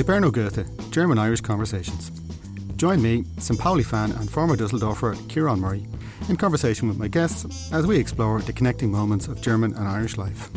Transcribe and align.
Hiberno 0.00 0.32
Goethe, 0.32 0.66
German 0.90 1.18
Irish 1.18 1.42
Conversations. 1.42 2.10
Join 2.76 3.02
me, 3.02 3.26
St. 3.36 3.60
Pauli 3.60 3.82
fan 3.82 4.12
and 4.12 4.30
former 4.30 4.56
Dusseldorfer 4.56 5.14
Ciarán 5.28 5.58
Murray, 5.58 5.86
in 6.30 6.38
conversation 6.38 6.88
with 6.88 6.96
my 6.96 7.06
guests 7.06 7.70
as 7.70 7.86
we 7.86 7.98
explore 7.98 8.40
the 8.40 8.54
connecting 8.54 8.90
moments 8.90 9.28
of 9.28 9.42
German 9.42 9.74
and 9.74 9.86
Irish 9.86 10.16
life. 10.16 10.48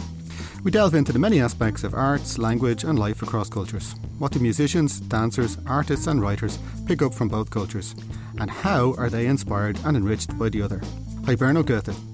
We 0.63 0.71
delve 0.71 0.95
into 0.95 1.11
the 1.11 1.19
many 1.19 1.41
aspects 1.41 1.83
of 1.83 1.93
arts, 1.93 2.37
language, 2.37 2.85
and 2.85 2.97
life 2.97 3.21
across 3.21 3.49
cultures. 3.49 3.95
What 4.17 4.31
do 4.31 4.39
musicians, 4.39 5.01
dancers, 5.01 5.57
artists, 5.67 6.07
and 6.07 6.21
writers 6.21 6.57
pick 6.85 7.01
up 7.01 7.13
from 7.13 7.27
both 7.27 7.49
cultures? 7.49 7.95
And 8.39 8.49
how 8.49 8.95
are 8.97 9.09
they 9.09 9.27
inspired 9.27 9.77
and 9.83 9.97
enriched 9.97 10.39
by 10.39 10.47
the 10.47 10.61
other? 10.61 10.79
Hiberno 11.25 11.65
Goethe. 11.65 12.12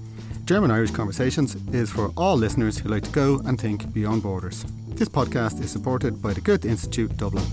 German 0.50 0.72
Irish 0.72 0.90
Conversations 0.90 1.56
is 1.72 1.90
for 1.92 2.10
all 2.16 2.36
listeners 2.36 2.76
who 2.76 2.88
like 2.88 3.04
to 3.04 3.10
go 3.12 3.40
and 3.44 3.56
think 3.56 3.94
beyond 3.94 4.20
borders. 4.24 4.64
This 4.88 5.08
podcast 5.08 5.62
is 5.62 5.70
supported 5.70 6.20
by 6.20 6.32
the 6.32 6.40
Goethe 6.40 6.64
Institute 6.64 7.16
Dublin. 7.16 7.44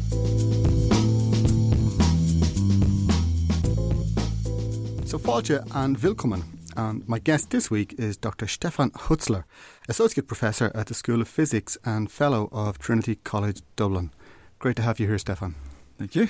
So, 5.06 5.20
Fáilte 5.20 5.64
and 5.76 5.96
Willkommen. 5.98 6.42
And 6.76 7.08
my 7.08 7.20
guest 7.20 7.52
this 7.52 7.70
week 7.70 7.94
is 8.00 8.18
Dr. 8.18 8.48
Stefan 8.48 8.90
Hutzler, 8.90 9.44
Associate 9.88 10.28
Professor 10.28 10.72
at 10.74 10.88
the 10.88 10.96
School 10.96 11.22
of 11.22 11.28
Physics 11.28 11.78
and 11.86 12.10
Fellow 12.10 12.50
of 12.52 12.80
Trinity 12.80 13.18
College 13.18 13.62
Dublin. 13.76 14.10
Great 14.58 14.76
to 14.78 14.82
have 14.82 15.00
you 15.00 15.06
here, 15.06 15.20
Stefan. 15.20 15.54
Thank 16.00 16.16
you. 16.16 16.30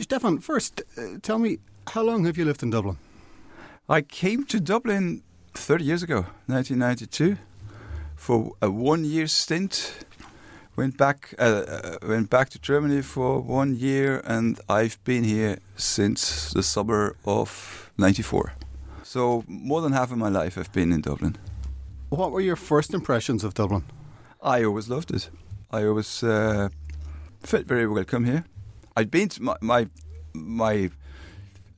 Stefan, 0.00 0.38
first, 0.38 0.80
uh, 0.96 1.18
tell 1.22 1.40
me, 1.40 1.58
how 1.88 2.02
long 2.02 2.24
have 2.24 2.38
you 2.38 2.44
lived 2.44 2.62
in 2.62 2.70
Dublin? 2.70 2.98
I 3.88 4.02
came 4.02 4.44
to 4.44 4.60
Dublin 4.60 5.24
30 5.54 5.84
years 5.84 6.02
ago, 6.02 6.26
1992, 6.46 7.36
for 8.16 8.52
a 8.60 8.70
one 8.70 9.04
year 9.04 9.26
stint. 9.26 10.04
Went 10.76 10.96
back, 10.96 11.32
uh, 11.38 11.42
uh, 11.42 11.96
went 12.02 12.30
back 12.30 12.48
to 12.50 12.58
Germany 12.58 13.00
for 13.00 13.40
one 13.40 13.76
year, 13.76 14.20
and 14.24 14.58
I've 14.68 14.98
been 15.04 15.22
here 15.22 15.58
since 15.76 16.52
the 16.52 16.64
summer 16.64 17.16
of 17.24 17.92
'94. 17.96 18.54
So 19.02 19.44
more 19.46 19.80
than 19.80 19.92
half 19.92 20.10
of 20.10 20.18
my 20.18 20.28
life 20.28 20.58
I've 20.58 20.72
been 20.72 20.92
in 20.92 21.00
Dublin. 21.00 21.36
What 22.08 22.32
were 22.32 22.40
your 22.40 22.56
first 22.56 22.92
impressions 22.92 23.44
of 23.44 23.54
Dublin? 23.54 23.84
I 24.42 24.64
always 24.64 24.88
loved 24.88 25.12
it. 25.12 25.30
I 25.70 25.84
always 25.84 26.24
uh, 26.24 26.70
felt 27.40 27.66
very 27.66 27.86
welcome 27.86 28.24
here. 28.24 28.44
I'd 28.96 29.10
been 29.10 29.28
to 29.28 29.42
my 29.42 29.56
my, 29.60 29.88
my 30.34 30.90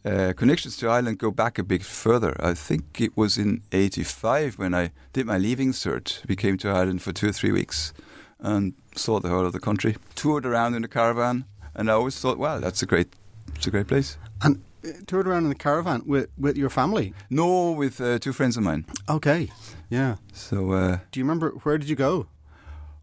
uh, 0.06 0.32
connections 0.34 0.76
to 0.76 0.88
Ireland 0.88 1.18
go 1.18 1.30
back 1.30 1.58
a 1.58 1.64
bit 1.64 1.82
further. 1.82 2.36
I 2.38 2.54
think 2.54 3.00
it 3.00 3.16
was 3.16 3.36
in 3.36 3.62
'85 3.72 4.58
when 4.58 4.74
I 4.74 4.92
did 5.12 5.26
my 5.26 5.38
leaving 5.38 5.72
cert. 5.72 6.26
We 6.28 6.36
came 6.36 6.56
to 6.58 6.68
Ireland 6.68 7.02
for 7.02 7.12
two 7.12 7.28
or 7.28 7.32
three 7.32 7.52
weeks 7.52 7.92
and 8.38 8.74
saw 8.94 9.18
the 9.20 9.28
whole 9.28 9.46
of 9.46 9.52
the 9.52 9.60
country. 9.60 9.96
Toured 10.14 10.46
around 10.46 10.74
in 10.74 10.84
a 10.84 10.88
caravan, 10.88 11.44
and 11.74 11.90
I 11.90 11.94
always 11.94 12.18
thought, 12.20 12.38
"Wow, 12.38 12.60
that's 12.60 12.82
a 12.82 12.86
great, 12.86 13.08
it's 13.54 13.66
a 13.66 13.70
great 13.70 13.88
place." 13.88 14.16
And 14.42 14.62
uh, 14.84 14.92
toured 15.06 15.27
around 15.27 15.44
in 15.44 15.48
the 15.48 15.54
caravan 15.54 16.02
with, 16.06 16.28
with 16.38 16.56
your 16.56 16.70
family? 16.70 17.12
No, 17.28 17.72
with 17.72 18.00
uh, 18.00 18.18
two 18.18 18.32
friends 18.32 18.56
of 18.56 18.62
mine. 18.62 18.84
Okay, 19.08 19.50
yeah. 19.90 20.16
So, 20.32 20.72
uh, 20.72 20.98
do 21.10 21.20
you 21.20 21.24
remember 21.24 21.50
where 21.64 21.78
did 21.78 21.88
you 21.88 21.96
go? 21.96 22.28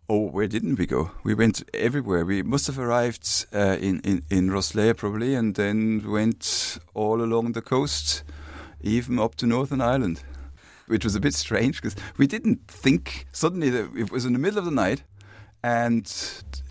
Oh, 0.09 0.27
where 0.27 0.47
didn't 0.47 0.77
we 0.77 0.85
go? 0.85 1.11
We 1.23 1.33
went 1.33 1.63
everywhere. 1.73 2.25
We 2.25 2.43
must 2.43 2.67
have 2.67 2.77
arrived 2.77 3.45
uh, 3.53 3.77
in, 3.79 4.01
in, 4.01 4.23
in 4.29 4.49
Rosslare 4.49 4.97
probably 4.97 5.33
and 5.33 5.55
then 5.55 6.11
went 6.11 6.77
all 6.93 7.21
along 7.21 7.53
the 7.53 7.61
coast, 7.61 8.23
even 8.81 9.17
up 9.17 9.35
to 9.35 9.47
Northern 9.47 9.79
Ireland, 9.79 10.21
which 10.87 11.05
was 11.05 11.15
a 11.15 11.21
bit 11.21 11.33
strange 11.33 11.81
because 11.81 11.95
we 12.17 12.27
didn't 12.27 12.67
think 12.67 13.27
suddenly 13.31 13.69
that 13.69 13.95
it 13.95 14.11
was 14.11 14.25
in 14.25 14.33
the 14.33 14.39
middle 14.39 14.59
of 14.59 14.65
the 14.65 14.71
night 14.71 15.03
and 15.63 16.05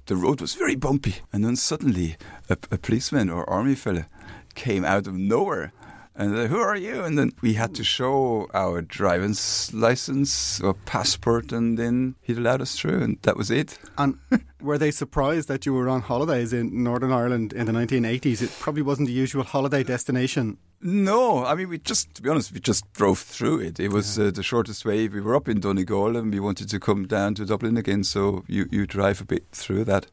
the 0.04 0.16
road 0.16 0.42
was 0.42 0.54
very 0.54 0.76
bumpy. 0.76 1.16
And 1.32 1.42
then 1.42 1.56
suddenly 1.56 2.16
a, 2.50 2.58
a 2.70 2.76
policeman 2.76 3.30
or 3.30 3.48
army 3.48 3.76
fella 3.76 4.08
came 4.54 4.84
out 4.84 5.06
of 5.06 5.14
nowhere 5.14 5.72
and 6.14 6.36
uh, 6.36 6.46
who 6.46 6.58
are 6.58 6.76
you? 6.76 7.02
And 7.02 7.18
then 7.18 7.32
we 7.40 7.54
had 7.54 7.74
to 7.76 7.84
show 7.84 8.48
our 8.52 8.82
driver's 8.82 9.72
license 9.72 10.60
or 10.60 10.74
passport, 10.74 11.52
and 11.52 11.78
then 11.78 12.16
he 12.20 12.34
allowed 12.34 12.60
us 12.60 12.78
through, 12.78 13.02
and 13.02 13.18
that 13.22 13.36
was 13.36 13.50
it. 13.50 13.78
And 13.96 14.18
were 14.60 14.78
they 14.78 14.90
surprised 14.90 15.48
that 15.48 15.64
you 15.64 15.72
were 15.72 15.88
on 15.88 16.02
holidays 16.02 16.52
in 16.52 16.82
Northern 16.82 17.12
Ireland 17.12 17.52
in 17.52 17.66
the 17.66 17.72
1980s? 17.72 18.42
It 18.42 18.50
probably 18.60 18.82
wasn't 18.82 19.08
the 19.08 19.14
usual 19.14 19.44
holiday 19.44 19.82
destination. 19.82 20.58
No, 20.84 21.44
I 21.44 21.54
mean, 21.54 21.68
we 21.68 21.78
just, 21.78 22.12
to 22.16 22.22
be 22.22 22.28
honest, 22.28 22.52
we 22.52 22.58
just 22.58 22.92
drove 22.92 23.20
through 23.20 23.60
it. 23.60 23.78
It 23.78 23.92
was 23.92 24.18
yeah. 24.18 24.26
uh, 24.26 24.30
the 24.32 24.42
shortest 24.42 24.84
way. 24.84 25.06
We 25.06 25.20
were 25.20 25.36
up 25.36 25.48
in 25.48 25.60
Donegal 25.60 26.16
and 26.16 26.32
we 26.32 26.40
wanted 26.40 26.68
to 26.70 26.80
come 26.80 27.06
down 27.06 27.36
to 27.36 27.46
Dublin 27.46 27.76
again, 27.76 28.02
so 28.02 28.44
you, 28.48 28.66
you 28.70 28.84
drive 28.86 29.20
a 29.20 29.24
bit 29.24 29.44
through 29.52 29.84
that. 29.84 30.06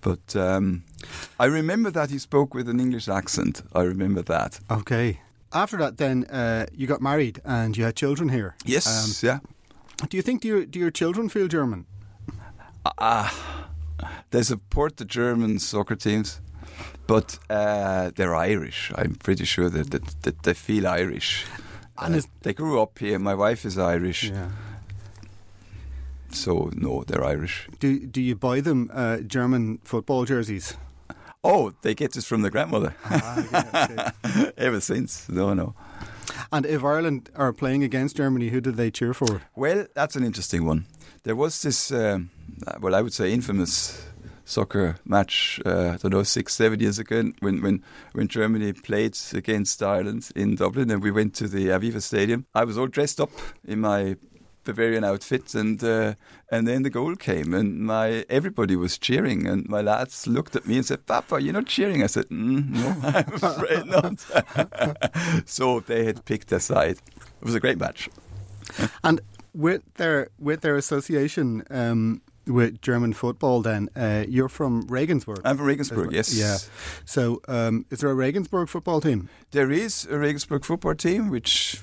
But 0.00 0.34
um, 0.34 0.82
I 1.38 1.46
remember 1.46 1.90
that 1.90 2.10
he 2.10 2.18
spoke 2.18 2.54
with 2.54 2.68
an 2.68 2.80
English 2.80 3.08
accent. 3.08 3.62
I 3.74 3.82
remember 3.82 4.22
that. 4.22 4.60
Okay. 4.70 5.20
After 5.52 5.78
that, 5.78 5.96
then 5.96 6.24
uh, 6.24 6.66
you 6.72 6.86
got 6.86 7.00
married 7.00 7.40
and 7.44 7.76
you 7.76 7.84
had 7.84 7.96
children 7.96 8.28
here. 8.28 8.54
Yes. 8.64 8.86
Um, 8.86 9.28
yeah. 9.28 9.38
Do 10.08 10.16
you 10.16 10.22
think 10.22 10.42
do 10.42 10.48
your 10.48 10.66
do 10.66 10.78
your 10.78 10.90
children 10.90 11.28
feel 11.28 11.48
German? 11.48 11.86
Ah, 12.98 13.28
uh, 13.98 14.06
they 14.30 14.42
support 14.42 14.96
the 14.96 15.04
German 15.04 15.58
soccer 15.58 15.96
teams, 15.96 16.40
but 17.06 17.38
uh, 17.50 18.10
they're 18.14 18.34
Irish. 18.34 18.92
I'm 18.94 19.16
pretty 19.16 19.44
sure 19.44 19.68
that, 19.68 19.90
that, 19.90 20.22
that 20.22 20.42
they 20.42 20.54
feel 20.54 20.86
Irish. 20.86 21.44
And 21.98 22.14
uh, 22.14 22.22
they 22.42 22.54
grew 22.54 22.80
up 22.80 22.98
here. 22.98 23.18
My 23.18 23.34
wife 23.34 23.66
is 23.66 23.76
Irish. 23.76 24.30
Yeah 24.30 24.48
so 26.32 26.70
no, 26.74 27.04
they're 27.06 27.24
Irish. 27.24 27.68
Do 27.78 28.06
do 28.06 28.20
you 28.20 28.36
buy 28.36 28.60
them 28.60 28.90
uh, 28.92 29.18
German 29.18 29.78
football 29.84 30.24
jerseys? 30.24 30.76
Oh, 31.42 31.72
they 31.82 31.94
get 31.94 32.12
this 32.12 32.26
from 32.26 32.42
the 32.42 32.50
grandmother. 32.50 32.94
Ah, 33.04 34.12
okay. 34.24 34.52
Ever 34.58 34.80
since, 34.80 35.28
no, 35.28 35.54
no. 35.54 35.74
And 36.52 36.66
if 36.66 36.84
Ireland 36.84 37.30
are 37.34 37.52
playing 37.52 37.82
against 37.82 38.16
Germany, 38.16 38.48
who 38.48 38.60
do 38.60 38.70
they 38.70 38.90
cheer 38.90 39.14
for? 39.14 39.42
Well, 39.56 39.86
that's 39.94 40.16
an 40.16 40.24
interesting 40.24 40.66
one. 40.66 40.86
There 41.22 41.36
was 41.36 41.62
this, 41.62 41.90
um, 41.92 42.30
well, 42.80 42.94
I 42.94 43.00
would 43.00 43.14
say, 43.14 43.32
infamous 43.32 44.04
soccer 44.44 44.96
match. 45.04 45.60
Uh, 45.64 45.92
I 45.94 45.96
don't 45.96 46.12
know, 46.12 46.22
six, 46.24 46.54
seven 46.54 46.80
years 46.80 46.98
ago, 46.98 47.30
when 47.40 47.62
when 47.62 47.82
when 48.12 48.28
Germany 48.28 48.72
played 48.72 49.16
against 49.32 49.82
Ireland 49.82 50.30
in 50.34 50.56
Dublin, 50.56 50.90
and 50.90 51.02
we 51.02 51.10
went 51.10 51.34
to 51.36 51.48
the 51.48 51.68
Aviva 51.68 52.02
Stadium. 52.02 52.46
I 52.54 52.64
was 52.64 52.76
all 52.76 52.88
dressed 52.88 53.20
up 53.20 53.30
in 53.64 53.80
my 53.80 54.16
Bavarian 54.64 55.04
outfit, 55.04 55.54
and 55.54 55.82
uh, 55.82 56.14
and 56.50 56.66
then 56.66 56.82
the 56.82 56.90
goal 56.90 57.16
came, 57.16 57.54
and 57.54 57.78
my 57.80 58.24
everybody 58.28 58.76
was 58.76 58.98
cheering, 58.98 59.46
and 59.46 59.68
my 59.68 59.80
lads 59.80 60.26
looked 60.26 60.56
at 60.56 60.66
me 60.66 60.76
and 60.76 60.86
said, 60.86 61.06
"Papa, 61.06 61.40
you're 61.40 61.52
not 61.52 61.66
cheering." 61.66 62.02
I 62.02 62.06
said, 62.06 62.28
mm, 62.28 62.68
"No, 62.70 62.96
I'm 63.02 63.34
afraid 63.34 63.86
not." 63.86 65.48
so 65.48 65.80
they 65.80 66.04
had 66.04 66.24
picked 66.24 66.52
a 66.52 66.60
side. 66.60 66.98
It 67.40 67.44
was 67.44 67.54
a 67.54 67.60
great 67.60 67.78
match. 67.78 68.08
and 69.02 69.20
with 69.54 69.82
their 69.94 70.28
with 70.38 70.60
their 70.60 70.76
association. 70.76 71.64
Um, 71.70 72.22
with 72.46 72.80
German 72.80 73.12
football, 73.12 73.62
then 73.62 73.88
uh, 73.94 74.24
you're 74.28 74.48
from 74.48 74.82
Regensburg. 74.88 75.40
I'm 75.44 75.56
from 75.56 75.66
Regensburg. 75.66 76.12
Yes. 76.12 76.34
Yeah. 76.34 76.56
So, 77.04 77.40
um, 77.46 77.86
is 77.90 78.00
there 78.00 78.10
a 78.10 78.14
Regensburg 78.14 78.68
football 78.68 79.00
team? 79.00 79.28
There 79.52 79.70
is 79.70 80.06
a 80.10 80.18
Regensburg 80.18 80.64
football 80.64 80.94
team, 80.94 81.30
which 81.30 81.82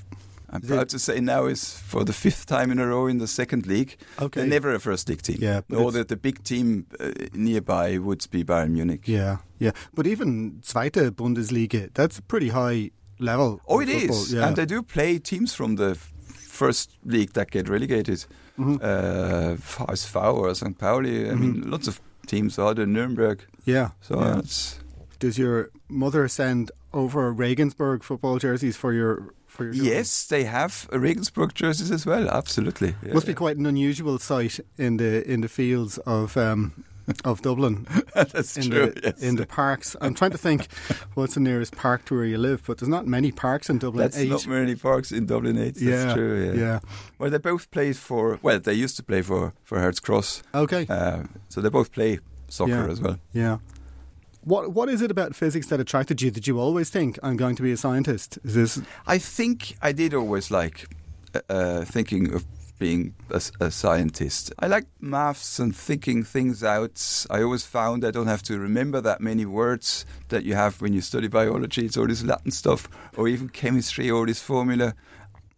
I'm 0.50 0.62
proud 0.62 0.88
to 0.90 0.98
say 0.98 1.20
now 1.20 1.46
is 1.46 1.78
for 1.78 2.04
the 2.04 2.12
fifth 2.12 2.46
time 2.46 2.70
in 2.70 2.78
a 2.78 2.86
row 2.86 3.06
in 3.06 3.18
the 3.18 3.26
second 3.26 3.66
league. 3.66 3.96
Okay. 4.20 4.40
They're 4.40 4.48
never 4.48 4.74
a 4.74 4.80
first 4.80 5.08
league 5.08 5.22
team. 5.22 5.38
Yeah. 5.40 5.60
No, 5.68 5.90
the, 5.90 6.04
the 6.04 6.16
big 6.16 6.42
team 6.42 6.86
uh, 6.98 7.10
nearby 7.34 7.98
would 7.98 8.26
be 8.30 8.44
Bayern 8.44 8.70
Munich. 8.70 9.06
Yeah, 9.06 9.38
yeah. 9.58 9.72
But 9.92 10.06
even 10.06 10.60
Zweite 10.62 11.10
Bundesliga, 11.10 11.92
that's 11.92 12.18
a 12.18 12.22
pretty 12.22 12.48
high 12.48 12.90
level. 13.18 13.60
Oh, 13.68 13.80
it 13.80 13.88
is. 13.88 14.32
Yeah. 14.32 14.46
And 14.46 14.56
they 14.56 14.64
do 14.64 14.82
play 14.82 15.18
teams 15.18 15.54
from 15.54 15.76
the 15.76 15.94
first 15.94 16.96
league 17.04 17.34
that 17.34 17.50
get 17.50 17.68
relegated. 17.68 18.24
Mm-hmm. 18.58 18.76
Uh, 18.82 19.86
HSV 19.86 20.34
or 20.34 20.54
St. 20.54 20.78
Pauli. 20.78 21.28
I 21.28 21.32
mm-hmm. 21.32 21.40
mean, 21.40 21.70
lots 21.70 21.88
of 21.88 22.00
teams 22.26 22.58
are 22.58 22.74
there, 22.74 22.86
Nuremberg. 22.86 23.44
Yeah. 23.64 23.90
So 24.00 24.20
yeah. 24.20 24.40
Does 25.18 25.38
your 25.38 25.70
mother 25.88 26.28
send 26.28 26.70
over 26.92 27.32
Regensburg 27.32 28.02
football 28.02 28.38
jerseys 28.38 28.76
for 28.76 28.92
your 28.92 29.34
for 29.58 29.64
your 29.64 29.84
Yes, 29.84 30.26
they 30.26 30.44
have 30.44 30.88
Regensburg 30.92 31.52
jerseys 31.52 31.90
as 31.90 32.06
well. 32.06 32.28
Absolutely, 32.30 32.94
yeah, 33.04 33.12
must 33.12 33.26
be 33.26 33.34
quite 33.34 33.56
an 33.56 33.66
unusual 33.66 34.18
sight 34.18 34.60
in 34.78 34.96
the 34.96 35.28
in 35.30 35.42
the 35.42 35.48
fields 35.48 35.98
of. 35.98 36.36
Um, 36.36 36.84
of 37.24 37.40
Dublin, 37.40 37.86
that's 38.14 38.58
in 38.58 38.70
true. 38.70 38.90
The, 38.90 39.00
yes. 39.02 39.22
In 39.22 39.36
the 39.36 39.46
parks, 39.46 39.96
I'm 40.02 40.12
trying 40.12 40.32
to 40.32 40.36
think 40.36 40.70
what's 41.14 41.36
the 41.36 41.40
nearest 41.40 41.74
park 41.74 42.04
to 42.04 42.14
where 42.14 42.26
you 42.26 42.36
live, 42.36 42.62
but 42.66 42.76
there's 42.76 42.88
not 42.90 43.06
many 43.06 43.32
parks 43.32 43.70
in 43.70 43.78
Dublin. 43.78 44.02
That's 44.04 44.18
eight. 44.18 44.28
not 44.28 44.46
many 44.46 44.74
parks 44.74 45.10
in 45.10 45.24
Dublin 45.24 45.56
Eight. 45.56 45.76
That's 45.76 45.80
yeah, 45.80 46.12
true. 46.12 46.52
Yeah. 46.52 46.60
yeah. 46.60 46.80
Well, 47.18 47.30
they 47.30 47.38
both 47.38 47.70
played 47.70 47.96
for. 47.96 48.38
Well, 48.42 48.60
they 48.60 48.74
used 48.74 48.96
to 48.96 49.02
play 49.02 49.22
for 49.22 49.54
for 49.64 49.78
Harold's 49.78 50.00
Cross. 50.00 50.42
Okay. 50.54 50.86
Uh, 50.86 51.22
so 51.48 51.62
they 51.62 51.70
both 51.70 51.92
play 51.92 52.18
soccer 52.48 52.72
yeah. 52.72 52.92
as 52.92 53.00
well. 53.00 53.18
Yeah. 53.32 53.56
What 54.48 54.72
what 54.72 54.88
is 54.88 55.02
it 55.02 55.10
about 55.10 55.34
physics 55.34 55.66
that 55.66 55.78
attracted 55.78 56.22
you? 56.22 56.30
Did 56.30 56.46
you 56.46 56.58
always 56.58 56.88
think 56.88 57.18
I'm 57.22 57.36
going 57.36 57.54
to 57.56 57.62
be 57.62 57.70
a 57.70 57.76
scientist? 57.76 58.38
Is 58.44 58.54
this? 58.54 58.80
I 59.06 59.18
think 59.18 59.76
I 59.82 59.92
did 59.92 60.14
always 60.14 60.50
like 60.50 60.86
uh, 61.34 61.40
uh, 61.50 61.84
thinking 61.84 62.32
of 62.32 62.46
being 62.78 63.14
a, 63.30 63.42
a, 63.60 63.70
scientist. 63.70 64.50
I 64.58 64.68
like 64.68 64.86
maths 65.00 65.58
and 65.58 65.76
thinking 65.76 66.24
things 66.24 66.64
out. 66.64 67.26
I 67.28 67.42
always 67.42 67.66
found 67.66 68.06
I 68.06 68.10
don't 68.10 68.28
have 68.28 68.42
to 68.44 68.58
remember 68.58 69.02
that 69.02 69.20
many 69.20 69.44
words 69.44 70.06
that 70.28 70.44
you 70.44 70.54
have 70.54 70.80
when 70.80 70.94
you 70.94 71.02
study 71.02 71.28
biology. 71.28 71.84
It's 71.84 71.98
all 71.98 72.06
this 72.06 72.24
Latin 72.24 72.50
stuff, 72.50 72.88
or 73.18 73.28
even 73.28 73.50
chemistry, 73.50 74.10
or 74.10 74.24
this 74.24 74.40
formula. 74.40 74.94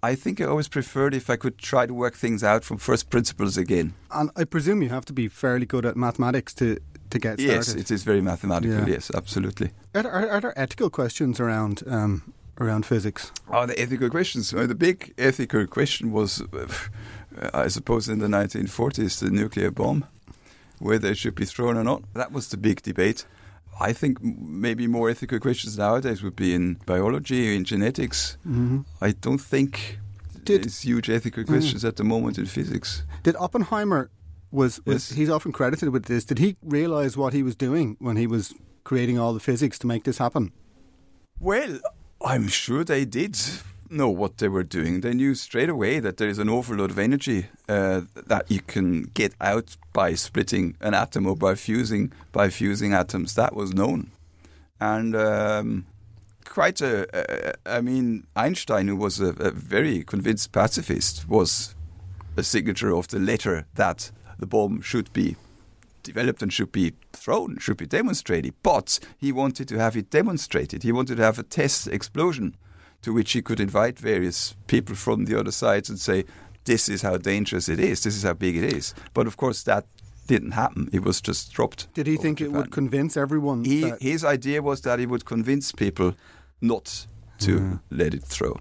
I 0.02 0.16
think 0.16 0.40
I 0.40 0.46
always 0.46 0.66
preferred 0.66 1.14
if 1.14 1.30
I 1.30 1.36
could 1.36 1.58
try 1.58 1.86
to 1.86 1.94
work 1.94 2.16
things 2.16 2.42
out 2.42 2.64
from 2.64 2.78
first 2.78 3.08
principles 3.08 3.56
again. 3.56 3.94
And 4.10 4.30
I 4.34 4.44
presume 4.44 4.82
you 4.82 4.88
have 4.88 5.04
to 5.04 5.12
be 5.12 5.28
fairly 5.28 5.66
good 5.66 5.84
at 5.86 5.94
mathematics 5.94 6.54
to, 6.54 6.78
to 7.10 7.18
get 7.18 7.40
started. 7.40 7.46
Yes, 7.46 7.74
it 7.74 7.90
is 7.90 8.02
very 8.02 8.20
mathematical. 8.20 8.88
Yeah. 8.88 8.94
Yes, 8.94 9.10
absolutely. 9.14 9.70
Are, 9.94 10.06
are, 10.06 10.28
are, 10.28 10.40
there 10.40 10.58
ethical 10.58 10.90
questions 10.90 11.40
around 11.40 11.82
um, 11.86 12.32
around 12.58 12.86
physics? 12.86 13.32
Oh, 13.48 13.66
the 13.66 13.78
ethical 13.78 14.10
questions. 14.10 14.52
Well, 14.52 14.66
the 14.66 14.74
big 14.74 15.14
ethical 15.18 15.66
question 15.66 16.12
was, 16.12 16.42
uh, 16.52 17.50
I 17.54 17.68
suppose, 17.68 18.08
in 18.08 18.18
the 18.18 18.28
1940s, 18.28 19.20
the 19.20 19.30
nuclear 19.30 19.70
bomb, 19.70 20.06
whether 20.78 21.08
it 21.08 21.18
should 21.18 21.34
be 21.34 21.44
thrown 21.44 21.76
or 21.76 21.84
not. 21.84 22.02
That 22.14 22.32
was 22.32 22.48
the 22.48 22.56
big 22.56 22.82
debate. 22.82 23.26
I 23.80 23.94
think 23.94 24.22
maybe 24.22 24.86
more 24.86 25.08
ethical 25.08 25.40
questions 25.40 25.78
nowadays 25.78 26.22
would 26.22 26.36
be 26.36 26.54
in 26.54 26.74
biology, 26.84 27.56
in 27.56 27.64
genetics. 27.64 28.36
Mm-hmm. 28.46 28.80
I 29.00 29.12
don't 29.12 29.40
think 29.40 29.98
did, 30.44 30.64
there's 30.64 30.82
huge 30.82 31.08
ethical 31.08 31.44
questions 31.44 31.82
mm. 31.82 31.88
at 31.88 31.96
the 31.96 32.04
moment 32.04 32.38
in 32.38 32.46
physics. 32.46 33.04
Did 33.22 33.36
Oppenheimer 33.36 34.10
was, 34.50 34.80
was 34.84 35.10
yes. 35.10 35.16
he's 35.16 35.30
often 35.30 35.52
credited 35.52 35.90
with 35.90 36.06
this? 36.06 36.24
Did 36.24 36.38
he 36.38 36.56
realize 36.62 37.16
what 37.16 37.32
he 37.32 37.42
was 37.42 37.54
doing 37.54 37.96
when 38.00 38.16
he 38.16 38.26
was 38.26 38.54
creating 38.84 39.18
all 39.18 39.32
the 39.32 39.40
physics 39.40 39.78
to 39.80 39.86
make 39.86 40.04
this 40.04 40.18
happen? 40.18 40.52
Well, 41.38 41.80
I'm 42.24 42.48
sure 42.48 42.84
they 42.84 43.04
did 43.04 43.38
know 43.90 44.08
what 44.08 44.38
they 44.38 44.48
were 44.48 44.62
doing. 44.62 45.00
They 45.00 45.14
knew 45.14 45.34
straight 45.34 45.68
away 45.68 46.00
that 46.00 46.16
there 46.16 46.28
is 46.28 46.38
an 46.38 46.48
awful 46.48 46.76
lot 46.76 46.90
of 46.90 46.98
energy 46.98 47.46
uh, 47.68 48.02
that 48.14 48.50
you 48.50 48.60
can 48.60 49.04
get 49.14 49.34
out 49.40 49.76
by 49.92 50.14
splitting 50.14 50.76
an 50.80 50.94
atom 50.94 51.26
or 51.26 51.36
by 51.36 51.54
fusing 51.54 52.12
by 52.32 52.48
fusing 52.48 52.92
atoms. 52.92 53.34
That 53.34 53.54
was 53.54 53.74
known, 53.74 54.10
and 54.80 55.16
um, 55.16 55.86
quite 56.44 56.80
a, 56.80 57.08
a. 57.12 57.54
I 57.66 57.80
mean, 57.80 58.26
Einstein, 58.36 58.88
who 58.88 58.96
was 58.96 59.20
a, 59.20 59.30
a 59.38 59.50
very 59.50 60.04
convinced 60.04 60.52
pacifist, 60.52 61.28
was 61.28 61.74
a 62.36 62.42
signature 62.42 62.94
of 62.94 63.08
the 63.08 63.18
letter 63.18 63.66
that 63.74 64.12
the 64.40 64.46
bomb 64.46 64.80
should 64.80 65.12
be 65.12 65.36
developed 66.02 66.42
and 66.42 66.52
should 66.52 66.72
be 66.72 66.94
thrown, 67.12 67.58
should 67.58 67.76
be 67.76 67.86
demonstrated. 67.86 68.54
But 68.62 68.98
he 69.18 69.32
wanted 69.32 69.68
to 69.68 69.78
have 69.78 69.96
it 69.96 70.10
demonstrated. 70.10 70.82
He 70.82 70.92
wanted 70.92 71.16
to 71.16 71.22
have 71.22 71.38
a 71.38 71.42
test 71.42 71.86
explosion 71.88 72.56
to 73.02 73.12
which 73.12 73.32
he 73.32 73.42
could 73.42 73.60
invite 73.60 73.98
various 73.98 74.54
people 74.66 74.94
from 74.94 75.24
the 75.24 75.38
other 75.38 75.52
sides 75.52 75.88
and 75.88 75.98
say, 75.98 76.24
this 76.64 76.88
is 76.88 77.02
how 77.02 77.16
dangerous 77.16 77.68
it 77.68 77.80
is, 77.80 78.02
this 78.02 78.16
is 78.16 78.22
how 78.22 78.34
big 78.34 78.56
it 78.56 78.72
is. 78.72 78.94
But 79.14 79.26
of 79.26 79.36
course, 79.36 79.62
that 79.62 79.86
didn't 80.26 80.52
happen. 80.52 80.88
It 80.92 81.02
was 81.02 81.20
just 81.20 81.52
dropped. 81.52 81.92
Did 81.94 82.06
he 82.06 82.16
think 82.16 82.38
Japan. 82.38 82.54
it 82.54 82.56
would 82.56 82.70
convince 82.70 83.16
everyone? 83.16 83.64
He, 83.64 83.92
his 84.00 84.24
idea 84.24 84.62
was 84.62 84.82
that 84.82 84.98
he 84.98 85.06
would 85.06 85.24
convince 85.24 85.72
people 85.72 86.14
not 86.60 87.06
to 87.40 87.52
yeah. 87.52 87.76
let 87.90 88.14
it 88.14 88.22
throw. 88.22 88.60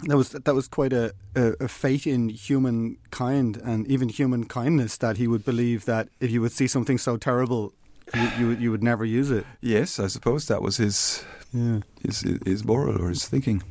That 0.00 0.16
was 0.16 0.30
that 0.30 0.54
was 0.54 0.68
quite 0.68 0.92
a, 0.92 1.14
a, 1.34 1.54
a, 1.60 1.68
fate 1.68 2.06
in 2.06 2.28
humankind 2.28 3.56
and 3.56 3.86
even 3.86 4.10
human 4.10 4.44
kindness 4.44 4.98
that 4.98 5.16
he 5.16 5.26
would 5.26 5.42
believe 5.44 5.86
that 5.86 6.10
if 6.20 6.30
you 6.30 6.42
would 6.42 6.52
see 6.52 6.66
something 6.66 6.98
so 6.98 7.16
terrible, 7.16 7.72
you, 8.14 8.28
you, 8.38 8.50
you 8.50 8.70
would 8.70 8.82
never 8.82 9.06
use 9.06 9.30
it. 9.30 9.46
Yes, 9.62 9.98
I 9.98 10.08
suppose 10.08 10.48
that 10.48 10.60
was 10.60 10.76
his 10.76 11.24
yeah. 11.52 11.80
his, 12.04 12.20
his 12.44 12.64
moral 12.64 13.02
or 13.02 13.08
his 13.08 13.26
thinking. 13.26 13.62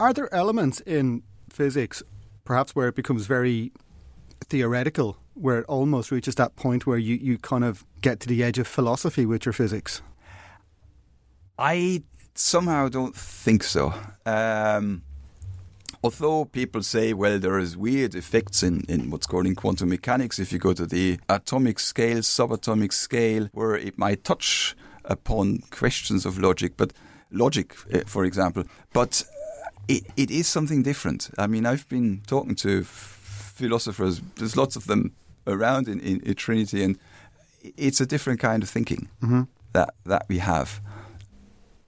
Are 0.00 0.12
there 0.12 0.32
elements 0.34 0.80
in 0.80 1.22
physics, 1.50 2.02
perhaps 2.44 2.74
where 2.74 2.88
it 2.88 2.96
becomes 2.96 3.26
very 3.26 3.72
theoretical, 4.40 5.16
where 5.34 5.60
it 5.60 5.66
almost 5.66 6.10
reaches 6.10 6.34
that 6.34 6.56
point 6.56 6.86
where 6.86 6.98
you, 6.98 7.14
you 7.14 7.38
kind 7.38 7.64
of 7.64 7.84
get 8.00 8.20
to 8.20 8.28
the 8.28 8.42
edge 8.42 8.58
of 8.58 8.66
philosophy 8.66 9.24
with 9.24 9.46
your 9.46 9.52
physics? 9.52 10.02
I 11.58 12.02
somehow 12.34 12.88
don't 12.88 13.14
think 13.14 13.62
so. 13.62 13.94
Um, 14.26 15.02
although 16.04 16.44
people 16.44 16.82
say, 16.82 17.14
well, 17.14 17.38
there 17.38 17.58
is 17.58 17.78
weird 17.78 18.14
effects 18.14 18.62
in, 18.62 18.84
in 18.90 19.10
what's 19.10 19.26
called 19.26 19.46
in 19.46 19.54
quantum 19.54 19.88
mechanics, 19.88 20.38
if 20.38 20.52
you 20.52 20.58
go 20.58 20.74
to 20.74 20.84
the 20.84 21.18
atomic 21.30 21.78
scale, 21.78 22.18
subatomic 22.18 22.92
scale, 22.92 23.48
where 23.52 23.74
it 23.74 23.96
might 23.96 24.22
touch 24.22 24.76
upon 25.06 25.60
questions 25.70 26.26
of 26.26 26.38
logic, 26.38 26.74
but 26.76 26.92
logic, 27.30 27.74
uh, 27.94 28.00
for 28.06 28.26
example, 28.26 28.64
but 28.92 29.24
it, 29.88 30.04
it 30.14 30.30
is 30.30 30.46
something 30.46 30.82
different. 30.82 31.30
I 31.38 31.46
mean, 31.46 31.64
I've 31.64 31.88
been 31.88 32.20
talking 32.26 32.54
to 32.56 32.84
philosophers. 32.84 34.20
There's 34.36 34.58
lots 34.58 34.76
of 34.76 34.86
them 34.86 35.12
around 35.46 35.88
in, 35.88 36.00
in, 36.00 36.20
in, 36.20 36.34
Trinity, 36.34 36.84
and 36.84 36.98
it's 37.78 38.02
a 38.02 38.06
different 38.06 38.40
kind 38.40 38.62
of 38.62 38.68
thinking 38.68 39.08
mm-hmm. 39.22 39.42
that 39.72 39.94
that 40.04 40.26
we 40.28 40.38
have. 40.38 40.80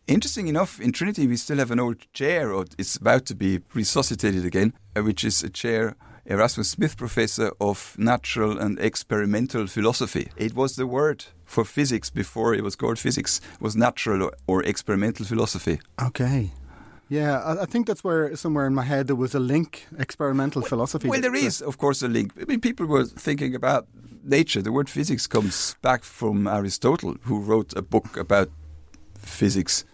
Interesting 0.09 0.47
enough, 0.47 0.81
in 0.81 0.93
Trinity 0.93 1.27
we 1.27 1.37
still 1.37 1.59
have 1.59 1.73
an 1.73 1.81
old 1.81 2.13
chair, 2.13 2.53
or 2.53 2.65
it's 2.79 2.95
about 2.95 3.27
to 3.27 3.35
be 3.35 3.61
resuscitated 3.75 4.45
again, 4.45 4.73
uh, 4.95 5.03
which 5.03 5.25
is 5.25 5.43
a 5.43 5.51
chair 5.51 5.97
Erasmus 6.27 6.71
Smith 6.71 6.97
Professor 6.97 7.51
of 7.61 7.97
Natural 7.99 8.57
and 8.57 8.79
Experimental 8.79 9.67
Philosophy. 9.67 10.31
It 10.37 10.55
was 10.55 10.77
the 10.77 10.87
word 10.87 11.25
for 11.45 11.65
physics 11.65 12.09
before 12.09 12.55
it 12.55 12.63
was 12.63 12.77
called 12.77 13.01
physics, 13.01 13.41
was 13.59 13.75
natural 13.75 14.31
or 14.47 14.63
experimental 14.63 15.27
philosophy. 15.27 15.81
Okay. 16.01 16.53
Yeah, 17.09 17.39
I, 17.39 17.63
I 17.63 17.65
think 17.67 17.89
that's 17.89 18.05
where 18.05 18.37
somewhere 18.37 18.67
in 18.69 18.75
my 18.75 18.85
head 18.85 19.09
there 19.09 19.17
was 19.17 19.35
a 19.35 19.41
link, 19.41 19.87
experimental 19.99 20.63
well, 20.63 20.69
philosophy. 20.69 21.09
Well, 21.09 21.21
there 21.21 21.35
is, 21.35 21.61
of 21.61 21.79
course, 21.79 22.03
a 22.03 22.09
link. 22.09 22.33
I 22.41 22.45
mean, 22.45 22.61
people 22.61 22.87
were 22.87 23.07
thinking 23.07 23.57
about 23.57 23.89
nature. 24.23 24.63
The 24.63 24.71
word 24.71 24.89
physics 24.89 25.27
comes 25.27 25.75
back 25.83 26.05
from 26.05 26.47
Aristotle, 26.47 27.17
who 27.23 27.41
wrote 27.41 27.73
a 27.77 27.83
book 27.83 28.17
about 28.17 28.51
physics, 29.19 29.85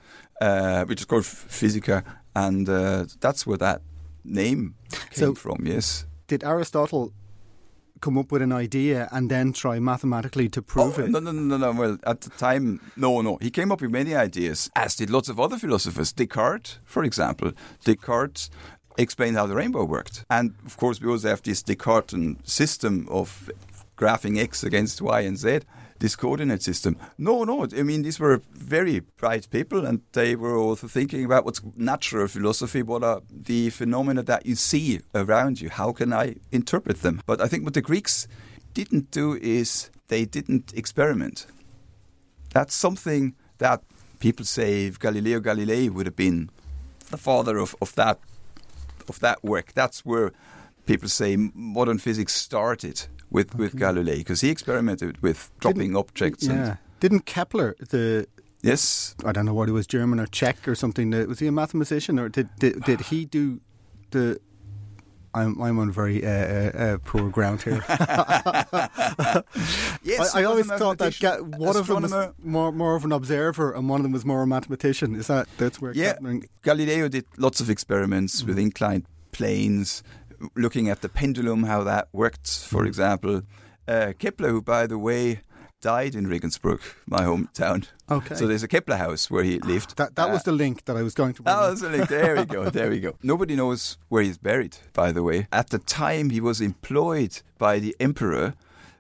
uh, 0.43 0.85
which 0.85 1.01
is 1.01 1.07
called 1.07 1.27
Physica, 1.27 2.05
and 2.35 2.69
uh, 2.69 3.07
that's 3.21 3.47
where 3.47 3.59
that 3.59 3.83
name 4.25 4.75
came 5.11 5.35
so, 5.35 5.35
from. 5.35 5.67
Yes 5.67 6.07
did 6.33 6.45
Aristotle 6.45 7.13
come 8.01 8.17
up 8.17 8.33
with 8.33 8.41
an 8.41 8.53
idea 8.53 9.07
and 9.13 9.31
then 9.31 9.53
try 9.53 9.79
mathematically 9.79 10.49
to 10.49 10.63
prove 10.63 10.99
oh, 10.99 11.03
it? 11.03 11.11
No, 11.11 11.19
no, 11.19 11.31
no, 11.31 11.59
no. 11.59 11.73
Well, 11.73 11.99
at 12.05 12.23
the 12.23 12.31
time, 12.31 12.81
no, 12.97 13.21
no. 13.21 13.37
He 13.43 13.51
came 13.51 13.71
up 13.71 13.83
with 13.83 13.91
many 13.91 14.15
ideas, 14.15 14.71
as 14.75 14.97
did 14.97 15.11
lots 15.11 15.29
of 15.29 15.39
other 15.39 15.59
philosophers. 15.59 16.11
Descartes, 16.11 16.79
for 16.85 17.05
example. 17.05 17.53
Descartes 17.85 18.49
explained 18.97 19.37
how 19.37 19.47
the 19.47 19.55
rainbow 19.55 19.85
worked. 19.85 20.25
And 20.31 20.55
of 20.65 20.79
course, 20.79 21.03
we 21.03 21.11
also 21.11 21.29
have 21.29 21.43
this 21.43 21.63
Descartes 21.63 22.15
system 22.45 23.07
of 23.11 23.51
graphing 23.99 24.39
x 24.39 24.65
against 24.65 25.03
y 25.03 25.21
and 25.21 25.37
z 25.37 25.61
this 26.03 26.17
coordinate 26.17 26.63
system. 26.63 26.97
No, 27.17 27.45
no. 27.45 27.65
I 27.79 27.85
mean, 27.85 28.03
these 28.03 28.19
were 28.19 28.43
very 28.51 29.01
bright 29.01 29.49
people, 29.51 29.87
and 29.87 30.01
they 30.13 30.35
were 30.35 30.57
also 30.57 30.89
thinking 30.89 31.25
about 31.25 31.45
what's 31.45 31.63
natural 31.77 32.27
philosophy. 32.27 32.83
What 32.83 33.05
are 33.05 33.23
the 33.31 33.71
phenomena 33.71 34.25
that 34.25 34.45
you 34.45 34.57
see 34.57 35.01
around 35.15 35.61
you? 35.61 35.71
How 35.71 35.93
can 35.93 36.13
I 36.13 36.35
interpret 36.51 37.03
them? 37.03 37.23
But 37.25 37.41
I 37.41 37.47
think 37.47 37.63
what 37.63 37.75
the 37.75 37.81
Greeks 37.81 38.27
didn't 38.75 39.13
do 39.13 39.39
is 39.41 39.91
they 40.09 40.25
didn't 40.25 40.73
experiment. 40.75 41.47
That's 42.53 42.75
something 42.75 43.37
that 43.59 43.83
people 44.19 44.45
say 44.45 44.91
Galileo 44.91 45.39
Galilei 45.39 45.89
would 45.89 46.07
have 46.07 46.17
been 46.17 46.51
the 47.11 47.17
father 47.17 47.59
of, 47.59 47.77
of 47.81 47.95
that 47.95 48.19
of 49.09 49.21
that 49.21 49.45
work. 49.45 49.73
That's 49.75 50.05
where 50.05 50.33
people 50.87 51.09
say 51.09 51.37
modern 51.55 51.99
physics 51.99 52.35
started 52.35 53.07
with, 53.33 53.55
okay. 53.55 53.59
with 53.59 53.77
Galilei 53.77 54.19
because 54.19 54.41
he 54.43 54.51
experimented 54.51 55.21
with 55.23 55.51
dropping 55.59 55.93
didn't, 55.93 55.97
objects. 55.97 56.47
Yeah. 56.47 56.77
Didn't 57.01 57.27
Kepler, 57.27 57.75
the 57.91 58.27
yes, 58.63 59.17
I 59.25 59.33
don't 59.33 59.47
know 59.47 59.55
what 59.55 59.69
he 59.69 59.73
was, 59.73 59.87
German 59.87 60.21
or 60.21 60.27
Czech 60.27 60.69
or 60.69 60.75
something. 60.75 61.11
Was 61.29 61.41
he 61.41 61.47
a 61.49 61.53
mathematician 61.53 62.19
or 62.19 62.29
did 62.29 62.49
did, 62.59 62.83
did 62.85 63.01
he 63.01 63.25
do 63.25 63.61
the? 64.11 64.39
I'm 65.35 65.61
I'm 65.63 65.79
on 65.79 65.91
very 65.91 66.25
uh, 66.25 66.29
uh, 66.29 66.71
uh 66.77 66.99
poor 67.05 67.31
ground 67.31 67.63
here. 67.63 67.83
yes, 70.03 70.35
I, 70.35 70.43
I 70.43 70.45
always 70.45 70.67
thought 70.67 70.99
that 70.99 71.19
ga- 71.19 71.39
one 71.39 71.75
of 71.75 71.87
them 71.87 72.03
was 72.03 72.35
more 72.39 72.71
more 72.71 72.97
of 72.97 73.07
an 73.07 73.13
observer 73.13 73.73
and 73.73 73.89
one 73.89 74.01
of 74.01 74.03
them 74.03 74.13
was 74.13 74.27
more 74.27 74.43
a 74.43 74.47
mathematician. 74.47 75.15
Is 75.15 75.29
that 75.29 75.49
that's 75.57 75.81
where? 75.81 75.93
Yeah, 75.95 76.19
Galileo 76.63 77.09
did 77.09 77.25
lots 77.39 77.63
of 77.63 77.71
experiments 77.71 78.43
mm. 78.43 78.49
with 78.49 78.59
inclined 78.59 79.07
planes, 79.33 80.03
looking 80.57 80.89
at 80.89 81.01
the 81.01 81.09
pendulum, 81.09 81.65
how 81.65 81.83
that 81.85 82.09
worked, 82.13 82.65
for 82.65 82.85
mm. 82.85 82.87
example. 82.87 83.43
Uh, 83.87 84.13
Kepler, 84.19 84.51
who, 84.51 84.63
by 84.63 84.87
the 84.87 84.99
way, 84.99 85.41
died 85.83 86.15
in 86.15 86.27
Regensburg, 86.29 86.81
my 87.07 87.23
hometown. 87.23 87.89
Okay. 88.11 88.35
So 88.35 88.47
there's 88.47 88.63
a 88.63 88.69
Kepler 88.69 88.97
house 88.97 89.31
where 89.31 89.43
he 89.43 89.59
lived. 89.59 89.97
That, 89.97 90.15
that 90.15 90.31
uh, 90.31 90.33
was 90.33 90.45
the 90.45 90.53
link 90.53 90.85
that 90.87 90.97
I 90.97 91.03
was 91.03 91.15
going 91.15 91.35
to 91.35 91.43
bring. 91.43 91.55
Oh, 91.55 91.69
that's 91.69 91.83
the 91.83 91.91
link. 91.91 92.09
There 92.09 92.37
we 92.37 92.45
go. 92.47 92.71
There 92.71 92.89
we 92.89 93.01
go. 93.01 93.17
Nobody 93.23 93.57
knows 93.57 93.99
where 94.09 94.23
he's 94.23 94.39
buried, 94.39 94.79
by 94.95 95.13
the 95.13 95.23
way. 95.23 95.49
At 95.53 95.71
the 95.71 95.79
time, 95.79 96.31
he 96.31 96.41
was 96.41 96.61
employed 96.61 97.43
by 97.59 97.79
the 97.81 97.95
emperor, 98.01 98.55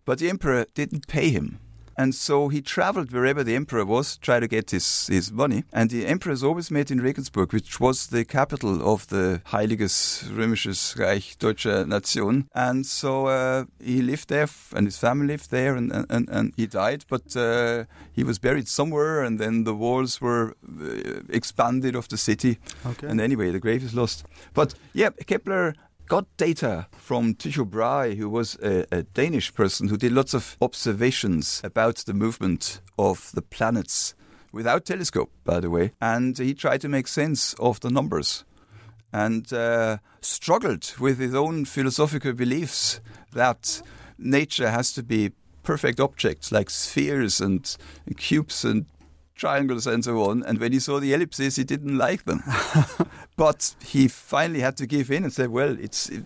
but 0.05 0.19
the 0.19 0.29
emperor 0.29 0.67
didn't 0.75 1.07
pay 1.07 1.31
him. 1.31 1.61
And 1.97 2.15
so 2.15 2.49
he 2.49 2.61
traveled 2.61 3.13
wherever 3.13 3.45
the 3.45 3.55
emperor 3.55 3.85
was, 3.85 4.17
try 4.17 4.41
to 4.41 4.49
get 4.49 4.71
his, 4.71 5.07
his 5.07 5.33
money. 5.33 5.65
And 5.73 5.91
the 5.91 6.07
emperors 6.07 6.43
always 6.43 6.71
met 6.71 6.91
in 6.91 7.01
Regensburg, 7.01 7.53
which 7.53 7.81
was 7.81 8.09
the 8.09 8.25
capital 8.25 8.83
of 8.83 9.07
the 9.09 9.41
Heiliges 9.47 10.25
Römisches 10.31 10.99
Reich 10.99 11.39
Deutsche 11.39 11.87
Nation. 11.87 12.49
And 12.55 12.87
so 12.87 13.27
uh, 13.27 13.65
he 13.83 14.03
lived 14.03 14.29
there, 14.29 14.49
and 14.75 14.87
his 14.87 14.99
family 14.99 15.27
lived 15.27 15.51
there, 15.51 15.77
and, 15.77 15.93
and, 16.11 16.29
and 16.29 16.53
he 16.57 16.67
died. 16.67 17.05
But 17.09 17.37
uh, 17.37 17.85
he 18.13 18.25
was 18.25 18.39
buried 18.39 18.69
somewhere, 18.69 19.23
and 19.23 19.39
then 19.39 19.65
the 19.65 19.75
walls 19.75 20.21
were 20.21 20.55
uh, 20.81 21.21
expanded 21.29 21.95
of 21.95 22.09
the 22.09 22.17
city. 22.17 22.59
Okay. 22.87 23.07
And 23.07 23.21
anyway, 23.21 23.51
the 23.51 23.61
grave 23.61 23.85
is 23.85 23.95
lost. 23.95 24.25
But 24.55 24.75
yeah, 24.93 25.11
Kepler 25.27 25.75
got 26.13 26.37
data 26.37 26.87
from 26.93 27.35
Tycho 27.35 27.65
Brahe, 27.65 28.19
who 28.19 28.29
was 28.29 28.59
a, 28.63 28.85
a, 28.93 29.03
Danish 29.03 29.55
person 29.55 29.89
who 29.89 29.97
did 29.97 30.13
lots 30.13 30.35
of 30.35 30.59
observations 30.61 31.63
about 31.65 31.97
the 32.05 32.13
movement 32.13 32.83
of 32.99 33.33
the 33.33 33.41
planets 33.41 34.15
without 34.53 34.85
telescope, 34.85 35.33
by 35.43 35.59
the 35.59 35.71
way. 35.71 35.93
And 36.03 36.37
he 36.37 36.53
tried 36.53 36.83
to 36.83 36.89
make 36.91 37.09
sense 37.09 37.55
of 37.55 37.81
the 37.81 37.89
numbers 37.89 38.45
and 39.11 39.51
uh, 39.55 39.97
struggled 40.21 40.93
with 41.01 41.19
his 41.19 41.35
own 41.35 41.65
philosophical 41.65 42.35
beliefs 42.35 43.01
that 43.33 43.81
nature 44.19 44.71
has 44.71 44.93
to 44.93 45.03
be 45.03 45.31
perfect 45.63 45.99
objects 45.99 46.53
like 46.53 46.69
spheres 46.69 47.41
and 47.41 47.75
cubes 48.19 48.67
and 48.67 48.85
triangles 49.43 49.87
and 49.87 50.05
so 50.05 50.23
on. 50.31 50.43
And 50.45 50.59
when 50.59 50.73
he 50.73 50.79
saw 50.79 51.01
the 51.01 51.13
ellipses, 51.13 51.57
he 51.57 51.65
didn't 51.65 51.99
like 51.99 52.25
them. 52.25 52.43
but 53.37 53.75
he 53.85 54.09
finally 54.09 54.61
had 54.61 54.77
to 54.77 54.87
give 54.87 55.11
in 55.11 55.25
and 55.25 55.33
say, 55.33 55.47
well, 55.47 55.77
it's. 55.79 56.09
It, 56.09 56.25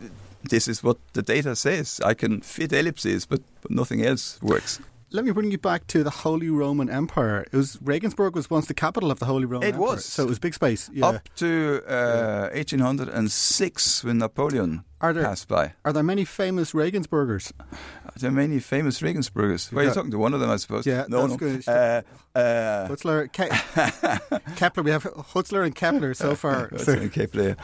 this 0.49 0.69
is 0.69 0.85
what 0.85 0.99
the 1.15 1.23
data 1.23 1.57
says. 1.57 2.01
I 2.05 2.15
can 2.15 2.41
fit 2.41 2.73
ellipses, 2.73 3.27
but, 3.27 3.41
but 3.63 3.73
nothing 3.73 4.07
else 4.07 4.41
works 4.43 4.81
let 5.13 5.25
me 5.25 5.31
bring 5.31 5.51
you 5.51 5.59
back 5.59 5.87
to 5.87 6.03
the 6.03 6.11
Holy 6.11 6.51
Roman 6.51 6.91
Empire. 6.91 7.47
It 7.51 7.57
was 7.57 7.79
Regensburg 7.81 8.35
was 8.35 8.51
once 8.51 8.67
the 8.67 8.75
capital 8.75 9.11
of 9.11 9.19
the 9.19 9.27
Holy 9.27 9.45
Roman 9.45 9.69
it 9.69 9.75
Empire. 9.75 9.89
was. 9.89 10.05
So 10.05 10.25
it 10.25 10.29
was 10.29 10.39
big 10.39 10.55
space. 10.55 10.91
Yeah. 10.93 11.07
Up 11.07 11.29
to 11.37 11.83
uh, 11.89 12.51
1806 12.53 14.05
when 14.05 14.19
Napoleon 14.19 14.85
are 15.01 15.13
there, 15.13 15.25
passed 15.25 15.49
by. 15.49 15.75
Are 15.85 15.93
there 15.93 16.03
many 16.03 16.25
famous 16.25 16.73
Regensburgers? 16.73 17.53
Are 17.61 18.19
there 18.19 18.31
many 18.31 18.59
famous 18.61 19.01
Regensburgers? 19.01 19.73
Well, 19.73 19.85
you're 19.85 19.95
talking 19.95 20.11
to 20.11 20.19
one 20.19 20.35
of 20.35 20.41
them, 20.41 20.51
I 20.51 20.57
suppose. 20.57 20.87
Yeah, 20.87 21.05
no, 21.09 21.27
no. 21.27 21.37
Good. 21.37 21.67
Uh, 21.69 22.03
uh, 22.35 22.89
Hutzler, 22.89 23.29
Ke- 23.29 24.55
Kepler. 24.57 24.83
We 24.83 24.91
have 24.91 25.05
Hutzler 25.05 25.65
and 25.65 25.75
Kepler 25.75 26.15
so 26.15 26.35
far. 26.35 26.69
Hutzler 26.71 27.01
and 27.03 27.13
Kepler. 27.13 27.57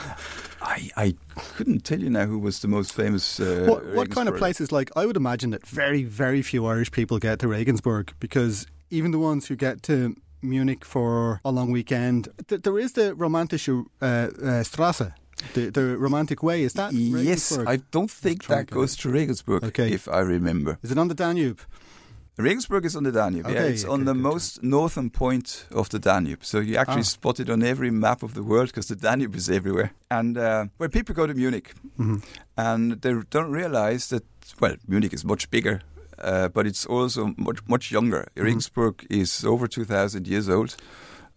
I, 0.60 0.90
I 0.96 1.14
couldn't 1.56 1.84
tell 1.84 2.00
you 2.00 2.10
now 2.10 2.26
who 2.26 2.38
was 2.38 2.60
the 2.60 2.68
most 2.68 2.92
famous. 2.92 3.40
Uh, 3.40 3.66
what, 3.68 3.86
what 3.94 4.10
kind 4.10 4.28
of 4.28 4.36
places? 4.36 4.70
Like 4.72 4.90
I 4.96 5.06
would 5.06 5.16
imagine 5.16 5.50
that 5.50 5.66
very, 5.66 6.04
very 6.04 6.42
few 6.42 6.66
Irish 6.66 6.90
people 6.90 7.18
get 7.18 7.38
to 7.40 7.48
Regensburg 7.48 8.12
because 8.20 8.66
even 8.90 9.10
the 9.10 9.18
ones 9.18 9.48
who 9.48 9.56
get 9.56 9.82
to 9.84 10.14
Munich 10.42 10.84
for 10.84 11.40
a 11.44 11.50
long 11.50 11.70
weekend, 11.70 12.28
th- 12.48 12.62
there 12.62 12.78
is 12.78 12.92
the 12.92 13.14
Romantische 13.14 13.84
uh, 14.00 14.04
uh, 14.04 14.28
Straße. 14.62 15.12
The, 15.54 15.70
the 15.70 15.96
romantic 15.98 16.42
way 16.42 16.62
is 16.62 16.72
that 16.74 16.92
yes 16.92 17.58
i 17.66 17.76
don't 17.90 18.10
think 18.10 18.46
that 18.46 18.70
goes 18.70 18.96
to 18.96 19.10
regensburg 19.10 19.64
okay. 19.64 19.92
if 19.92 20.08
i 20.08 20.20
remember 20.20 20.78
is 20.82 20.90
it 20.90 20.98
on 20.98 21.08
the 21.08 21.14
danube 21.14 21.60
Regensburg 22.38 22.86
is 22.86 22.96
on 22.96 23.04
the 23.04 23.12
Danube. 23.12 23.46
Okay, 23.46 23.54
yeah, 23.54 23.62
it's 23.64 23.84
okay, 23.84 23.92
on 23.92 24.04
the 24.04 24.14
most 24.14 24.62
northern 24.62 25.10
point 25.10 25.66
of 25.70 25.90
the 25.90 25.98
Danube. 25.98 26.44
So 26.44 26.60
you 26.60 26.76
actually 26.76 27.00
ah. 27.00 27.16
spot 27.16 27.40
it 27.40 27.50
on 27.50 27.62
every 27.62 27.90
map 27.90 28.22
of 28.22 28.32
the 28.32 28.42
world 28.42 28.68
because 28.68 28.88
the 28.88 28.96
Danube 28.96 29.36
is 29.36 29.50
everywhere. 29.50 29.92
And 30.10 30.38
uh, 30.38 30.66
where 30.78 30.88
people 30.88 31.14
go 31.14 31.26
to 31.26 31.34
Munich, 31.34 31.74
mm-hmm. 31.98 32.16
and 32.56 33.02
they 33.02 33.14
don't 33.28 33.52
realize 33.52 34.08
that 34.08 34.24
well, 34.60 34.76
Munich 34.88 35.12
is 35.12 35.24
much 35.24 35.50
bigger, 35.50 35.82
uh, 36.18 36.48
but 36.48 36.66
it's 36.66 36.86
also 36.86 37.34
much 37.36 37.58
much 37.68 37.90
younger. 37.92 38.22
Mm-hmm. 38.22 38.44
Regensburg 38.44 39.06
is 39.10 39.44
over 39.44 39.68
two 39.68 39.84
thousand 39.84 40.26
years 40.26 40.48
old. 40.48 40.76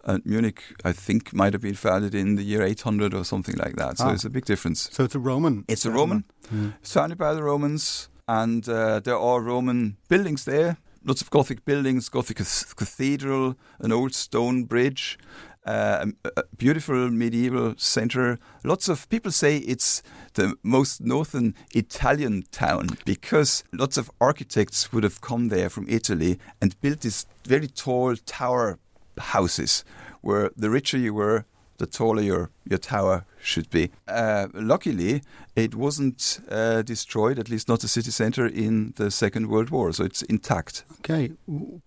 And 0.05 0.23
Munich, 0.25 0.63
I 0.83 0.91
think, 0.91 1.33
might 1.33 1.53
have 1.53 1.63
been 1.63 1.75
founded 1.75 2.13
in 2.13 2.35
the 2.35 2.43
year 2.43 2.61
800 2.61 3.13
or 3.13 3.25
something 3.25 3.55
like 3.55 3.75
that. 3.77 3.97
So 3.97 4.05
ah. 4.05 4.13
it's 4.13 4.25
a 4.25 4.29
big 4.29 4.45
difference. 4.45 4.89
So 4.91 5.03
it's 5.03 5.15
a 5.15 5.19
Roman. 5.19 5.65
It's 5.67 5.85
a 5.85 5.91
Roman. 5.91 6.25
Mm. 6.53 6.73
It's 6.79 6.93
founded 6.93 7.17
by 7.17 7.33
the 7.33 7.41
Romans 7.41 8.09
and 8.27 8.67
uh, 8.67 8.99
there 8.99 9.17
are 9.17 9.41
Roman 9.41 9.97
buildings 10.07 10.45
there. 10.45 10.77
Lots 11.03 11.21
of 11.21 11.29
Gothic 11.29 11.65
buildings, 11.65 12.09
Gothic 12.09 12.37
cathedral, 12.37 13.55
an 13.79 13.91
old 13.91 14.15
stone 14.15 14.63
bridge, 14.63 15.19
uh, 15.65 16.05
a 16.37 16.43
beautiful 16.57 17.11
medieval 17.11 17.75
center. 17.77 18.39
Lots 18.63 18.89
of 18.89 19.07
people 19.09 19.31
say 19.31 19.57
it's 19.57 20.01
the 20.33 20.55
most 20.63 21.01
northern 21.01 21.53
Italian 21.73 22.43
town 22.51 22.89
because 23.05 23.63
lots 23.71 23.97
of 23.97 24.09
architects 24.19 24.91
would 24.91 25.03
have 25.03 25.21
come 25.21 25.49
there 25.49 25.69
from 25.69 25.85
Italy 25.87 26.39
and 26.61 26.79
built 26.81 27.01
this 27.01 27.25
very 27.45 27.67
tall 27.67 28.15
tower 28.15 28.79
houses 29.17 29.83
where 30.21 30.49
the 30.55 30.69
richer 30.69 30.97
you 30.97 31.13
were, 31.13 31.45
the 31.77 31.85
taller 31.85 32.21
your, 32.21 32.49
your 32.69 32.79
tower 32.79 33.25
should 33.41 33.69
be. 33.69 33.91
Uh, 34.07 34.47
luckily, 34.53 35.21
it 35.55 35.75
wasn't 35.75 36.39
uh, 36.49 36.81
destroyed, 36.81 37.37
at 37.37 37.49
least 37.49 37.67
not 37.67 37.81
the 37.81 37.87
city 37.87 38.11
centre, 38.11 38.47
in 38.47 38.93
the 38.95 39.11
Second 39.11 39.47
World 39.47 39.69
War, 39.69 39.91
so 39.91 40.03
it's 40.03 40.21
intact. 40.23 40.83
Okay. 40.99 41.31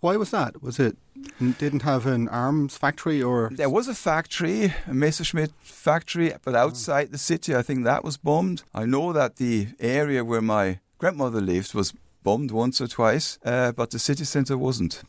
Why 0.00 0.16
was 0.16 0.30
that? 0.30 0.62
Was 0.62 0.78
it 0.78 0.96
didn't 1.58 1.82
have 1.82 2.06
an 2.06 2.28
arms 2.28 2.76
factory 2.76 3.22
or? 3.22 3.50
There 3.52 3.70
was 3.70 3.88
a 3.88 3.94
factory, 3.94 4.74
a 4.86 4.94
Messerschmitt 4.94 5.52
factory, 5.62 6.32
but 6.44 6.54
outside 6.54 7.10
the 7.10 7.18
city, 7.18 7.56
I 7.56 7.62
think 7.62 7.84
that 7.84 8.04
was 8.04 8.16
bombed. 8.16 8.62
I 8.74 8.84
know 8.84 9.12
that 9.12 9.36
the 9.36 9.68
area 9.80 10.24
where 10.24 10.42
my 10.42 10.80
grandmother 10.98 11.40
lived 11.40 11.74
was 11.74 11.92
bombed 12.22 12.50
once 12.50 12.80
or 12.80 12.86
twice, 12.86 13.38
uh, 13.44 13.72
but 13.72 13.90
the 13.90 13.98
city 13.98 14.24
centre 14.24 14.58
wasn't. 14.58 15.02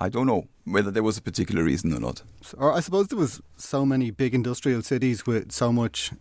I 0.00 0.08
don't 0.08 0.26
know 0.26 0.46
whether 0.64 0.90
there 0.90 1.02
was 1.02 1.16
a 1.18 1.22
particular 1.22 1.64
reason 1.64 1.92
or 1.92 2.00
not. 2.00 2.22
Or 2.56 2.72
I 2.72 2.80
suppose 2.80 3.08
there 3.08 3.18
was 3.18 3.40
so 3.56 3.84
many 3.84 4.10
big 4.10 4.34
industrial 4.34 4.82
cities 4.82 5.26
with 5.26 5.52
so 5.52 5.72
much 5.72 6.12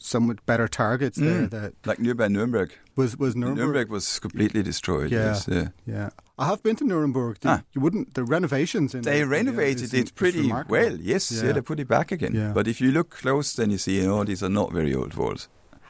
so 0.00 0.20
much 0.20 0.38
better 0.46 0.68
targets 0.68 1.18
mm. 1.18 1.24
there 1.24 1.46
that 1.46 1.74
like 1.86 1.98
nearby 1.98 2.28
Nuremberg 2.28 2.72
was 2.96 3.16
was 3.16 3.34
Nuremberg 3.34 3.58
Nuremberg 3.58 3.90
was 3.90 4.18
completely 4.18 4.62
destroyed 4.62 5.10
yeah 5.10 5.26
yes, 5.26 5.48
yeah 5.48 5.68
yeah 5.86 6.10
I 6.38 6.46
have 6.46 6.62
been 6.62 6.76
to 6.76 6.84
Nuremberg 6.84 7.38
ah. 7.44 7.62
you 7.72 7.80
wouldn't 7.80 8.14
the 8.14 8.24
renovations 8.24 8.94
in 8.94 9.02
they 9.02 9.20
the, 9.20 9.28
renovated 9.28 9.92
yeah, 9.92 10.00
it 10.00 10.14
pretty 10.14 10.52
well 10.68 10.96
yes 11.00 11.30
yeah. 11.30 11.44
yeah. 11.44 11.52
they 11.52 11.60
put 11.60 11.80
it 11.80 11.88
back 11.88 12.12
again 12.12 12.34
yeah. 12.34 12.52
but 12.52 12.68
if 12.68 12.80
you 12.80 12.90
look 12.90 13.10
close 13.10 13.54
then 13.54 13.70
you 13.70 13.78
see 13.78 13.96
you 13.96 14.06
know 14.06 14.24
these 14.24 14.42
are 14.42 14.50
not 14.50 14.72
very 14.72 14.94
old 14.94 15.14
walls 15.14 15.48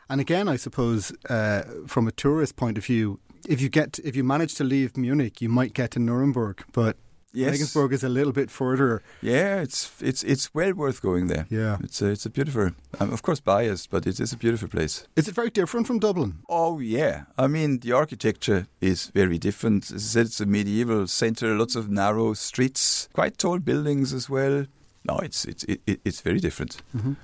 and 0.09 0.21
again 0.21 0.47
I 0.47 0.57
suppose 0.57 1.13
uh, 1.29 1.63
from 1.87 2.07
a 2.07 2.13
tourist 2.13 2.57
point 2.57 2.79
of 2.79 2.85
view 2.85 3.19
if 3.49 3.61
you 3.61 3.69
get 3.69 3.99
if 4.05 4.15
you 4.15 4.25
manage 4.25 4.55
to 4.55 4.65
leave 4.65 4.97
Munich 4.97 5.41
you 5.41 5.49
might 5.49 5.73
get 5.73 5.91
to 5.93 5.99
Nuremberg 5.99 6.65
but 6.73 6.97
Yes. 7.35 7.51
Regensburg 7.51 7.93
is 7.93 8.05
a 8.05 8.09
little 8.09 8.33
bit 8.33 8.51
further. 8.51 9.03
Yeah, 9.21 9.61
it's 9.61 9.91
it's 10.01 10.23
it's 10.23 10.55
well 10.55 10.73
worth 10.73 11.03
going 11.03 11.27
there. 11.27 11.47
Yeah, 11.51 11.79
it's 11.83 12.01
a, 12.01 12.07
it's 12.07 12.27
a 12.27 12.31
beautiful. 12.31 12.71
I'm 13.01 13.13
of 13.13 13.23
course 13.23 13.41
biased, 13.41 13.91
but 13.91 14.07
it 14.07 14.21
is 14.21 14.33
a 14.33 14.37
beautiful 14.37 14.69
place. 14.69 15.07
Is 15.17 15.27
it 15.27 15.35
very 15.35 15.51
different 15.51 15.87
from 15.89 15.99
Dublin? 15.99 16.35
Oh 16.49 16.79
yeah, 16.79 17.25
I 17.37 17.49
mean 17.49 17.81
the 17.81 17.93
architecture 17.93 18.67
is 18.81 19.11
very 19.15 19.39
different. 19.39 19.91
As 19.91 20.05
I 20.05 20.21
said, 20.21 20.27
it's 20.27 20.41
a 20.41 20.47
medieval 20.47 21.09
centre, 21.09 21.57
lots 21.57 21.75
of 21.75 21.91
narrow 21.91 22.35
streets, 22.35 23.09
quite 23.13 23.37
tall 23.37 23.59
buildings 23.59 24.13
as 24.13 24.31
well. 24.31 24.67
No, 25.05 25.19
it's 25.19 25.45
it's 25.45 25.65
it, 25.65 26.01
it's 26.05 26.21
very 26.21 26.41
different. 26.41 26.83
Mm-hmm. 26.97 27.15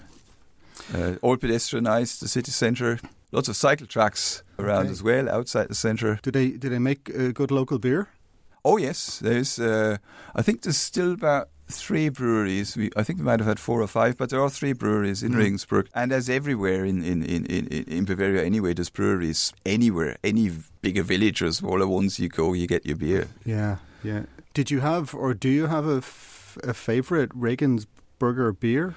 Uh, 0.93 1.17
all 1.23 1.37
pedestrianised, 1.37 2.19
the 2.19 2.29
city 2.29 2.50
centre. 2.50 2.99
Lots 3.33 3.49
of 3.49 3.55
cycle 3.55 3.87
tracks 3.87 4.43
around 4.59 4.87
okay. 4.87 4.90
as 4.90 5.02
well 5.05 5.29
outside 5.29 5.69
the 5.69 5.75
centre. 5.75 6.19
Do 6.21 6.33
they 6.33 6.50
do 6.50 6.69
they 6.69 6.81
make 6.81 7.11
uh, 7.17 7.31
good 7.33 7.52
local 7.52 7.79
beer? 7.79 8.09
Oh 8.64 8.76
yes, 8.76 9.19
there's. 9.19 9.59
Uh, 9.59 9.99
I 10.35 10.43
think 10.43 10.62
there's 10.62 10.76
still 10.76 11.12
about 11.12 11.49
three 11.69 12.09
breweries. 12.09 12.76
We, 12.76 12.90
I 12.97 13.02
think 13.02 13.19
we 13.19 13.25
might 13.25 13.40
have 13.40 13.47
had 13.47 13.59
four 13.59 13.81
or 13.81 13.87
five, 13.87 14.17
but 14.17 14.31
there 14.31 14.40
are 14.40 14.50
three 14.50 14.73
breweries 14.73 15.23
in 15.23 15.33
mm. 15.33 15.38
Regensburg, 15.38 15.88
and 15.95 16.12
as 16.12 16.29
everywhere 16.29 16.85
in, 16.85 17.02
in, 17.02 17.23
in, 17.23 17.47
in, 17.47 17.67
in 17.67 18.05
Bavaria 18.05 18.45
anyway, 18.45 18.75
there's 18.75 18.90
breweries 18.90 19.52
anywhere, 19.64 20.17
any 20.23 20.50
bigger 20.83 21.02
village 21.02 21.43
or 21.43 21.52
smaller 21.52 21.87
ones 21.87 22.19
you 22.19 22.29
go, 22.29 22.52
you 22.52 22.67
get 22.67 22.85
your 22.85 22.97
beer. 22.97 23.29
Yeah, 23.45 23.76
yeah. 24.02 24.25
Did 24.52 24.71
you 24.71 24.81
have, 24.81 25.14
or 25.14 25.33
do 25.33 25.49
you 25.49 25.67
have 25.67 25.87
a, 25.87 25.99
f- 25.99 26.59
a 26.64 26.75
favorite 26.75 27.31
Regensburger 27.31 28.59
beer? 28.59 28.95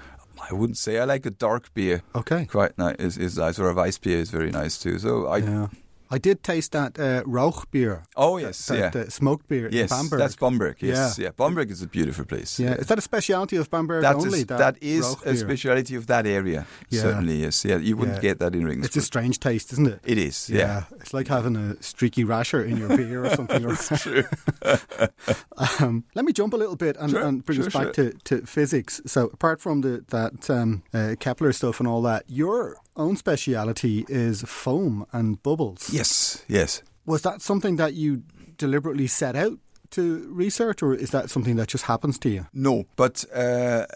I 0.50 0.52
wouldn't 0.52 0.78
say 0.78 0.98
I 0.98 1.04
like 1.04 1.24
a 1.26 1.30
dark 1.30 1.72
beer. 1.74 2.02
Okay, 2.14 2.44
quite 2.44 2.76
nice. 2.76 2.96
Is, 2.96 3.16
is 3.16 3.38
nice, 3.38 3.58
or 3.58 3.70
a 3.70 3.74
Weiss 3.74 3.98
beer 3.98 4.18
is 4.18 4.30
very 4.30 4.50
nice 4.50 4.78
too. 4.78 4.98
So 4.98 5.26
I. 5.26 5.38
Yeah. 5.38 5.68
I 6.14 6.18
did 6.18 6.44
taste 6.44 6.70
that 6.72 6.96
uh, 6.96 7.24
Rauch 7.26 7.68
beer. 7.72 8.04
Oh 8.14 8.36
yes, 8.36 8.66
that, 8.66 8.78
yeah, 8.78 8.90
the 8.90 9.10
smoked 9.10 9.48
beer. 9.48 9.68
Yes, 9.72 9.90
in 9.90 9.96
Bamberg. 9.96 10.20
that's 10.20 10.36
Bamberg. 10.36 10.76
Yes, 10.78 11.18
yeah. 11.18 11.24
yeah. 11.24 11.30
Bamberg 11.36 11.72
is 11.72 11.82
a 11.82 11.88
beautiful 11.88 12.24
place. 12.24 12.60
Yeah, 12.60 12.74
is 12.74 12.86
that 12.86 12.98
a 12.98 13.00
speciality 13.00 13.56
of 13.56 13.68
Bamberg 13.68 14.02
that 14.02 14.14
only? 14.14 14.38
Is, 14.38 14.46
that, 14.46 14.58
that 14.58 14.76
is 14.80 15.16
a 15.24 15.36
speciality 15.36 15.96
of 15.96 16.06
that 16.06 16.24
area. 16.24 16.68
Yeah. 16.88 17.02
Certainly, 17.02 17.38
yes. 17.38 17.64
Yeah, 17.64 17.78
you 17.78 17.96
wouldn't 17.96 18.18
yeah. 18.18 18.28
get 18.28 18.38
that 18.38 18.54
in 18.54 18.64
Regensburg. 18.64 18.86
It's 18.86 18.96
a 18.96 19.00
strange 19.00 19.40
taste, 19.40 19.72
isn't 19.72 19.88
it? 19.88 20.00
It 20.04 20.18
is. 20.18 20.48
Yeah, 20.48 20.58
yeah. 20.58 20.84
it's 21.00 21.12
like 21.12 21.26
having 21.26 21.56
a 21.56 21.82
streaky 21.82 22.22
rasher 22.22 22.62
in 22.62 22.76
your 22.76 22.96
beer 22.96 23.24
or 23.24 23.30
something. 23.30 23.62
that's 23.66 24.02
true. 24.02 24.22
um, 25.80 26.04
let 26.14 26.24
me 26.24 26.32
jump 26.32 26.54
a 26.54 26.56
little 26.56 26.76
bit 26.76 26.96
and, 27.00 27.10
sure, 27.10 27.24
and 27.24 27.44
bring 27.44 27.58
sure, 27.58 27.66
us 27.66 27.72
back 27.72 27.94
sure. 27.96 28.12
to, 28.12 28.38
to 28.38 28.46
physics. 28.46 29.00
So, 29.04 29.30
apart 29.32 29.60
from 29.60 29.80
the 29.80 30.04
that 30.10 30.48
um, 30.48 30.84
uh, 30.92 31.16
Kepler 31.18 31.52
stuff 31.52 31.80
and 31.80 31.88
all 31.88 32.02
that, 32.02 32.22
your 32.28 32.76
own 32.96 33.16
speciality 33.16 34.04
is 34.08 34.42
foam 34.42 35.06
and 35.12 35.42
bubbles. 35.42 35.90
Yes, 35.92 36.03
yes. 36.48 36.82
Was 37.06 37.22
that 37.22 37.42
something 37.42 37.76
that 37.76 37.94
you 37.94 38.22
deliberately 38.56 39.06
set 39.06 39.36
out 39.36 39.58
to 39.90 40.26
research, 40.30 40.82
or 40.82 40.94
is 40.94 41.10
that 41.10 41.30
something 41.30 41.56
that 41.56 41.68
just 41.68 41.84
happens 41.84 42.18
to 42.18 42.28
you? 42.28 42.46
No, 42.52 42.84
but 42.96 43.24
uh, 43.32 43.86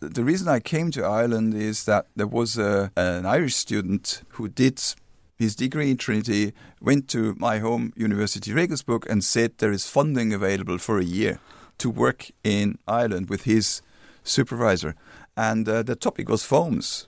the 0.00 0.24
reason 0.24 0.48
I 0.48 0.60
came 0.60 0.90
to 0.92 1.04
Ireland 1.04 1.54
is 1.54 1.84
that 1.84 2.06
there 2.16 2.26
was 2.26 2.58
a, 2.58 2.90
an 2.96 3.26
Irish 3.26 3.54
student 3.54 4.22
who 4.30 4.48
did 4.48 4.80
his 5.38 5.54
degree 5.54 5.90
in 5.90 5.96
Trinity, 5.96 6.52
went 6.80 7.08
to 7.08 7.34
my 7.38 7.58
home 7.58 7.92
university, 7.96 8.52
Regensburg, 8.52 9.06
and 9.08 9.22
said 9.22 9.52
there 9.58 9.70
is 9.70 9.86
funding 9.86 10.32
available 10.32 10.78
for 10.78 10.98
a 10.98 11.04
year 11.04 11.38
to 11.78 11.88
work 11.88 12.30
in 12.42 12.78
Ireland 12.88 13.30
with 13.30 13.44
his 13.44 13.80
supervisor. 14.24 14.96
And 15.36 15.68
uh, 15.68 15.84
the 15.84 15.94
topic 15.94 16.28
was 16.28 16.42
foams. 16.42 17.06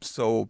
So 0.00 0.48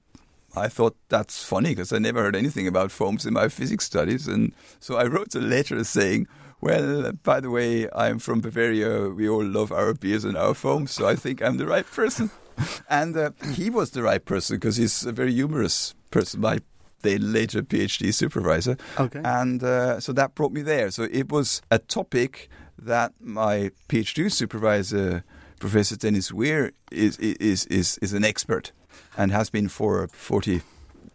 I 0.57 0.69
thought 0.69 0.97
that's 1.09 1.43
funny 1.43 1.71
because 1.71 1.93
I 1.93 1.99
never 1.99 2.23
heard 2.23 2.37
anything 2.37 2.67
about 2.67 2.91
foams 2.91 3.27
in 3.27 3.35
my 3.35 3.49
physics 3.49 3.85
studies. 3.85 4.29
And 4.29 4.53
so 4.81 4.97
I 4.97 5.07
wrote 5.07 5.35
a 5.35 5.41
letter 5.41 5.83
saying, 5.85 6.27
well, 6.61 7.13
by 7.23 7.41
the 7.41 7.51
way, 7.51 7.89
I'm 7.95 8.19
from 8.19 8.41
Bavaria. 8.41 9.09
We 9.11 9.29
all 9.29 9.45
love 9.45 9.73
our 9.73 9.93
beers 9.95 10.25
and 10.25 10.37
our 10.37 10.55
foams, 10.55 10.93
so 10.93 11.07
I 11.07 11.17
think 11.17 11.43
I'm 11.43 11.59
the 11.59 11.67
right 11.67 11.87
person. 11.87 12.31
and 12.89 13.17
uh, 13.17 13.31
he 13.53 13.69
was 13.69 13.91
the 13.91 14.03
right 14.03 14.25
person 14.25 14.57
because 14.57 14.77
he's 14.77 15.05
a 15.05 15.13
very 15.13 15.33
humorous 15.33 15.95
person. 16.11 16.41
My 16.41 16.61
then 17.05 17.33
later 17.33 17.63
PhD 17.63 18.15
supervisor. 18.15 18.77
Okay. 18.99 19.21
And 19.23 19.63
uh, 19.63 20.01
so 20.01 20.13
that 20.15 20.35
brought 20.35 20.53
me 20.53 20.63
there. 20.63 20.91
So 20.91 21.03
it 21.13 21.31
was 21.31 21.61
a 21.71 21.79
topic 21.79 22.49
that 22.79 23.13
my 23.21 23.71
PhD 23.89 24.33
supervisor, 24.33 25.23
Professor 25.61 25.97
Dennis 25.97 26.33
Weir, 26.33 26.73
is, 26.91 27.19
is, 27.19 27.67
is, 27.67 27.99
is 27.99 28.13
an 28.15 28.25
expert 28.25 28.73
and 29.17 29.33
has 29.33 29.51
been 29.51 29.69
for 29.69 30.09
40, 30.09 30.63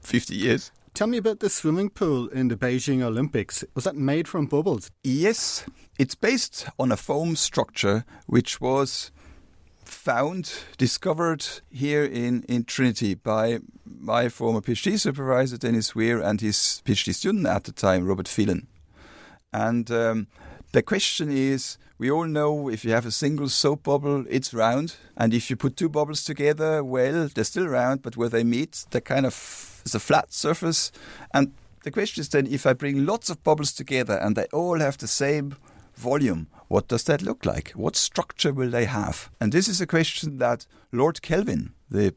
50 0.02 0.36
years. 0.36 0.72
Tell 0.94 1.08
me 1.08 1.18
about 1.18 1.40
the 1.40 1.50
swimming 1.50 1.90
pool 1.90 2.28
in 2.28 2.50
the 2.50 2.56
Beijing 2.56 3.02
Olympics. 3.02 3.64
Was 3.76 3.84
that 3.86 3.96
made 3.96 4.28
from 4.28 4.48
bubbles? 4.48 4.92
Yes, 5.04 5.66
it's 5.98 6.16
based 6.16 6.68
on 6.78 6.92
a 6.92 6.98
foam 6.98 7.36
structure 7.36 8.04
which 8.26 8.60
was 8.60 9.12
found, 9.86 10.54
discovered 10.78 11.46
here 11.72 12.04
in, 12.04 12.44
in 12.44 12.64
Trinity 12.64 13.14
by 13.14 13.60
my 13.86 14.30
former 14.30 14.62
PhD 14.62 15.00
supervisor, 15.00 15.58
Dennis 15.58 15.96
Weir, 15.96 16.22
and 16.22 16.42
his 16.42 16.82
PhD 16.86 17.14
student 17.14 17.48
at 17.48 17.64
the 17.64 17.72
time, 17.72 18.06
Robert 18.06 18.28
Phelan. 18.28 18.68
And 19.52 19.90
um, 19.92 20.28
the 20.72 20.82
question 20.82 21.32
is 21.32 21.78
we 21.98 22.10
all 22.10 22.26
know 22.26 22.70
if 22.70 22.86
you 22.86 22.92
have 22.92 23.06
a 23.06 23.12
single 23.12 23.50
soap 23.50 23.84
bubble, 23.84 24.26
it's 24.30 24.54
round. 24.54 24.96
And 25.18 25.34
if 25.34 25.50
you 25.50 25.56
put 25.56 25.76
two 25.76 25.90
bubbles 25.90 26.24
together, 26.24 26.84
well, 26.84 27.28
they're 27.28 27.44
still 27.44 27.68
round, 27.68 28.02
but 28.02 28.16
where 28.16 28.30
they 28.30 28.44
meet, 28.44 28.86
they're 28.92 29.02
kind 29.02 29.26
of 29.26 29.82
it's 29.84 29.96
a 29.96 30.00
flat 30.00 30.34
surface. 30.34 30.92
And 31.34 31.54
the 31.84 31.92
question 31.92 32.22
is 32.22 32.30
then 32.30 32.48
if 32.48 32.66
I 32.66 32.74
bring 32.74 33.06
lots 33.06 33.30
of 33.30 33.44
bubbles 33.44 33.74
together 33.74 34.18
and 34.18 34.36
they 34.36 34.46
all 34.54 34.80
have 34.80 34.98
the 34.98 35.08
same 35.08 35.56
volume, 35.96 36.48
what 36.68 36.88
does 36.88 37.04
that 37.04 37.22
look 37.22 37.46
like? 37.46 37.72
What 37.72 37.96
structure 37.96 38.54
will 38.54 38.70
they 38.70 38.86
have? 38.86 39.30
And 39.42 39.52
this 39.52 39.68
is 39.68 39.82
a 39.82 39.88
question 39.88 40.38
that 40.38 40.66
Lord 40.92 41.22
Kelvin, 41.22 41.74
the 41.90 42.14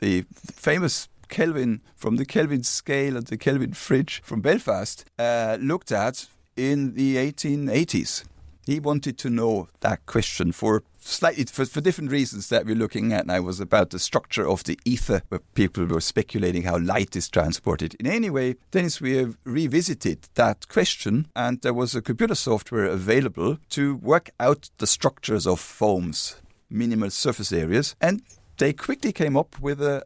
the 0.00 0.24
famous 0.32 1.08
Kelvin 1.28 1.82
from 1.94 2.16
the 2.16 2.24
Kelvin 2.24 2.64
scale 2.64 3.16
and 3.16 3.26
the 3.26 3.36
Kelvin 3.36 3.74
fridge 3.74 4.22
from 4.24 4.40
Belfast, 4.40 5.04
uh, 5.18 5.56
looked 5.60 5.92
at 5.92 6.26
in 6.56 6.94
the 6.94 7.16
1880s. 7.16 8.24
He 8.66 8.80
wanted 8.80 9.18
to 9.18 9.30
know 9.30 9.68
that 9.80 10.06
question 10.06 10.52
for 10.52 10.82
slightly 10.98 11.44
for, 11.44 11.66
for, 11.66 11.80
different 11.80 12.10
reasons 12.10 12.48
that 12.48 12.64
we're 12.64 12.74
looking 12.74 13.12
at 13.12 13.26
now 13.26 13.42
was 13.42 13.60
about 13.60 13.90
the 13.90 13.98
structure 13.98 14.48
of 14.48 14.64
the 14.64 14.78
ether, 14.84 15.22
where 15.28 15.40
people 15.54 15.84
were 15.84 16.00
speculating 16.00 16.62
how 16.62 16.78
light 16.78 17.14
is 17.14 17.28
transported. 17.28 17.94
In 18.00 18.06
any 18.06 18.30
way, 18.30 18.56
Dennis 18.70 19.00
we 19.00 19.16
have 19.18 19.36
revisited 19.44 20.28
that 20.34 20.66
question, 20.68 21.28
and 21.36 21.60
there 21.60 21.74
was 21.74 21.94
a 21.94 22.02
computer 22.02 22.34
software 22.34 22.86
available 22.86 23.58
to 23.70 23.96
work 23.96 24.30
out 24.40 24.70
the 24.78 24.86
structures 24.86 25.46
of 25.46 25.60
foams, 25.60 26.36
minimal 26.70 27.10
surface 27.10 27.52
areas, 27.52 27.94
and 28.00 28.22
they 28.56 28.72
quickly 28.72 29.12
came 29.12 29.36
up 29.36 29.60
with 29.60 29.82
a, 29.82 30.04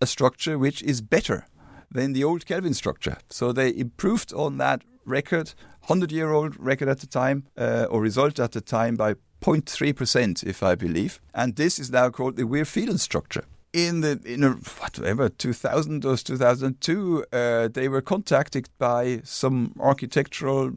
a 0.00 0.06
structure 0.06 0.58
which 0.58 0.82
is 0.82 1.00
better 1.00 1.46
than 1.90 2.12
the 2.12 2.22
old 2.24 2.46
Kelvin 2.46 2.74
structure. 2.74 3.16
So 3.28 3.52
they 3.52 3.74
improved 3.74 4.32
on 4.32 4.58
that 4.58 4.82
record, 5.04 5.54
100 5.88 6.12
year 6.12 6.30
old 6.30 6.54
record 6.58 6.88
at 6.88 7.00
the 7.00 7.06
time, 7.06 7.44
uh, 7.56 7.86
or 7.90 8.02
result 8.02 8.38
at 8.38 8.52
the 8.52 8.60
time, 8.60 8.94
by 8.94 9.14
0.3%, 9.40 10.44
if 10.44 10.62
I 10.62 10.74
believe. 10.74 11.20
And 11.34 11.56
this 11.56 11.78
is 11.78 11.90
now 11.90 12.10
called 12.10 12.36
the 12.36 12.46
Weir 12.46 12.66
Phelan 12.66 12.98
structure. 12.98 13.44
In 13.72 14.00
the 14.00 14.20
in 14.24 14.44
a, 14.44 14.50
whatever 14.80 15.28
2000 15.28 16.04
or 16.04 16.16
2002, 16.16 17.24
uh, 17.32 17.68
they 17.68 17.88
were 17.88 18.00
contacted 18.02 18.68
by 18.78 19.20
some 19.24 19.74
architectural 19.78 20.72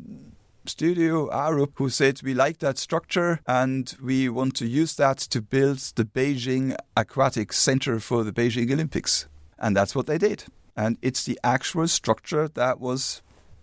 studio, 0.65 1.30
Arup, 1.30 1.71
who 1.76 1.89
said 1.89 2.21
we 2.21 2.34
like 2.34 2.60
that 2.60 2.78
structure 2.78 3.39
and 3.47 3.95
we 4.02 4.30
want 4.30 4.56
to 4.58 4.67
use 4.67 4.95
that 4.95 5.17
to 5.17 5.41
build 5.41 5.80
the 5.95 6.06
Beijing 6.06 6.76
Aquatic 6.95 7.54
Center 7.54 8.00
for 8.00 8.24
the 8.24 8.32
Beijing 8.32 8.71
Olympics. 8.71 9.28
And 9.58 9.76
that's 9.76 9.95
what 9.95 10.08
they 10.08 10.17
did. 10.17 10.45
And 10.76 10.97
it's 11.02 11.24
the 11.24 11.39
actual 11.43 11.88
structure 11.88 12.47
that 12.50 12.80
was 12.80 13.21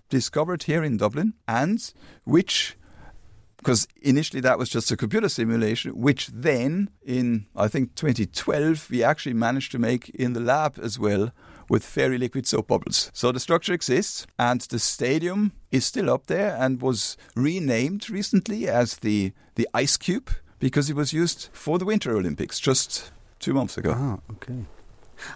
discovered 0.08 0.64
here 0.64 0.82
in 0.82 0.96
Dublin 0.96 1.34
and 1.46 1.92
which 2.24 2.76
because 3.58 3.88
initially 4.00 4.40
that 4.40 4.58
was 4.58 4.68
just 4.68 4.90
a 4.92 4.96
computer 4.96 5.28
simulation, 5.28 5.90
which 5.90 6.28
then 6.28 6.90
in 7.04 7.46
I 7.56 7.68
think 7.68 7.94
2012 7.96 8.88
we 8.90 9.02
actually 9.02 9.34
managed 9.34 9.72
to 9.72 9.78
make 9.78 10.08
in 10.10 10.32
the 10.32 10.40
lab 10.40 10.78
as 10.80 10.98
well 10.98 11.32
with 11.68 11.84
fairy 11.84 12.18
liquid 12.18 12.46
soap 12.46 12.68
bubbles. 12.68 13.10
So 13.12 13.32
the 13.32 13.40
structure 13.40 13.74
exists 13.74 14.26
and 14.38 14.60
the 14.60 14.78
stadium 14.78 15.52
is 15.70 15.84
still 15.84 16.08
up 16.08 16.26
there 16.26 16.56
and 16.58 16.80
was 16.80 17.16
renamed 17.34 18.08
recently 18.08 18.68
as 18.68 18.98
the 18.98 19.32
the 19.56 19.68
Ice 19.74 19.96
Cube 19.96 20.30
because 20.60 20.88
it 20.88 20.96
was 20.96 21.12
used 21.12 21.48
for 21.52 21.78
the 21.78 21.84
Winter 21.84 22.16
Olympics 22.16 22.58
just 22.60 23.10
2 23.40 23.52
months 23.52 23.76
ago. 23.76 23.92
Ah, 23.94 24.18
okay. 24.32 24.64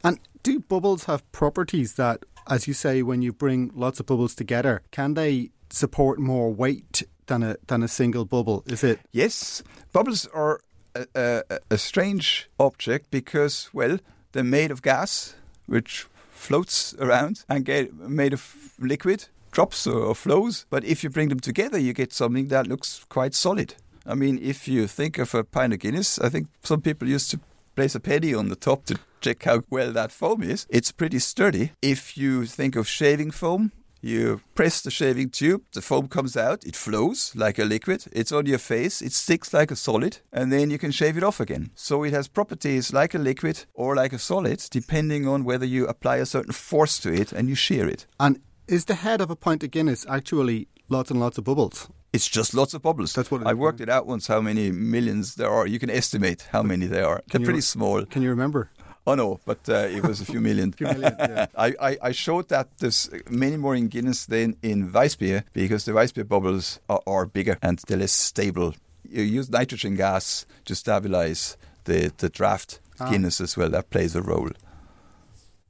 And 0.05 0.21
do 0.43 0.61
bubbles 0.61 1.05
have 1.05 1.31
properties 1.33 1.95
that 1.95 2.25
as 2.47 2.67
you 2.67 2.75
say 2.75 3.03
when 3.03 3.23
you 3.23 3.33
bring 3.33 3.71
lots 3.75 4.01
of 4.01 4.07
bubbles 4.07 4.35
together, 4.35 4.83
can 4.91 5.15
they 5.15 5.51
support 5.71 6.19
more 6.19 6.53
weight 6.53 7.03
than 7.27 7.43
a 7.43 7.57
than 7.67 7.83
a 7.83 7.89
single 7.89 8.25
bubble? 8.25 8.63
Is 8.67 8.85
it? 8.85 9.01
Yes, 9.13 9.63
bubbles 9.93 10.27
are 10.35 10.61
a, 10.95 11.07
a, 11.15 11.59
a 11.71 11.79
strange 11.79 12.49
object 12.59 13.11
because 13.11 13.71
well 13.73 13.99
they're 14.33 14.45
made 14.45 14.71
of 14.71 14.83
gas 14.83 15.35
which 15.67 16.07
floats 16.31 16.95
around 16.99 17.45
and 17.49 17.65
get 17.65 17.95
made 17.95 18.33
of 18.33 18.73
liquid 18.79 19.29
drops 19.53 19.87
or 19.87 20.15
flows. 20.15 20.67
But 20.71 20.85
if 20.85 21.05
you 21.05 21.11
bring 21.11 21.29
them 21.29 21.41
together, 21.41 21.79
you 21.79 21.93
get 21.93 22.13
something 22.13 22.49
that 22.49 22.67
looks 22.67 23.05
quite 23.09 23.35
solid. 23.35 23.75
I 24.05 24.15
mean, 24.15 24.39
if 24.43 24.67
you 24.67 24.89
think 24.89 25.19
of 25.19 25.35
a 25.35 25.45
pint 25.45 25.73
of 25.73 25.79
Guinness, 25.79 26.19
I 26.19 26.29
think 26.29 26.49
some 26.63 26.81
people 26.81 27.09
used 27.09 27.31
to 27.31 27.41
place 27.77 27.95
a 27.95 28.01
penny 28.01 28.35
on 28.35 28.49
the 28.49 28.57
top 28.57 28.85
to 28.87 28.99
check 29.23 29.43
how 29.45 29.63
well 29.71 29.93
that 29.93 30.13
foam 30.13 30.43
is. 30.43 30.67
It's 30.69 30.93
pretty 30.93 31.21
sturdy. 31.21 31.73
If 31.81 32.19
you 32.19 32.45
think 32.45 32.77
of 32.77 32.89
shaving 32.89 33.31
foam, 33.31 33.73
you 34.01 34.41
press 34.57 34.83
the 34.83 34.91
shaving 34.91 35.31
tube, 35.31 35.63
the 35.73 35.81
foam 35.81 36.09
comes 36.09 36.37
out, 36.37 36.65
it 36.65 36.75
flows 36.75 37.33
like 37.37 37.59
a 37.61 37.65
liquid, 37.65 38.05
it's 38.13 38.33
on 38.33 38.47
your 38.47 38.59
face, 38.59 39.01
it 39.01 39.13
sticks 39.13 39.55
like 39.55 39.71
a 39.71 39.77
solid, 39.77 40.19
and 40.33 40.53
then 40.53 40.71
you 40.71 40.79
can 40.79 40.91
shave 40.91 41.17
it 41.17 41.23
off 41.23 41.39
again. 41.39 41.71
So 41.77 42.03
it 42.03 42.13
has 42.13 42.27
properties 42.27 42.93
like 42.93 43.15
a 43.15 43.19
liquid 43.19 43.65
or 43.75 43.95
like 43.95 44.13
a 44.13 44.19
solid, 44.19 44.61
depending 44.71 45.29
on 45.29 45.45
whether 45.45 45.65
you 45.65 45.87
apply 45.87 46.17
a 46.17 46.27
certain 46.27 46.53
force 46.53 46.99
to 46.99 47.13
it 47.13 47.33
and 47.33 47.49
you 47.49 47.55
shear 47.55 47.89
it. 47.89 48.07
And 48.19 48.41
is 48.67 48.87
the 48.87 48.97
head 48.97 49.21
of 49.21 49.31
a 49.31 49.37
pint 49.37 49.63
of 49.63 49.71
Guinness 49.71 50.05
actually 50.09 50.67
lots 50.89 51.13
and 51.13 51.21
lots 51.21 51.39
of 51.39 51.45
bubbles? 51.45 51.89
It's 52.13 52.29
just 52.29 52.53
lots 52.55 52.75
of 52.75 52.83
bubbles. 52.83 53.15
That's 53.15 53.31
what 53.31 53.47
I 53.47 53.55
worked 53.55 53.81
it 53.81 53.89
out 53.89 54.07
once 54.07 54.27
how 54.27 54.41
many 54.41 54.71
millions 54.71 55.37
there 55.37 55.49
are. 55.49 55.67
You 55.67 55.79
can 55.79 55.89
estimate 55.89 56.49
how 56.51 56.63
many 56.63 56.87
there 56.87 57.07
are. 57.07 57.23
They're 57.31 57.41
pretty 57.41 57.63
small. 57.63 58.05
Can 58.05 58.21
you 58.21 58.29
remember? 58.29 58.71
Oh 59.07 59.15
no, 59.15 59.41
but 59.45 59.69
uh, 59.69 59.89
it 59.91 60.05
was 60.05 60.21
a 60.21 60.25
few 60.25 60.41
million. 60.41 60.73
few 60.79 60.87
million 60.87 61.17
yeah. 61.19 61.47
I, 61.57 61.75
I, 61.81 61.99
I, 62.03 62.13
showed 62.13 62.49
that 62.51 62.69
there's 62.79 63.11
many 63.29 63.57
more 63.57 63.75
in 63.75 63.89
Guinness 63.89 64.27
than 64.27 64.57
in 64.63 64.93
Weissbier 64.93 65.43
because 65.53 65.85
the 65.85 65.93
Weissbier 65.93 66.29
bubbles 66.29 66.79
are, 66.89 67.03
are, 67.07 67.27
bigger 67.27 67.59
and 67.63 67.81
they're 67.89 67.99
less 67.99 68.13
stable. 68.13 68.75
You 69.09 69.23
use 69.23 69.51
nitrogen 69.51 69.97
gas 69.97 70.47
to 70.67 70.75
stabilize 70.77 71.57
the, 71.85 72.13
the 72.17 72.29
draft 72.29 72.79
ah. 73.01 73.11
Guinness 73.11 73.41
as 73.41 73.57
well. 73.57 73.71
That 73.71 73.91
plays 73.91 74.15
a 74.15 74.23
role. 74.23 74.51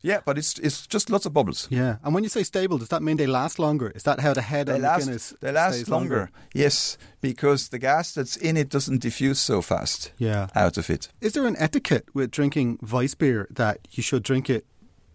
Yeah, 0.02 0.20
but 0.24 0.36
it's 0.36 0.58
it's 0.58 0.86
just 0.86 1.10
lots 1.10 1.26
of 1.26 1.32
bubbles. 1.32 1.68
Yeah, 1.70 1.96
and 2.02 2.12
when 2.14 2.24
you 2.24 2.28
say 2.28 2.42
stable, 2.42 2.78
does 2.78 2.88
that 2.88 3.02
mean 3.02 3.16
they 3.16 3.26
last 3.26 3.58
longer? 3.58 3.92
Is 3.94 4.02
that 4.02 4.20
how 4.20 4.34
the 4.34 4.42
head 4.42 4.66
they 4.66 4.74
of 4.74 4.82
last, 4.82 5.00
the 5.00 5.06
Guinness 5.06 5.34
They 5.40 5.52
last 5.52 5.88
longer? 5.88 6.16
longer? 6.16 6.30
Yes, 6.54 6.98
because 7.20 7.68
the 7.68 7.78
gas 7.78 8.12
that's 8.12 8.36
in 8.36 8.56
it 8.56 8.68
doesn't 8.68 9.00
diffuse 9.00 9.38
so 9.38 9.62
fast. 9.62 10.12
Yeah. 10.18 10.48
out 10.54 10.76
of 10.76 10.90
it. 10.90 11.08
Is 11.20 11.32
there 11.32 11.46
an 11.46 11.56
etiquette 11.58 12.06
with 12.14 12.30
drinking 12.30 12.80
Weiss 12.82 13.14
beer 13.14 13.46
that 13.50 13.78
you 13.92 14.02
should 14.02 14.24
drink 14.24 14.50
it 14.50 14.66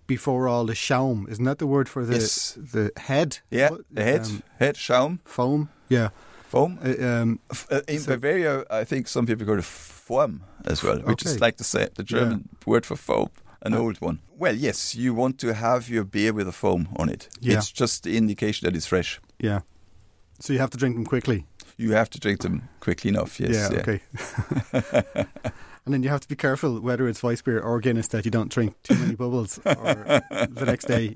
before 0.07 0.47
all 0.47 0.65
the 0.65 0.73
schaum? 0.73 1.27
Isn't 1.29 1.45
that 1.45 1.59
the 1.59 1.67
word 1.67 1.89
for 1.89 2.05
the 2.05 2.13
yes. 2.15 2.53
the 2.53 2.91
head? 2.97 3.39
Yeah, 3.51 3.69
the 3.91 4.03
head, 4.03 4.21
um, 4.21 4.43
head 4.59 4.75
schaum, 4.75 5.19
foam. 5.25 5.69
Yeah, 5.89 6.09
foam. 6.43 6.79
Uh, 6.81 7.05
um, 7.05 7.39
uh, 7.69 7.81
in 7.89 7.99
so 7.99 8.15
Bavaria, 8.15 8.63
I 8.69 8.85
think 8.85 9.09
some 9.09 9.25
people 9.25 9.45
call 9.45 9.57
it 9.57 9.65
foam 9.65 10.43
as 10.65 10.81
well, 10.81 10.99
which 10.99 11.25
okay. 11.25 11.35
is 11.35 11.41
like 11.41 11.57
the 11.57 11.65
say 11.65 11.89
the 11.95 12.03
German 12.03 12.47
yeah. 12.49 12.63
word 12.65 12.85
for 12.85 12.95
foam 12.95 13.29
an 13.67 13.73
old 13.73 14.01
one. 14.01 14.19
Well, 14.37 14.55
yes, 14.55 14.95
you 14.95 15.13
want 15.13 15.37
to 15.39 15.53
have 15.53 15.89
your 15.89 16.03
beer 16.03 16.33
with 16.33 16.47
a 16.47 16.51
foam 16.51 16.89
on 16.95 17.09
it. 17.09 17.29
Yeah. 17.39 17.57
It's 17.57 17.71
just 17.71 18.03
the 18.03 18.17
indication 18.17 18.65
that 18.65 18.75
it's 18.75 18.87
fresh. 18.87 19.19
Yeah. 19.39 19.61
So 20.39 20.53
you 20.53 20.59
have 20.59 20.69
to 20.71 20.77
drink 20.77 20.95
them 20.95 21.05
quickly. 21.05 21.45
You 21.77 21.91
have 21.91 22.09
to 22.11 22.19
drink 22.19 22.41
them 22.41 22.69
quickly 22.79 23.09
enough. 23.09 23.39
Yes. 23.39 23.71
yeah, 23.71 23.79
okay. 23.79 24.01
and 25.85 25.93
then 25.93 26.03
you 26.03 26.09
have 26.09 26.21
to 26.21 26.27
be 26.27 26.35
careful 26.35 26.79
whether 26.79 27.07
it's 27.07 27.21
Weiss 27.21 27.41
beer 27.41 27.59
or 27.59 27.79
Guinness 27.79 28.07
that 28.09 28.25
you 28.25 28.31
don't 28.31 28.51
drink 28.51 28.75
too 28.83 28.95
many 28.95 29.15
bubbles 29.15 29.59
or 29.65 30.21
the 30.31 30.63
next 30.65 30.85
day. 30.85 31.13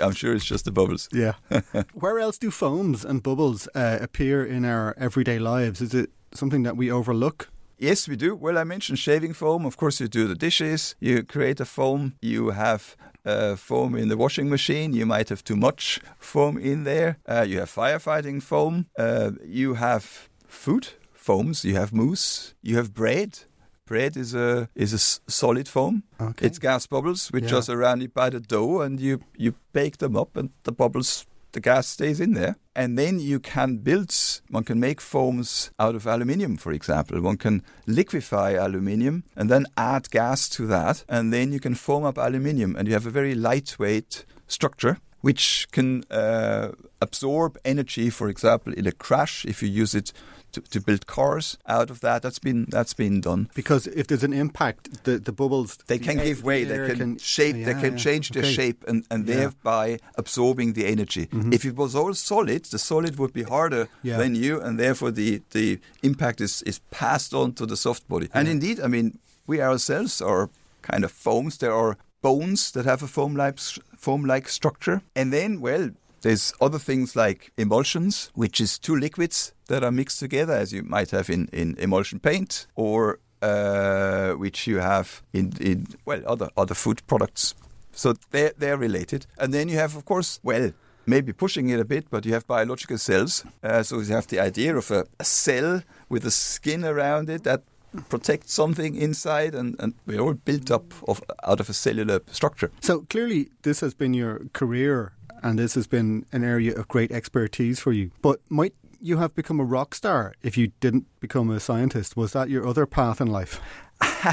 I'm 0.02 0.12
sure 0.12 0.34
it's 0.34 0.44
just 0.44 0.64
the 0.64 0.72
bubbles. 0.72 1.08
Yeah. 1.12 1.34
Where 1.94 2.18
else 2.18 2.38
do 2.38 2.50
foams 2.50 3.04
and 3.04 3.22
bubbles 3.22 3.68
uh, 3.74 3.98
appear 4.00 4.44
in 4.44 4.64
our 4.64 4.94
everyday 4.98 5.38
lives? 5.38 5.80
Is 5.80 5.94
it 5.94 6.10
something 6.32 6.62
that 6.64 6.76
we 6.76 6.90
overlook? 6.90 7.48
Yes, 7.82 8.06
we 8.08 8.14
do. 8.14 8.36
Well, 8.36 8.58
I 8.58 8.64
mentioned 8.64 8.98
shaving 9.00 9.32
foam. 9.34 9.66
Of 9.66 9.76
course, 9.76 10.00
you 10.00 10.06
do 10.06 10.28
the 10.28 10.36
dishes. 10.36 10.94
You 11.00 11.24
create 11.24 11.58
a 11.60 11.64
foam. 11.64 12.12
You 12.22 12.50
have 12.50 12.96
uh, 13.26 13.56
foam 13.56 13.96
in 13.96 14.08
the 14.08 14.16
washing 14.16 14.48
machine. 14.48 14.92
You 14.92 15.04
might 15.04 15.30
have 15.30 15.42
too 15.42 15.56
much 15.56 16.00
foam 16.18 16.56
in 16.58 16.84
there. 16.84 17.16
Uh, 17.28 17.44
you 17.48 17.58
have 17.58 17.70
firefighting 17.74 18.40
foam. 18.40 18.86
Uh, 18.96 19.32
you 19.44 19.74
have 19.74 20.28
food 20.46 20.90
foams. 21.12 21.64
You 21.64 21.74
have 21.74 21.92
mousse. 21.92 22.54
You 22.62 22.76
have 22.76 22.94
bread. 22.94 23.40
Bread 23.84 24.16
is 24.16 24.32
a 24.32 24.68
is 24.76 24.92
a 24.92 24.96
s- 25.02 25.20
solid 25.26 25.66
foam. 25.68 26.04
Okay. 26.20 26.46
It's 26.46 26.60
gas 26.60 26.86
bubbles 26.86 27.30
which 27.32 27.50
Yeah. 27.50 27.58
are 27.58 27.62
surrounded 27.62 28.14
by 28.14 28.30
the 28.30 28.38
dough, 28.40 28.80
and 28.80 29.00
you 29.00 29.18
you 29.36 29.54
bake 29.72 29.96
them 29.98 30.16
up, 30.16 30.36
and 30.36 30.50
the 30.62 30.72
bubbles, 30.72 31.26
the 31.52 31.60
gas 31.60 31.86
stays 31.86 32.20
in 32.20 32.32
there. 32.34 32.56
And 32.74 32.98
then 32.98 33.20
you 33.20 33.38
can 33.38 33.78
build. 33.78 34.14
One 34.48 34.64
can 34.64 34.80
make 34.80 35.00
foams 35.00 35.70
out 35.78 35.94
of 35.94 36.06
aluminium, 36.06 36.56
for 36.56 36.72
example. 36.72 37.20
One 37.20 37.36
can 37.36 37.62
liquefy 37.86 38.54
aluminium 38.54 39.24
and 39.36 39.50
then 39.50 39.66
add 39.76 40.10
gas 40.10 40.48
to 40.50 40.66
that, 40.68 41.04
and 41.08 41.32
then 41.32 41.52
you 41.52 41.60
can 41.60 41.74
foam 41.74 42.04
up 42.04 42.16
aluminium, 42.18 42.76
and 42.76 42.88
you 42.88 42.94
have 42.94 43.06
a 43.06 43.10
very 43.10 43.34
lightweight 43.34 44.24
structure. 44.46 44.98
Which 45.20 45.68
can 45.70 46.02
uh, 46.10 46.72
absorb 47.00 47.56
energy, 47.64 48.10
for 48.10 48.28
example, 48.28 48.72
in 48.72 48.88
a 48.88 48.92
crash 48.92 49.44
if 49.44 49.62
you 49.62 49.68
use 49.68 49.94
it 49.94 50.12
to, 50.52 50.60
to 50.60 50.80
build 50.80 51.06
cars. 51.06 51.56
Out 51.66 51.90
of 51.90 52.00
that, 52.00 52.22
that's 52.22 52.38
been 52.38 52.66
that's 52.68 52.94
been 52.94 53.20
done. 53.20 53.48
Because 53.54 53.86
if 53.88 54.06
there's 54.06 54.24
an 54.24 54.32
impact, 54.32 55.04
the, 55.04 55.18
the 55.18 55.32
bubbles 55.32 55.78
They 55.86 55.98
the 55.98 56.04
can 56.04 56.18
air- 56.18 56.24
give 56.26 56.42
way. 56.44 56.64
the 56.64 56.74
They 56.74 56.80
air 56.80 56.94
can, 56.96 57.18
shape. 57.18 57.56
they 57.64 57.74
can 57.74 57.92
yeah. 57.92 58.04
change 58.06 58.30
their 58.30 58.44
shape 58.44 58.84
and, 58.88 59.04
and 59.10 59.26
Yeah. 59.26 59.34
thereby 59.36 59.98
absorbing 60.16 60.72
the 60.74 60.86
energy. 60.86 61.26
Mm-hmm. 61.26 61.52
If 61.52 61.64
it 61.64 61.76
was 61.76 61.94
all 61.94 62.14
solid, 62.14 62.64
the 62.66 62.78
solid 62.78 63.18
would 63.18 63.32
be 63.32 63.42
harder 63.44 63.88
Yeah. 64.02 64.18
than 64.18 64.34
you, 64.34 64.60
and 64.60 64.78
therefore 64.78 65.10
the, 65.10 65.42
the 65.50 65.78
impact 66.02 66.40
is, 66.40 66.62
is 66.62 66.80
passed 66.90 67.32
on 67.34 67.52
to 67.54 67.66
the 67.66 67.76
soft 67.76 68.08
body. 68.08 68.28
And 68.34 68.48
indeed, 68.48 68.80
I 68.80 68.88
mean, 68.88 69.18
we 69.46 69.60
ourselves 69.60 70.20
are 70.20 70.48
kind 70.82 71.04
of 71.04 71.12
foams. 71.12 71.58
There 71.58 71.72
are 71.74 71.96
bones 72.22 72.70
that 72.72 72.84
have 72.84 73.02
a 73.02 73.08
foam-like 73.08 73.58
foam-like 73.96 74.48
structure, 74.48 75.02
and 75.16 75.32
then 75.32 75.60
well. 75.60 75.90
There's 76.22 76.54
other 76.60 76.78
things 76.78 77.16
like 77.16 77.52
emulsions, 77.56 78.30
which 78.34 78.60
is 78.60 78.78
two 78.78 78.96
liquids 78.96 79.52
that 79.66 79.82
are 79.82 79.92
mixed 79.92 80.20
together, 80.20 80.54
as 80.54 80.72
you 80.72 80.82
might 80.82 81.10
have 81.10 81.28
in, 81.28 81.48
in 81.52 81.76
emulsion 81.78 82.20
paint, 82.20 82.66
or 82.74 83.18
uh, 83.42 84.32
which 84.32 84.66
you 84.66 84.78
have 84.78 85.22
in, 85.32 85.52
in 85.60 85.86
well 86.04 86.22
other 86.26 86.48
other 86.56 86.74
food 86.74 87.02
products. 87.06 87.54
So 87.92 88.14
they're 88.30 88.52
they're 88.56 88.78
related, 88.78 89.26
and 89.38 89.52
then 89.52 89.68
you 89.68 89.78
have, 89.78 89.96
of 89.96 90.04
course, 90.04 90.40
well, 90.42 90.70
maybe 91.06 91.32
pushing 91.32 91.70
it 91.70 91.80
a 91.80 91.84
bit, 91.84 92.06
but 92.10 92.24
you 92.24 92.32
have 92.32 92.46
biological 92.46 92.98
cells. 92.98 93.44
Uh, 93.62 93.82
so 93.82 93.98
you 94.00 94.14
have 94.14 94.28
the 94.28 94.40
idea 94.40 94.76
of 94.76 94.90
a, 94.90 95.06
a 95.18 95.24
cell 95.24 95.82
with 96.08 96.24
a 96.24 96.30
skin 96.30 96.84
around 96.84 97.28
it 97.28 97.42
that 97.42 97.62
protects 98.08 98.52
something 98.52 98.94
inside, 98.94 99.54
and, 99.54 99.76
and 99.78 99.94
we're 100.06 100.20
all 100.20 100.34
built 100.34 100.70
up 100.70 100.94
of 101.08 101.22
out 101.44 101.60
of 101.60 101.68
a 101.68 101.72
cellular 101.72 102.20
structure. 102.30 102.70
So 102.80 103.00
clearly, 103.10 103.50
this 103.62 103.80
has 103.80 103.94
been 103.94 104.14
your 104.14 104.42
career, 104.52 105.12
and 105.42 105.58
this 105.58 105.74
has 105.74 105.86
been 105.86 106.24
an 106.32 106.44
area 106.44 106.74
of 106.74 106.88
great 106.88 107.10
expertise 107.12 107.80
for 107.80 107.92
you. 107.92 108.10
But 108.22 108.40
might 108.48 108.74
you 109.00 109.18
have 109.18 109.34
become 109.34 109.58
a 109.60 109.64
rock 109.64 109.94
star 109.94 110.34
if 110.42 110.56
you 110.56 110.70
didn't 110.80 111.06
become 111.20 111.50
a 111.50 111.58
scientist? 111.60 112.16
Was 112.16 112.32
that 112.32 112.48
your 112.48 112.66
other 112.66 112.86
path 112.86 113.20
in 113.20 113.28
life? 113.28 113.60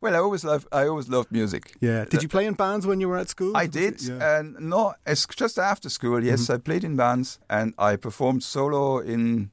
well, 0.00 0.14
I 0.14 0.18
always 0.18 0.44
love 0.44 0.66
I 0.72 0.86
always 0.86 1.08
loved 1.08 1.30
music. 1.32 1.74
Yeah. 1.80 2.04
Did 2.04 2.22
you 2.22 2.28
play 2.28 2.46
in 2.46 2.54
bands 2.54 2.86
when 2.86 3.00
you 3.00 3.08
were 3.08 3.18
at 3.18 3.28
school? 3.28 3.56
I 3.56 3.66
did, 3.66 4.00
Yeah. 4.02 4.14
Mm-hmm. 4.14 4.56
and 4.58 4.68
no, 4.70 4.94
it's 5.06 5.26
just 5.26 5.58
after 5.58 5.88
school. 5.90 6.22
Yes, 6.24 6.48
I 6.50 6.58
played 6.58 6.84
in 6.84 6.96
bands 6.96 7.38
and 7.50 7.74
I 7.78 7.96
performed 7.96 8.42
solo 8.42 8.98
in 8.98 9.50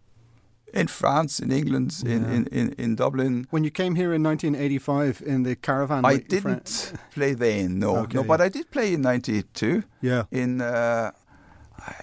in 0.73 0.87
France, 0.87 1.39
in 1.43 1.51
England, 1.51 2.03
in, 2.05 2.09
Yeah. 2.23 2.31
in, 2.35 2.47
in, 2.51 2.75
in 2.77 2.95
Dublin. 2.95 3.45
when 3.51 3.63
you 3.63 3.71
came 3.71 3.95
here 3.95 4.13
in 4.13 4.23
1985 4.23 5.21
in 5.25 5.43
the 5.43 5.55
caravan, 5.55 6.03
I 6.05 6.13
with 6.15 6.27
didn't 6.27 6.93
play 7.13 7.33
then, 7.35 7.79
no, 7.79 7.97
Okay. 7.97 8.17
no, 8.17 8.23
but 8.23 8.41
I 8.41 8.49
did 8.49 8.69
play 8.71 8.93
in 8.93 9.01
'92 9.01 9.83
Yeah. 10.01 10.23
in. 10.31 10.61
Uh, 10.61 11.11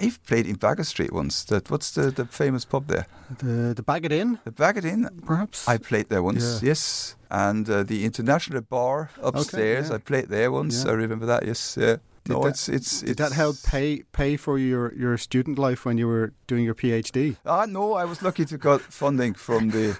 I've 0.00 0.18
played 0.26 0.46
in 0.46 0.56
Baggot 0.56 0.84
Street 0.86 1.12
once. 1.12 1.44
That 1.44 1.68
what's 1.70 1.90
the, 1.90 2.10
the 2.12 2.24
famous 2.26 2.64
pub 2.64 2.86
there? 2.86 3.06
The 3.38 3.72
the 3.74 3.82
Baggot 3.82 4.12
Inn, 4.12 4.38
The 4.44 4.52
Baggot 4.52 4.84
Inn. 4.84 5.08
perhaps. 5.26 5.66
I 5.66 5.78
played 5.78 6.08
there 6.08 6.22
once. 6.22 6.44
Yeah. 6.62 6.68
Yes, 6.70 7.16
and 7.30 7.68
uh, 7.68 7.82
the 7.82 8.04
International 8.04 8.60
Bar 8.60 9.10
upstairs. 9.22 9.88
yeah. 9.88 9.96
I 9.96 9.98
played 9.98 10.28
there 10.28 10.50
once. 10.52 10.84
Yeah. 10.84 10.92
I 10.92 10.94
remember 10.94 11.26
that. 11.26 11.44
Yes. 11.46 11.76
Yeah. 11.80 11.96
Did 12.24 12.32
no, 12.34 12.42
that- 12.42 12.48
it's 12.50 12.68
it's 12.68 13.00
Did 13.02 13.16
that 13.18 13.32
help 13.32 13.56
pay 13.64 14.02
pay 14.12 14.36
for 14.36 14.58
your, 14.58 14.92
your 14.94 15.18
student 15.18 15.58
life 15.58 15.84
when 15.84 15.98
you 15.98 16.06
were 16.08 16.32
doing 16.46 16.64
your 16.64 16.74
PhD? 16.74 17.36
Ah, 17.44 17.66
no, 17.66 17.94
I 17.94 18.04
was 18.04 18.22
lucky 18.22 18.44
to 18.44 18.58
got 18.58 18.80
funding 18.80 19.34
from 19.34 19.70
the 19.70 19.98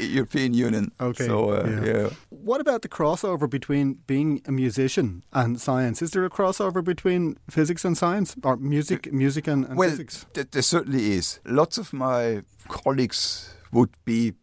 European 0.00 0.54
Union. 0.54 0.92
Okay, 1.00 1.26
So, 1.26 1.50
uh, 1.50 1.66
yeah. 1.66 1.84
yeah. 1.84 2.08
What 2.30 2.60
about 2.60 2.82
the 2.82 2.88
crossover 2.88 3.48
between 3.48 3.98
being 4.06 4.40
a 4.46 4.52
musician 4.52 5.22
and 5.32 5.60
science? 5.60 6.00
Is 6.04 6.10
there 6.10 6.24
a 6.24 6.30
crossover 6.30 6.82
between 6.84 7.38
physics 7.50 7.84
and 7.84 7.96
science, 7.98 8.36
or 8.44 8.56
music, 8.56 9.12
music 9.12 9.48
and, 9.48 9.64
and 9.66 9.76
Well, 9.76 9.90
physics? 9.90 10.26
th- 10.34 10.50
there 10.50 10.62
certainly 10.62 11.12
is. 11.14 11.40
Lots 11.44 11.78
of 11.78 11.92
my 11.92 12.42
colleagues 12.68 13.50
would 13.72 13.90
be 14.04 14.34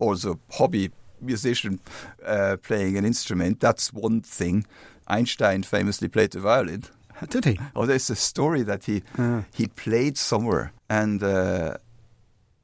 also 0.00 0.38
hobby 0.52 0.90
musician 1.20 1.78
uh, 2.24 2.56
playing 2.62 2.96
an 2.96 3.04
instrument. 3.04 3.60
That's 3.60 3.92
one 3.92 4.22
thing. 4.22 4.64
Einstein 5.08 5.62
famously 5.64 6.08
played 6.08 6.30
the 6.32 6.40
violin. 6.40 6.84
Did 7.30 7.44
he? 7.44 7.58
Oh, 7.74 7.86
there's 7.86 8.10
a 8.10 8.16
story 8.16 8.62
that 8.64 8.84
he 8.84 9.02
Ah. 9.18 9.42
he 9.54 9.66
played 9.68 10.16
somewhere 10.16 10.72
and 10.88 11.22
uh, 11.22 11.76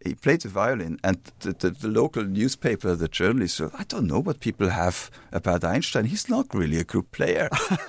he 0.06 0.14
played 0.14 0.42
the 0.42 0.50
violin, 0.50 0.98
and 1.02 1.16
the, 1.40 1.52
the, 1.54 1.70
the 1.70 1.88
local 1.88 2.24
newspaper, 2.24 2.94
the 2.94 3.08
journalist, 3.08 3.56
said, 3.56 3.70
I 3.72 3.84
don't 3.84 4.06
know 4.06 4.20
what 4.20 4.38
people 4.40 4.68
have 4.68 5.10
about 5.32 5.64
Einstein. 5.64 6.04
He's 6.04 6.28
not 6.28 6.52
really 6.54 6.78
a 6.78 6.84
good 6.84 7.10
player. 7.10 7.48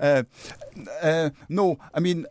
uh, 0.00 0.22
uh, 1.02 1.30
no, 1.48 1.78
I 1.94 2.00
mean, 2.00 2.26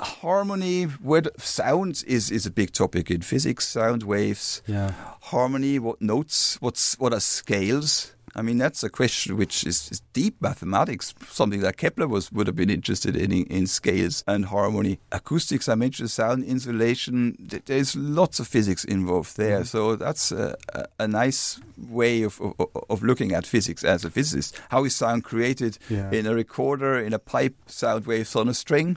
uh, 0.00 0.04
harmony, 0.04 0.88
word, 1.02 1.28
sound 1.38 2.02
is, 2.06 2.30
is 2.30 2.46
a 2.46 2.50
big 2.50 2.72
topic 2.72 3.10
in 3.10 3.22
physics, 3.22 3.66
sound 3.68 4.02
waves 4.02 4.62
Yeah. 4.66 4.92
harmony, 5.30 5.78
what 5.78 6.00
notes, 6.02 6.56
what's 6.60 6.98
what 6.98 7.12
are 7.12 7.20
scales? 7.20 8.14
I 8.34 8.42
mean, 8.42 8.58
that's 8.58 8.82
a 8.82 8.88
question 8.90 9.36
which 9.36 9.64
is, 9.66 9.90
is 9.90 10.00
deep 10.12 10.36
mathematics, 10.40 11.14
something 11.28 11.60
that 11.60 11.76
Kepler 11.76 12.08
was 12.08 12.32
would 12.32 12.46
have 12.46 12.56
been 12.56 12.70
interested 12.70 13.16
in, 13.16 13.30
in 13.32 13.66
scales 13.66 14.24
and 14.26 14.46
harmony. 14.46 14.98
Acoustics, 15.10 15.68
I 15.68 15.74
mentioned 15.74 16.10
sound 16.10 16.44
insulation. 16.44 17.36
There's 17.66 17.94
lots 17.96 18.40
of 18.40 18.48
physics 18.48 18.84
involved 18.84 19.36
there, 19.36 19.58
mm-hmm. 19.60 19.64
so 19.66 19.96
that's 19.96 20.32
a, 20.32 20.56
a, 20.74 20.84
a 21.00 21.08
nice 21.08 21.60
way 21.76 22.22
of, 22.22 22.40
of 22.40 22.54
of 22.90 23.02
looking 23.02 23.32
at 23.32 23.46
physics 23.46 23.84
as 23.84 24.04
a 24.04 24.10
physicist. 24.10 24.60
How 24.70 24.84
is 24.84 24.94
sound 24.94 25.24
created 25.24 25.78
Yeah. 25.88 26.10
in 26.10 26.26
a 26.26 26.34
recorder, 26.34 26.98
in 26.98 27.12
a 27.12 27.18
pipe, 27.18 27.54
sound 27.66 28.06
waves 28.06 28.36
on 28.36 28.48
a 28.48 28.54
string? 28.54 28.96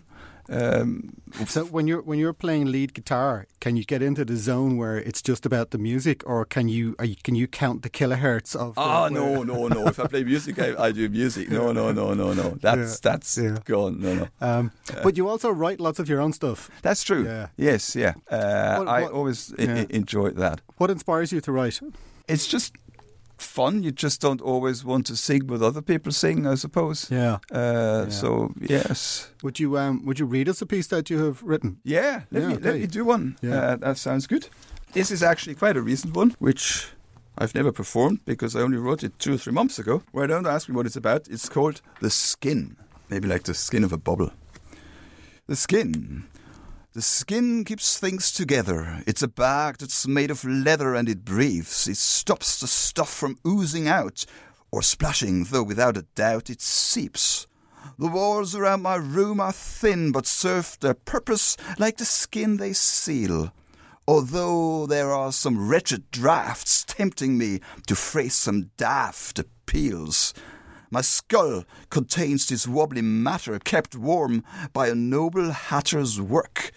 Um, 0.49 1.09
So 1.47 1.65
when 1.65 1.87
you're 1.87 2.01
when 2.01 2.19
you're 2.19 2.33
playing 2.33 2.71
lead 2.71 2.93
guitar, 2.93 3.45
can 3.59 3.75
you 3.75 3.83
get 3.83 4.01
into 4.01 4.23
the 4.25 4.35
zone 4.37 4.77
where 4.77 4.97
it's 4.97 5.21
just 5.21 5.45
about 5.45 5.69
the 5.71 5.77
music, 5.77 6.23
or 6.25 6.45
can 6.45 6.69
you, 6.69 6.95
are 6.99 7.05
you 7.05 7.15
can 7.23 7.35
you 7.35 7.47
count 7.47 7.81
the 7.81 7.89
kilohertz 7.89 8.55
of? 8.55 8.77
uh, 8.77 8.81
Ah, 8.81 9.01
where- 9.03 9.11
no, 9.11 9.43
no, 9.43 9.67
no. 9.67 9.87
If 9.87 9.99
I 9.99 10.07
play 10.07 10.23
music, 10.23 10.59
I, 10.59 10.87
I 10.87 10.91
do 10.93 11.09
music. 11.09 11.49
No, 11.49 11.71
no, 11.73 11.91
no, 11.91 12.13
no, 12.13 12.33
no. 12.33 12.57
That's 12.61 12.91
Yeah, 12.93 13.11
that's 13.11 13.37
yeah. 13.37 13.57
gone. 13.65 13.99
No, 13.99 14.13
no. 14.15 14.27
Um, 14.41 14.71
but 15.03 15.17
you 15.17 15.27
also 15.29 15.49
write 15.49 15.79
lots 15.79 15.99
of 15.99 16.07
your 16.07 16.21
own 16.21 16.33
stuff. 16.33 16.69
That's 16.81 17.03
true. 17.03 17.23
Yeah. 17.25 17.47
Yes, 17.57 17.95
yeah. 17.95 18.13
Uh, 18.31 18.77
What- 18.77 18.87
I 18.87 19.05
always 19.07 19.53
I- 19.59 19.63
yeah. 19.63 19.75
I 19.81 19.87
enjoyed 19.89 20.35
that. 20.37 20.61
What 20.77 20.89
inspires 20.89 21.31
you 21.31 21.41
to 21.41 21.51
write? 21.51 21.81
It's 22.27 22.47
just 22.53 22.73
fun. 23.37 23.83
You 23.83 23.91
just 23.91 24.21
don't 24.21 24.41
always 24.41 24.83
want 24.85 25.05
to 25.07 25.15
sing 25.15 25.47
with 25.47 25.61
other 25.63 25.81
people 25.81 26.11
sing, 26.11 26.47
I 26.47 26.55
suppose. 26.55 27.09
Yeah. 27.11 27.37
Uh, 27.51 28.05
Yeah. 28.05 28.09
So 28.09 28.49
yes, 28.69 29.31
Would 29.43 29.59
you 29.59 29.77
um 29.77 30.05
would 30.05 30.19
you 30.19 30.25
read 30.31 30.49
us 30.49 30.61
a 30.61 30.65
piece 30.65 30.87
that 30.87 31.09
you 31.09 31.23
have 31.25 31.43
written? 31.43 31.77
yeah. 31.83 32.21
Let 32.31 32.41
Yeah, 32.43 32.49
me 32.49 32.57
let 32.63 32.75
me 32.75 32.87
do 32.87 33.05
one. 33.09 33.35
Yeah. 33.41 33.73
Uh, 33.73 33.75
that 33.77 33.97
sounds 33.97 34.27
good. 34.27 34.49
This 34.93 35.11
is 35.11 35.21
actually 35.23 35.55
quite 35.55 35.77
a 35.77 35.81
recent 35.81 36.15
one, 36.17 36.35
which 36.39 36.87
I've 37.37 37.53
never 37.55 37.71
performed 37.73 38.19
because 38.25 38.55
I 38.59 38.63
only 38.63 38.77
wrote 38.77 39.05
it 39.05 39.11
two 39.19 39.33
or 39.33 39.37
three 39.37 39.53
months 39.53 39.79
ago. 39.79 40.01
Well, 40.13 40.27
don't 40.27 40.47
ask 40.47 40.69
me 40.69 40.75
what 40.75 40.85
it's 40.85 40.97
about. 40.97 41.27
It's 41.29 41.49
called 41.49 41.81
The 42.01 42.09
Skin. 42.09 42.75
Maybe 43.09 43.27
like 43.27 43.43
the 43.43 43.53
skin 43.53 43.83
of 43.83 43.91
a 43.93 43.97
bubble. 43.97 44.29
The 45.47 45.55
skin. 45.55 46.23
The 46.95 47.01
skin 47.01 47.65
keeps 47.65 47.99
things 47.99 48.31
together. 48.31 49.03
It's 49.05 49.21
a 49.21 49.27
bag 49.27 49.79
that's 49.79 50.07
made 50.07 50.31
of 50.31 50.45
leather 50.45 50.95
and 50.95 51.09
it 51.09 51.25
breathes. 51.25 51.89
It 51.89 51.97
stops 51.97 52.61
the 52.61 52.67
stuff 52.67 53.09
from 53.09 53.37
oozing 53.45 53.85
out 53.85 54.25
or 54.71 54.81
splashing, 54.81 55.43
though 55.43 55.63
without 55.63 55.97
a 55.97 56.05
doubt 56.15 56.49
it 56.49 56.61
seeps. 56.61 57.47
The 57.99 58.07
walls 58.07 58.55
around 58.55 58.83
my 58.83 58.95
room 58.95 59.41
are 59.41 59.51
thin, 59.51 60.13
but 60.13 60.25
serve 60.25 60.77
their 60.79 60.93
purpose 60.93 61.57
like 61.77 61.97
the 61.97 62.05
skin 62.05 62.55
they 62.55 62.71
seal. 62.71 63.51
Although 64.07 64.87
there 64.87 65.11
are 65.11 65.33
some 65.33 65.67
wretched 65.67 66.09
draughts 66.11 66.85
tempting 66.85 67.37
me 67.37 67.59
to 67.87 67.95
phrase 67.97 68.35
some 68.35 68.71
daft 68.77 69.37
appeals, 69.37 70.33
my 70.89 71.01
skull 71.01 71.65
contains 71.89 72.47
this 72.47 72.65
wobbly 72.65 73.01
matter 73.01 73.59
kept 73.59 73.97
warm 73.97 74.45
by 74.71 74.87
a 74.87 74.95
noble 74.95 75.51
hatter's 75.51 76.21
work. 76.21 76.71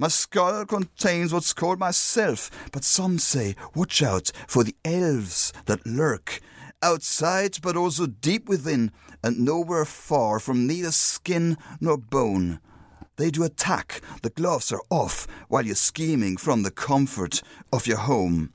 My 0.00 0.06
skull 0.06 0.64
contains 0.64 1.32
what's 1.32 1.52
called 1.52 1.80
myself, 1.80 2.50
but 2.70 2.84
some 2.84 3.18
say, 3.18 3.56
watch 3.74 4.00
out 4.00 4.30
for 4.46 4.62
the 4.62 4.76
elves 4.84 5.52
that 5.66 5.84
lurk 5.84 6.40
outside, 6.80 7.58
but 7.62 7.76
also 7.76 8.06
deep 8.06 8.48
within, 8.48 8.92
and 9.24 9.40
nowhere 9.40 9.84
far 9.84 10.38
from 10.38 10.68
neither 10.68 10.92
skin 10.92 11.56
nor 11.80 11.98
bone. 11.98 12.60
They 13.16 13.32
do 13.32 13.42
attack, 13.42 14.00
the 14.22 14.30
gloves 14.30 14.70
are 14.70 14.82
off, 14.88 15.26
while 15.48 15.66
you're 15.66 15.74
scheming 15.74 16.36
from 16.36 16.62
the 16.62 16.70
comfort 16.70 17.42
of 17.72 17.88
your 17.88 17.98
home. 17.98 18.52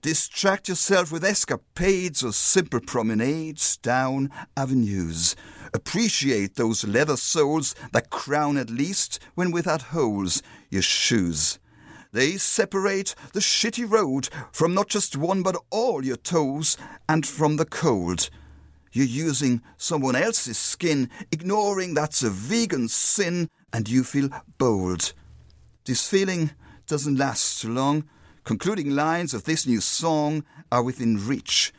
Distract 0.00 0.68
yourself 0.68 1.12
with 1.12 1.24
escapades 1.24 2.24
or 2.24 2.32
simple 2.32 2.80
promenades 2.80 3.76
down 3.76 4.30
avenues. 4.56 5.36
Appreciate 5.74 6.56
those 6.56 6.86
leather 6.86 7.16
soles 7.16 7.74
that 7.92 8.10
crown 8.10 8.56
at 8.56 8.70
least, 8.70 9.18
when 9.34 9.50
without 9.50 9.82
holes, 9.82 10.42
your 10.70 10.82
shoes. 10.82 11.58
They 12.12 12.36
separate 12.36 13.14
the 13.32 13.40
shitty 13.40 13.90
road 13.90 14.28
from 14.52 14.74
not 14.74 14.88
just 14.88 15.16
one 15.16 15.42
but 15.42 15.56
all 15.70 16.04
your 16.04 16.16
toes 16.16 16.76
and 17.08 17.26
from 17.26 17.56
the 17.56 17.64
cold. 17.64 18.28
You're 18.92 19.06
using 19.06 19.62
someone 19.78 20.14
else's 20.14 20.58
skin, 20.58 21.08
ignoring 21.30 21.94
that's 21.94 22.22
a 22.22 22.28
vegan 22.28 22.88
sin, 22.88 23.48
and 23.72 23.88
you 23.88 24.04
feel 24.04 24.28
bold. 24.58 25.14
This 25.86 26.06
feeling 26.06 26.50
doesn't 26.86 27.16
last 27.16 27.62
too 27.62 27.72
long. 27.72 28.04
Concluding 28.44 28.90
lines 28.90 29.32
of 29.32 29.44
this 29.44 29.66
new 29.66 29.80
song 29.80 30.44
are 30.70 30.82
within 30.82 31.26
reach. 31.26 31.72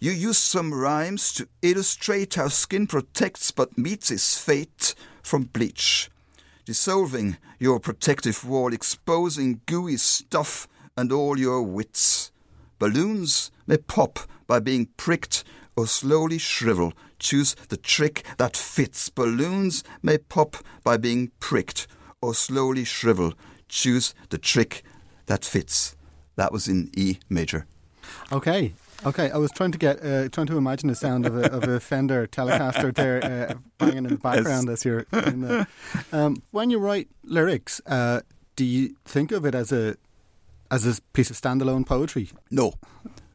You 0.00 0.12
use 0.12 0.38
some 0.38 0.72
rhymes 0.72 1.32
to 1.34 1.48
illustrate 1.62 2.34
how 2.34 2.48
skin 2.48 2.86
protects 2.86 3.50
but 3.50 3.76
meets 3.76 4.10
its 4.10 4.38
fate 4.38 4.94
from 5.22 5.44
bleach 5.44 6.10
dissolving 6.68 7.38
your 7.58 7.80
protective 7.80 8.46
wall, 8.46 8.74
exposing 8.74 9.58
gooey 9.64 9.96
stuff 9.96 10.68
and 10.98 11.10
all 11.10 11.38
your 11.38 11.62
wits. 11.62 12.30
Balloons 12.78 13.50
may 13.66 13.78
pop 13.78 14.18
by 14.46 14.60
being 14.60 14.84
pricked 14.98 15.44
or 15.76 15.86
slowly 15.86 16.36
shrivel. 16.36 16.92
Choose 17.18 17.56
the 17.70 17.78
trick 17.78 18.22
that 18.36 18.54
fits. 18.54 19.08
Balloons 19.08 19.82
may 20.02 20.18
pop 20.18 20.58
by 20.84 20.98
being 20.98 21.32
pricked 21.40 21.86
or 22.20 22.34
slowly 22.34 22.84
shrivel. 22.84 23.32
Choose 23.70 24.14
the 24.28 24.36
trick 24.36 24.82
that 25.24 25.46
fits. 25.46 25.96
That 26.36 26.52
was 26.52 26.68
in 26.68 26.90
E 26.94 27.16
major. 27.30 27.64
Okay, 28.30 28.74
Okay, 29.06 29.30
I 29.30 29.36
was 29.36 29.52
trying 29.52 29.72
to 29.72 29.78
get 29.78 30.04
uh, 30.04 30.28
trying 30.28 30.48
to 30.48 30.58
imagine 30.58 30.88
the 30.88 30.94
sound 30.94 31.24
of 31.24 31.36
a, 31.36 31.52
of 31.52 31.64
a 31.64 31.78
Fender 31.78 32.26
Telecaster 32.26 32.92
there 32.92 33.24
uh, 33.24 33.54
banging 33.78 33.98
in 33.98 34.04
the 34.04 34.16
background 34.16 34.66
yes. 34.68 34.80
as 34.80 34.84
you're. 34.84 35.06
The, 35.10 35.66
um, 36.12 36.42
when 36.50 36.70
you 36.70 36.78
write 36.78 37.08
lyrics, 37.22 37.80
uh, 37.86 38.20
do 38.56 38.64
you 38.64 38.96
think 39.04 39.30
of 39.30 39.44
it 39.44 39.54
as 39.54 39.70
a 39.70 39.96
as 40.70 40.84
a 40.86 41.00
piece 41.12 41.30
of 41.30 41.36
standalone 41.36 41.86
poetry? 41.86 42.30
No, 42.50 42.74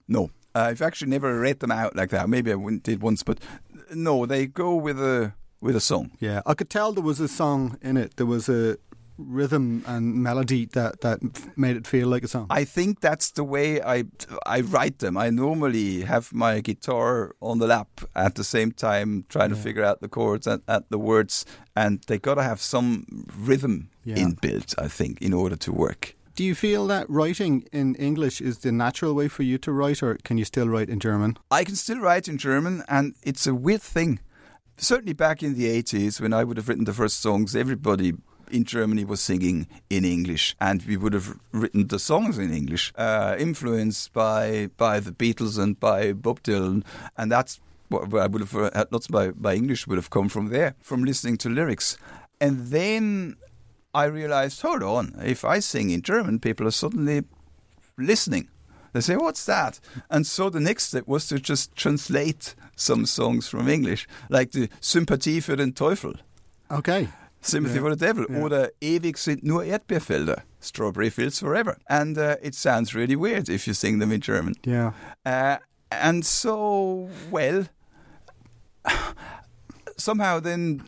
no. 0.08 0.32
I've 0.56 0.82
actually 0.82 1.10
never 1.10 1.40
read 1.40 1.62
them 1.62 1.72
out 1.72 1.96
like 1.96 2.10
that. 2.12 2.30
Maybe 2.30 2.52
I 2.54 2.58
did 2.84 3.02
once, 3.02 3.24
but 3.24 3.40
no, 3.94 4.26
they 4.26 4.46
go 4.46 4.76
with 4.76 5.00
a 5.00 5.34
with 5.62 5.76
a 5.76 5.82
song. 5.82 6.12
Yeah, 6.20 6.42
I 6.46 6.54
could 6.54 6.70
tell 6.70 6.92
there 6.94 7.04
was 7.04 7.20
a 7.20 7.28
song 7.28 7.78
in 7.82 7.98
it. 7.98 8.18
There 8.18 8.26
was 8.26 8.50
a 8.50 8.78
rhythm 9.18 9.84
and 9.86 10.16
melody 10.16 10.66
that, 10.66 11.02
that 11.02 11.20
made 11.58 11.76
it 11.76 11.88
feel 11.88 12.08
like 12.08 12.24
a 12.24 12.28
song? 12.28 12.48
I 12.50 12.64
think 12.64 13.02
that's 13.02 13.32
the 13.32 13.44
way 13.44 13.82
I 13.82 14.06
I 14.46 14.62
write 14.62 15.00
them. 15.00 15.18
I 15.18 15.30
normally 15.30 16.02
have 16.02 16.34
my 16.34 16.62
guitar 16.62 17.36
on 17.42 17.60
the 17.60 17.68
lap 17.68 18.02
at 18.16 18.36
the 18.36 18.44
same 18.44 18.72
time, 18.72 19.26
trying 19.30 19.50
yeah. 19.50 19.56
to 19.56 19.62
figure 19.62 19.84
out 19.84 20.02
the 20.02 20.10
chords 20.10 20.48
and, 20.48 20.62
and 20.68 20.84
the 20.90 21.00
words, 21.00 21.46
and 21.76 22.02
they 22.08 22.20
got 22.20 22.36
to 22.36 22.44
have 22.44 22.62
some 22.62 23.28
rhythm 23.38 23.90
yeah. 24.04 24.16
inbuilt. 24.16 24.76
I 24.78 24.88
think 24.88 25.22
in 25.22 25.34
order 25.34 25.56
to 25.56 25.72
work. 25.72 26.16
Do 26.36 26.44
you 26.44 26.56
feel 26.56 26.88
that 26.88 27.08
writing 27.12 27.68
in 27.72 27.94
English 27.96 28.42
is 28.42 28.60
the 28.60 28.72
natural 28.72 29.14
way 29.14 29.28
for 29.28 29.44
you 29.44 29.60
to 29.60 29.72
write, 29.72 30.02
or 30.02 30.18
can 30.24 30.40
you 30.40 30.46
still 30.46 30.68
write 30.68 30.90
in 30.90 31.00
German? 31.00 31.38
I 31.52 31.64
can 31.64 31.76
still 31.76 32.00
write 32.00 32.28
in 32.28 32.40
German, 32.40 32.84
and 32.88 33.14
it's 33.22 33.46
a 33.46 33.54
weird 33.54 33.84
thing. 33.84 34.20
Certainly 34.78 35.14
back 35.14 35.44
in 35.44 35.54
the 35.54 35.66
80s, 35.66 36.20
when 36.20 36.34
I 36.34 36.44
would 36.44 36.58
have 36.58 36.68
written 36.68 36.86
the 36.86 36.94
first 36.94 37.20
songs, 37.20 37.56
everybody 37.56 38.14
in 38.54 38.64
Germany 38.64 39.04
was 39.06 39.20
singing 39.20 39.68
in 39.90 40.06
English, 40.06 40.56
and 40.60 40.84
we 40.86 40.96
would 40.96 41.14
have 41.14 41.38
written 41.52 41.88
the 41.88 42.00
songs 42.00 42.38
in 42.38 42.54
English, 42.54 42.94
uh, 42.96 43.36
influenced 43.40 44.14
by 44.14 44.70
by 44.78 45.00
the 45.00 45.12
Beatles 45.12 45.58
and 45.58 45.80
by 45.80 46.14
Bob 46.14 46.42
Dylan, 46.44 46.84
and 47.18 47.32
that's 47.32 47.60
what 47.90 48.14
I 48.14 48.28
would 48.28 48.42
have 48.42 48.74
had. 48.74 48.88
Lots 48.92 49.08
by 49.08 49.32
by 49.32 49.56
English 49.56 49.88
would 49.88 49.98
have 49.98 50.10
come 50.10 50.30
from 50.30 50.50
there, 50.50 50.76
from 50.82 51.04
listening 51.04 51.38
to 51.38 51.50
lyrics, 51.50 51.98
and 52.40 52.68
then 52.72 53.36
I 53.94 54.06
realized, 54.06 54.62
hold 54.62 54.84
on, 54.84 55.16
if 55.24 55.44
I 55.44 55.60
sing 55.60 55.92
in 55.92 56.02
German, 56.02 56.40
people 56.40 56.68
are 56.68 56.72
suddenly 56.72 57.24
listening. 57.98 58.48
They 58.94 59.02
say, 59.02 59.16
"What's 59.16 59.46
that?" 59.46 59.80
And 60.10 60.26
so 60.26 60.50
the 60.50 60.60
next 60.60 60.84
step 60.84 61.08
was 61.08 61.28
to 61.28 61.40
just 61.40 61.76
translate 61.76 62.56
some 62.76 63.06
songs 63.06 63.48
from 63.48 63.68
English, 63.68 64.08
like 64.30 64.52
the 64.52 64.70
Sympathie 64.80 65.42
für 65.42 65.58
den 65.58 65.74
Teufel. 65.74 66.16
Okay. 66.70 67.08
Sympathy 67.46 67.80
for 67.80 67.90
the 67.90 67.96
Devil 67.96 68.26
oder 68.44 68.72
Ewig 68.82 69.18
sind 69.18 69.44
nur 69.44 69.64
Erdbeerfelder. 69.64 70.44
Strawberry 70.62 71.10
Fields 71.10 71.40
Forever. 71.40 71.78
And 71.90 72.18
uh, 72.18 72.38
it 72.42 72.56
sounds 72.56 72.96
really 72.96 73.16
weird 73.16 73.50
if 73.50 73.68
you 73.68 73.74
sing 73.74 74.00
them 74.00 74.12
in 74.12 74.22
German. 74.22 74.56
Yeah. 74.64 74.94
Uh, 75.26 75.58
and 75.92 76.26
so, 76.26 77.10
well, 77.30 77.68
somehow 79.98 80.40
then, 80.40 80.84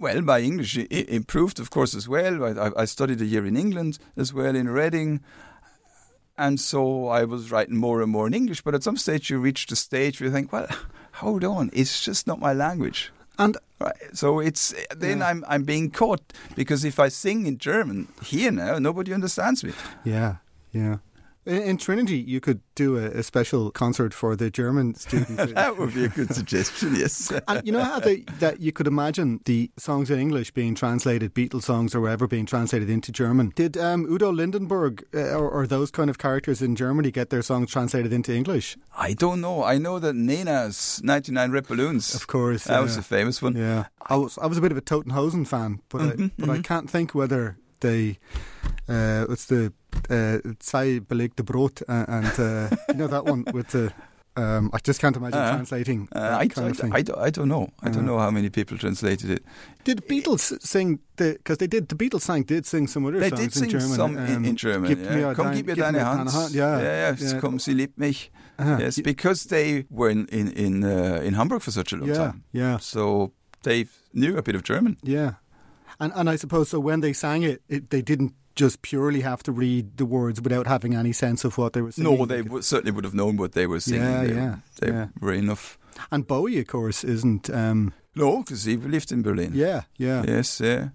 well, 0.00 0.20
my 0.20 0.40
English 0.40 0.76
improved, 0.76 1.60
of 1.60 1.70
course, 1.70 1.94
as 1.94 2.08
well. 2.08 2.44
I, 2.44 2.70
I 2.76 2.84
studied 2.84 3.20
a 3.20 3.26
year 3.26 3.46
in 3.46 3.56
England 3.56 3.98
as 4.16 4.34
well, 4.34 4.56
in 4.56 4.68
Reading. 4.68 5.20
And 6.36 6.58
so 6.58 7.08
I 7.08 7.24
was 7.24 7.50
writing 7.50 7.76
more 7.76 8.02
and 8.02 8.10
more 8.10 8.26
in 8.26 8.34
English. 8.34 8.62
But 8.62 8.74
at 8.74 8.82
some 8.82 8.96
stage, 8.96 9.30
you 9.30 9.38
reach 9.38 9.66
the 9.66 9.76
stage 9.76 10.20
where 10.20 10.28
you 10.28 10.32
think, 10.32 10.52
well, 10.52 10.66
hold 11.14 11.44
on, 11.44 11.70
it's 11.72 12.02
just 12.02 12.26
not 12.26 12.40
my 12.40 12.52
language. 12.52 13.12
And 13.40 13.56
right, 13.80 13.96
so 14.12 14.38
it's 14.38 14.74
then 14.94 15.18
yeah. 15.18 15.28
I'm 15.28 15.44
I'm 15.48 15.64
being 15.64 15.90
caught 15.90 16.20
because 16.54 16.84
if 16.84 17.00
I 17.00 17.08
sing 17.08 17.46
in 17.46 17.56
German 17.56 18.08
here 18.22 18.52
now, 18.52 18.78
nobody 18.78 19.14
understands 19.14 19.64
me. 19.64 19.72
Yeah, 20.04 20.36
yeah. 20.72 20.98
In, 21.50 21.78
Trinity, 21.78 22.18
you 22.18 22.40
could 22.40 22.60
do 22.76 22.96
a, 22.96 23.06
a, 23.06 23.22
special 23.24 23.72
concert 23.72 24.14
for 24.14 24.36
the 24.36 24.50
German 24.50 24.94
students. 25.06 25.52
that 25.52 25.76
would 25.76 25.92
be 25.92 26.04
a 26.04 26.08
good 26.08 26.32
suggestion. 26.32 26.94
Yes. 26.94 27.32
and 27.48 27.66
you 27.66 27.72
know 27.72 27.82
how 27.82 27.98
they, 27.98 28.18
that 28.38 28.60
you 28.60 28.70
could 28.70 28.86
imagine 28.86 29.40
the 29.46 29.70
songs 29.76 30.10
in 30.10 30.20
English 30.20 30.52
being 30.52 30.76
translated, 30.76 31.34
Beatles 31.34 31.64
songs 31.64 31.92
or 31.92 32.02
whatever, 32.02 32.28
being 32.28 32.46
translated 32.46 32.88
into 32.88 33.10
German. 33.10 33.52
Did 33.56 33.76
um, 33.76 34.06
Udo 34.08 34.30
Lindenberg 34.30 35.04
uh, 35.12 35.34
or, 35.34 35.50
or, 35.50 35.66
those 35.66 35.90
kind 35.90 36.08
of 36.08 36.18
characters 36.18 36.62
in 36.62 36.76
Germany 36.76 37.10
get 37.10 37.30
their 37.30 37.42
songs 37.42 37.70
translated 37.72 38.12
into 38.12 38.32
English? 38.32 38.76
I 38.96 39.14
don't 39.14 39.40
know. 39.40 39.64
I 39.64 39.78
know 39.78 39.98
that 39.98 40.14
Nena's 40.14 41.00
99 41.02 41.50
Red 41.50 41.66
Balloons. 41.66 42.14
Of 42.14 42.28
course, 42.28 42.64
that 42.64 42.74
yeah. 42.74 42.80
was 42.80 42.96
a 42.96 43.02
famous 43.02 43.42
one. 43.42 43.56
Yeah, 43.56 43.86
I 44.06 44.16
was 44.16 44.38
I 44.38 44.46
was 44.46 44.58
a 44.58 44.60
bit 44.60 44.70
of 44.70 44.78
a 44.78 44.82
Toten 44.82 45.12
Hosen 45.12 45.44
fan, 45.44 45.80
but 45.88 46.00
mm-hmm, 46.00 46.24
I, 46.24 46.30
but 46.38 46.48
mm-hmm. 46.48 46.50
I 46.50 46.62
can't 46.62 46.88
think 46.88 47.14
whether 47.14 47.56
they 47.80 48.18
uh, 48.88 49.26
it's 49.28 49.46
the 49.46 49.72
uh, 50.10 50.38
Sei 50.60 51.00
belegte 51.00 51.42
Brot 51.44 51.82
uh, 51.88 52.04
and 52.08 52.38
uh, 52.38 52.76
you 52.88 52.94
know 52.94 53.06
that 53.08 53.24
one 53.24 53.44
with 53.52 53.68
the. 53.68 53.92
Um, 54.36 54.70
I 54.72 54.78
just 54.78 55.00
can't 55.00 55.16
imagine 55.16 55.38
uh, 55.40 55.50
translating. 55.50 56.08
Uh, 56.14 56.36
I, 56.38 56.46
kind 56.46 56.68
I, 56.68 56.70
of 56.70 56.76
thing. 56.76 56.92
I, 56.94 56.98
I, 56.98 57.30
don't 57.30 57.48
know. 57.48 57.68
I 57.82 57.90
don't 57.90 58.06
know 58.06 58.18
how 58.18 58.30
many 58.30 58.48
people 58.48 58.78
translated 58.78 59.28
it. 59.28 59.44
Did 59.82 59.98
the 59.98 60.02
Beatles 60.02 60.62
sing 60.62 61.00
the? 61.16 61.32
Because 61.32 61.58
they 61.58 61.66
did. 61.66 61.88
The 61.88 61.96
Beatles 61.96 62.22
sang 62.22 62.44
did 62.44 62.64
sing 62.64 62.86
some 62.86 63.04
other 63.06 63.18
they 63.18 63.28
songs 63.28 63.40
did 63.40 63.52
sing 63.52 63.64
in 63.64 63.70
German. 63.70 63.88
Some 63.88 64.16
um, 64.16 64.44
in, 64.44 64.56
German. 64.56 64.90
Yeah. 64.90 65.34
Komm, 65.34 65.52
gib 65.52 65.66
mir 65.66 65.74
deine 65.74 66.04
Hand. 66.04 66.30
Hand. 66.30 66.54
Yeah, 66.54 66.80
yeah, 66.80 67.16
yeah. 67.18 67.40
Komm, 67.40 67.58
sie 67.58 67.74
liebt 67.74 67.98
mich. 67.98 68.30
Uh-huh. 68.58 68.76
Yes, 68.78 69.00
because 69.00 69.44
they 69.44 69.84
were 69.90 70.10
in 70.10 70.26
in 70.26 70.52
in, 70.52 70.84
uh, 70.84 71.20
in 71.24 71.34
Hamburg 71.34 71.62
for 71.62 71.72
such 71.72 71.92
a 71.92 71.96
long 71.96 72.08
yeah, 72.08 72.16
time. 72.16 72.44
Yeah. 72.52 72.78
So 72.78 73.32
they 73.62 73.86
knew 74.12 74.36
a 74.36 74.42
bit 74.42 74.54
of 74.54 74.62
German. 74.62 74.96
Yeah. 75.02 75.34
And 76.00 76.12
and 76.14 76.28
I 76.30 76.36
suppose 76.36 76.70
so 76.70 76.80
when 76.80 77.00
they 77.00 77.12
sang 77.12 77.42
it, 77.42 77.62
it 77.68 77.90
they 77.90 78.02
didn't 78.02 78.34
just 78.56 78.82
purely 78.82 79.20
have 79.20 79.42
to 79.44 79.52
read 79.52 79.96
the 79.96 80.04
words 80.04 80.40
without 80.40 80.66
having 80.66 80.94
any 80.94 81.12
sense 81.12 81.44
of 81.44 81.56
what 81.56 81.72
they 81.72 81.82
were 81.82 81.92
saying. 81.92 82.04
No, 82.04 82.26
they 82.26 82.42
w- 82.42 82.62
certainly 82.62 82.90
would 82.92 83.04
have 83.04 83.14
known 83.14 83.36
what 83.36 83.52
they 83.52 83.66
were 83.66 83.80
singing. 83.80 84.02
Yeah, 84.02 84.24
they, 84.24 84.34
yeah, 84.34 84.56
they 84.80 84.88
yeah. 84.88 85.06
were 85.20 85.32
enough. 85.32 85.78
And 86.10 86.26
Bowie, 86.26 86.58
of 86.58 86.66
course, 86.66 87.04
isn't. 87.04 87.48
Um, 87.50 87.92
no, 88.14 88.38
because 88.38 88.64
he 88.64 88.76
lived 88.76 89.12
in 89.12 89.22
Berlin. 89.22 89.52
Yeah, 89.54 89.82
yeah. 89.96 90.24
Yes, 90.26 90.60
yeah. 90.60 90.88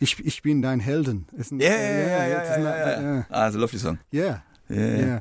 Ich, 0.00 0.18
ich 0.24 0.42
bin 0.42 0.62
dein 0.62 0.80
Helden, 0.80 1.26
isn't 1.38 1.60
yeah, 1.60 1.70
yeah, 1.70 1.78
yeah, 1.78 2.06
yeah, 2.06 2.28
yeah, 2.28 2.58
yeah, 2.58 2.86
yeah. 2.86 3.00
yeah. 3.00 3.24
Ah, 3.30 3.46
it's 3.46 3.54
a 3.56 3.58
lovely 3.58 3.78
song. 3.78 3.98
Yeah, 4.10 4.40
yeah. 4.68 4.98
yeah. 4.98 5.20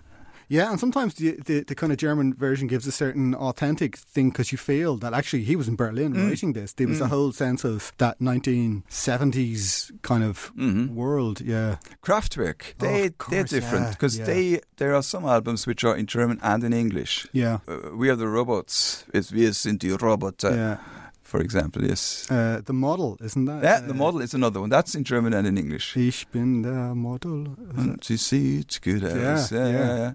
Yeah, 0.54 0.70
and 0.70 0.78
sometimes 0.80 1.14
the, 1.14 1.38
the, 1.46 1.64
the 1.64 1.76
kind 1.76 1.94
of 1.94 1.98
German 1.98 2.34
version 2.34 2.68
gives 2.68 2.86
a 2.86 2.92
certain 2.92 3.34
authentic 3.36 3.96
thing 3.96 4.32
because 4.32 4.52
you 4.52 4.58
feel 4.58 4.98
that 4.98 5.14
actually 5.14 5.44
he 5.46 5.56
was 5.56 5.68
in 5.70 5.76
Berlin 5.78 6.14
Mm. 6.14 6.28
writing 6.28 6.54
this. 6.54 6.74
There 6.74 6.90
was 6.90 7.00
a 7.00 7.08
whole 7.08 7.32
sense 7.32 7.64
of 7.64 7.94
that 7.98 8.20
1970s 8.20 9.92
kind 10.02 10.24
of 10.24 10.52
world. 10.94 11.40
Yeah. 11.42 11.78
Kraftwerk, 12.04 12.74
Oh, 12.82 12.86
They 12.86 13.12
they're 13.30 13.44
different 13.46 13.92
because 13.92 14.18
yeah. 14.20 14.26
they 14.26 14.60
there 14.78 14.94
are 14.94 15.04
some 15.04 15.26
albums 15.26 15.66
which 15.68 15.84
are 15.86 15.96
in 15.98 16.06
German 16.06 16.40
and 16.42 16.64
in 16.64 16.74
English. 16.74 17.28
Yeah. 17.34 17.60
Uh, 17.68 17.96
we 17.96 18.10
are 18.10 18.18
the 18.18 18.28
robots. 18.28 19.06
It's 19.14 19.32
wir 19.32 19.54
sind 19.54 19.80
die 19.80 19.96
Roboter, 19.96 20.52
yeah. 20.56 20.78
for 21.24 21.40
example. 21.42 21.82
Yes. 21.88 22.28
Uh, 22.30 22.62
the 22.66 22.74
model, 22.74 23.18
isn't 23.24 23.46
that? 23.46 23.64
Yeah, 23.64 23.80
Uh, 23.84 23.88
the 23.88 23.94
model 23.94 24.22
is 24.22 24.34
another 24.34 24.60
one. 24.60 24.70
That's 24.70 24.96
in 24.96 25.04
German 25.04 25.34
and 25.34 25.48
in 25.48 25.58
English. 25.58 25.96
Ich 25.96 26.28
bin 26.32 26.64
der 26.64 26.94
Model. 26.96 27.56
She 28.02 28.18
sieht 28.18 28.82
good 28.82 29.02
Yeah, 29.02 29.34
aus. 29.34 29.52
Yeah, 29.52 29.68
yeah. 29.68 29.72
yeah, 29.72 29.98
yeah. 29.98 30.14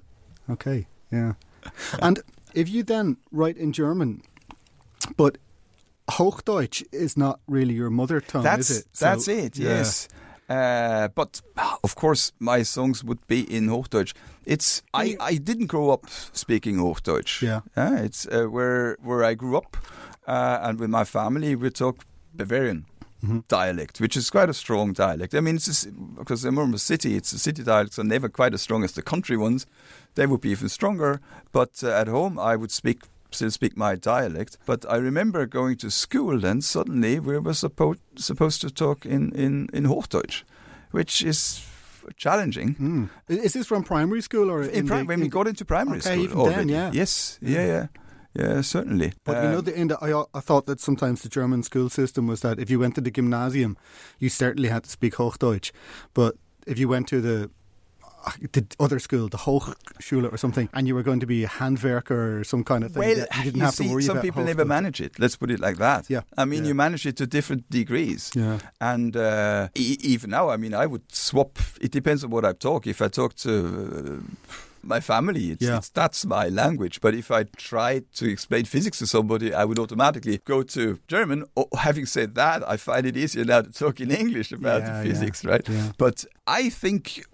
Okay, 0.50 0.86
yeah. 1.12 1.32
and 2.00 2.20
if 2.54 2.68
you 2.68 2.82
then 2.84 3.16
write 3.32 3.56
in 3.56 3.72
German, 3.72 4.22
but 5.16 5.38
Hochdeutsch 6.10 6.84
is 6.92 7.16
not 7.16 7.40
really 7.48 7.74
your 7.74 7.90
mother 7.90 8.20
tongue, 8.20 8.44
That's 8.44 8.70
is 8.70 8.78
it? 8.80 8.86
that's 9.00 9.24
So, 9.24 9.32
it. 9.32 9.58
yeah. 9.58 9.68
Yes. 9.78 10.08
Uh, 10.48 11.08
but 11.08 11.42
of 11.82 11.96
course, 11.96 12.32
my 12.38 12.62
songs 12.62 13.02
would 13.02 13.26
be 13.26 13.40
in 13.40 13.66
Hochdeutsch. 13.66 14.14
It's 14.44 14.82
I, 14.94 15.16
I 15.18 15.34
didn't 15.38 15.66
grow 15.66 15.90
up 15.90 16.06
speaking 16.32 16.76
Hochdeutsch. 16.76 17.42
Yeah. 17.42 17.60
Uh, 17.76 17.96
it's 18.04 18.26
uh, 18.28 18.44
where 18.44 18.96
where 19.02 19.24
I 19.24 19.34
grew 19.34 19.56
up, 19.56 19.76
uh, 20.28 20.58
and 20.62 20.78
with 20.78 20.88
my 20.90 21.02
family 21.04 21.56
we 21.56 21.70
talk 21.70 22.04
Bavarian 22.32 22.84
Mm-hmm. 23.24 23.38
dialect, 23.48 23.98
which 24.00 24.16
is 24.16 24.30
quite 24.30 24.50
a 24.50 24.54
strong 24.54 24.92
dialect. 24.92 25.34
I 25.34 25.40
mean, 25.40 25.56
it's 25.56 25.64
just, 25.64 25.88
because 26.16 26.44
a 26.44 26.78
city, 26.78 27.16
it's 27.16 27.30
the 27.32 27.38
city 27.38 27.62
dialects 27.64 27.98
are 27.98 28.04
never 28.04 28.28
quite 28.28 28.52
as 28.54 28.60
strong 28.62 28.84
as 28.84 28.92
the 28.92 29.02
country 29.02 29.36
ones. 29.38 29.66
They 30.14 30.26
would 30.26 30.40
be 30.42 30.50
even 30.50 30.68
stronger. 30.68 31.20
But 31.50 31.82
uh, 31.82 31.88
at 32.00 32.08
home, 32.08 32.38
I 32.38 32.56
would 32.56 32.70
speak 32.70 32.98
still 33.30 33.50
speak 33.50 33.76
my 33.76 33.94
dialect. 33.96 34.58
But 34.66 34.84
I 34.88 34.96
remember 34.96 35.46
going 35.46 35.76
to 35.78 35.90
school, 35.90 36.44
and 36.44 36.62
suddenly 36.62 37.18
we 37.18 37.38
were 37.38 37.54
supposed 37.54 38.00
supposed 38.16 38.60
to 38.60 38.70
talk 38.70 39.06
in 39.06 39.32
in 39.32 39.68
in 39.72 39.84
Hochdeutsch, 39.86 40.44
which 40.92 41.22
is 41.24 41.60
challenging. 42.16 43.08
I- 43.30 43.32
Is 43.44 43.52
this 43.52 43.66
from 43.66 43.82
primary 43.82 44.20
school 44.22 44.50
or 44.50 44.62
In 44.62 44.86
the- 44.86 44.90
pri- 44.92 45.02
when 45.02 45.20
we 45.20 45.28
got 45.28 45.46
into 45.48 45.64
primary 45.64 45.98
Okay, 45.98 46.12
school 46.12 46.24
even 46.24 46.38
then, 46.38 46.52
already. 46.54 46.72
yeah. 46.72 46.90
Yes, 46.92 47.38
yeah, 47.42 47.50
yeah, 47.50 47.66
yeah, 47.66 47.86
certainly. 48.62 49.12
But 49.24 49.42
you 49.42 49.50
know, 49.50 49.58
Um, 49.58 49.64
the, 49.64 49.80
in 49.80 49.88
the, 49.88 49.96
I, 50.02 50.38
I 50.38 50.40
thought 50.40 50.66
that 50.66 50.80
sometimes 50.80 51.22
the 51.22 51.28
German 51.28 51.62
school 51.62 51.88
system 51.88 52.26
was 52.26 52.40
that 52.40 52.58
if 52.58 52.70
you 52.70 52.78
went 52.80 52.94
to 52.96 53.00
the 53.00 53.10
gymnasium, 53.10 53.76
you 54.18 54.28
certainly 54.28 54.68
had 54.68 54.82
to 54.84 54.90
speak 54.90 55.14
Hochdeutsch. 55.14 55.70
But 56.14 56.34
if 56.66 56.78
you 56.78 56.88
went 56.88 57.08
to 57.08 57.20
the 57.20 57.50
the 58.52 58.66
other 58.80 58.98
school, 58.98 59.28
the 59.28 59.36
Hochschule 59.38 60.32
or 60.32 60.36
something, 60.36 60.68
and 60.72 60.88
you 60.88 60.96
were 60.96 61.04
going 61.04 61.20
to 61.20 61.26
be 61.26 61.44
a 61.44 61.48
handwerker 61.48 62.40
or 62.40 62.44
some 62.44 62.64
kind 62.64 62.82
of 62.82 62.90
thing, 62.90 63.00
Well, 63.00 63.10
you 63.10 63.44
didn't 63.44 63.56
you 63.56 63.62
have 63.62 63.74
see, 63.74 63.84
to 63.84 63.90
worry 63.90 64.02
about 64.02 64.06
some 64.06 64.16
about 64.16 64.24
people 64.24 64.44
never 64.44 64.64
manage 64.64 65.00
it. 65.00 65.18
Let's 65.20 65.36
put 65.36 65.50
it 65.50 65.60
like 65.60 65.76
that. 65.78 66.10
Yeah, 66.10 66.22
I 66.36 66.44
mean, 66.44 66.64
yeah. 66.64 66.68
you 66.70 66.74
manage 66.74 67.06
it 67.06 67.16
to 67.18 67.26
different 67.26 67.70
degrees. 67.70 68.32
Yeah. 68.34 68.58
And 68.80 69.16
uh, 69.16 69.68
e- 69.76 69.98
even 70.02 70.30
now, 70.30 70.50
I 70.50 70.56
mean, 70.56 70.74
I 70.74 70.86
would 70.86 71.04
swap. 71.12 71.58
It 71.80 71.92
depends 71.92 72.24
on 72.24 72.30
what 72.30 72.44
I 72.44 72.52
talk. 72.52 72.86
If 72.88 73.00
I 73.00 73.06
talk 73.08 73.34
to 73.36 73.50
uh, 73.50 74.56
my 74.86 75.00
family, 75.00 75.50
it's, 75.52 75.62
Yeah. 75.62 75.78
it's 75.78 75.88
that's 75.90 76.24
my 76.24 76.48
language. 76.48 77.00
But 77.00 77.14
if 77.14 77.30
I 77.30 77.44
try 77.56 78.02
to 78.14 78.30
explain 78.30 78.64
physics 78.64 78.98
to 78.98 79.06
somebody, 79.06 79.52
I 79.54 79.64
would 79.64 79.78
automatically 79.78 80.40
go 80.44 80.62
to 80.62 80.98
German. 81.08 81.44
Or 81.54 81.66
having 81.78 82.06
said 82.06 82.34
that, 82.34 82.62
I 82.68 82.76
find 82.76 83.06
it 83.06 83.16
easier 83.16 83.44
now 83.44 83.62
to 83.62 83.72
talk 83.72 84.00
in 84.00 84.10
English 84.10 84.52
about 84.52 84.82
Yeah, 84.82 85.02
physics, 85.02 85.42
yeah, 85.44 85.50
right? 85.50 85.68
But 85.98 86.24
I 86.46 86.70
think 86.70 87.24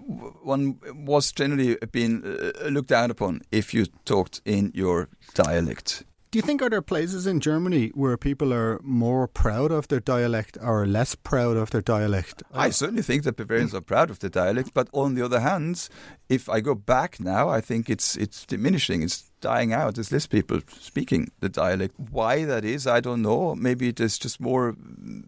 one 0.43 0.77
was 1.07 1.33
generally 1.33 1.77
being 1.93 2.25
uh, 2.25 2.69
looked 2.69 2.89
down 2.89 3.11
upon 3.11 3.41
if 3.51 3.75
you 3.75 3.87
talked 4.05 4.41
in 4.45 4.73
your 4.75 5.09
dialect. 5.35 6.05
Do 6.33 6.39
you 6.39 6.43
think 6.43 6.63
are 6.63 6.71
there 6.71 6.81
places 6.81 7.27
in 7.27 7.41
Germany 7.41 7.89
where 7.89 8.17
people 8.17 8.55
are 8.55 8.81
more 8.83 9.29
proud 9.29 9.71
of 9.71 9.89
their 9.89 10.01
dialect 10.01 10.57
or 10.63 10.87
less 10.87 11.15
proud 11.15 11.59
of 11.59 11.69
their 11.73 11.83
dialect? 11.83 12.43
I 12.55 12.71
certainly 12.71 13.03
think 13.03 13.25
that 13.25 13.37
Bavarians 13.37 13.75
are 13.75 13.83
proud 13.83 14.09
of 14.09 14.21
the 14.21 14.31
dialect, 14.31 14.71
but 14.73 14.89
on 14.95 15.15
the 15.15 15.23
other 15.23 15.41
hand, 15.41 15.91
if 16.31 16.49
I 16.49 16.61
go 16.61 16.75
back 16.75 17.21
now, 17.21 17.51
I 17.51 17.61
think 17.61 17.91
it's 17.91 18.17
it's 18.17 18.47
diminishing. 18.47 19.03
It's 19.03 19.31
dying 19.43 19.75
out. 19.75 19.97
There's 19.97 20.11
less 20.11 20.27
people 20.27 20.61
speaking 20.81 21.31
the 21.41 21.51
dialect. 21.51 21.97
Why 21.99 22.47
that 22.47 22.65
is, 22.65 22.87
I 22.87 23.01
don't 23.01 23.21
know. 23.21 23.55
Maybe 23.55 23.89
it 23.89 24.01
is 24.01 24.19
just 24.19 24.41
more 24.41 24.75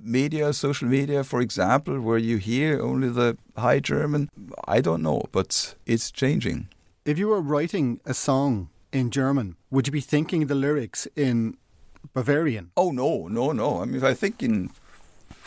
media, 0.01 0.55
social 0.55 0.89
media, 0.89 1.23
for 1.23 1.43
example, 1.43 2.01
where 2.01 2.17
you 2.17 2.39
hear 2.39 2.81
only 2.81 3.11
the 3.11 3.37
high 3.59 3.81
German. 3.81 4.31
I 4.67 4.81
don't 4.81 5.03
know, 5.03 5.25
but 5.33 5.75
it's 5.85 6.11
changing. 6.11 6.69
If 7.05 7.19
you 7.19 7.29
were 7.29 7.43
writing 7.43 8.01
a 8.07 8.15
song 8.15 8.71
in 8.95 9.11
German, 9.11 9.57
would 9.71 9.87
you 9.87 9.93
be 9.93 10.01
thinking 10.01 10.47
the 10.47 10.55
lyrics 10.55 11.09
in 11.17 11.57
Bavarian? 12.15 12.71
Oh 12.77 12.91
no, 12.93 13.29
no, 13.29 13.53
no. 13.53 13.83
I 13.83 13.85
mean, 13.87 13.97
if 13.97 14.05
I 14.05 14.15
think 14.15 14.43
in 14.43 14.71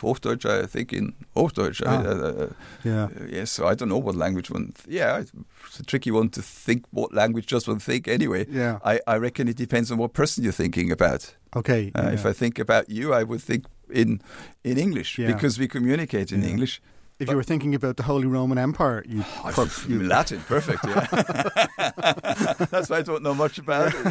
Hochdeutsch, 0.00 0.44
I 0.46 0.66
think 0.66 0.92
in 0.92 1.12
Hochdeutsch. 1.34 1.82
I- 1.84 1.96
Ah. 1.96 2.02
uh, 2.06 2.44
uh, 2.44 2.48
Yeah. 2.84 3.04
Uh, 3.04 3.26
yes, 3.30 3.50
so 3.50 3.66
I 3.66 3.74
don't 3.74 3.88
know 3.88 3.98
what 4.04 4.14
language 4.14 4.50
one. 4.50 4.72
Th- 4.72 4.86
yeah, 5.00 5.18
it's 5.66 5.80
a 5.80 5.82
tricky 5.82 6.10
one 6.12 6.28
to 6.30 6.42
think 6.42 6.84
what 6.90 7.12
language 7.12 7.46
just 7.46 7.66
one 7.68 7.80
think 7.80 8.06
anyway. 8.08 8.46
Yeah. 8.50 8.78
I, 8.84 9.00
I 9.06 9.16
reckon 9.18 9.48
it 9.48 9.56
depends 9.56 9.90
on 9.90 9.98
what 9.98 10.12
person 10.12 10.44
you're 10.44 10.52
thinking 10.56 10.92
about. 10.92 11.34
Okay. 11.56 11.90
Uh, 11.94 12.02
yeah. 12.04 12.12
If 12.14 12.26
I 12.26 12.32
think 12.32 12.58
about 12.60 12.88
you, 12.88 13.12
I 13.12 13.24
would 13.24 13.42
think 13.42 13.64
in 13.90 14.20
in 14.62 14.78
English 14.78 15.18
Yeah. 15.18 15.32
because 15.34 15.58
we 15.60 15.66
communicate 15.66 16.32
in 16.34 16.42
Yeah. 16.42 16.50
English. 16.50 16.80
If 17.18 17.28
you 17.28 17.36
were 17.36 17.42
thinking 17.42 17.74
about 17.74 17.96
the 17.96 18.02
Holy 18.04 18.26
Roman 18.26 18.58
Empire, 18.58 19.02
you, 19.06 19.24
I- 19.44 19.52
in 19.88 20.08
Latin, 20.14 20.40
perfect. 20.46 20.84
Yeah, 20.86 21.06
that's 22.70 22.88
why 22.90 22.98
I 22.98 23.02
don't 23.02 23.22
know 23.22 23.34
much 23.34 23.58
about 23.58 23.92
it. 23.94 24.04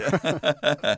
yeah. 0.84 0.96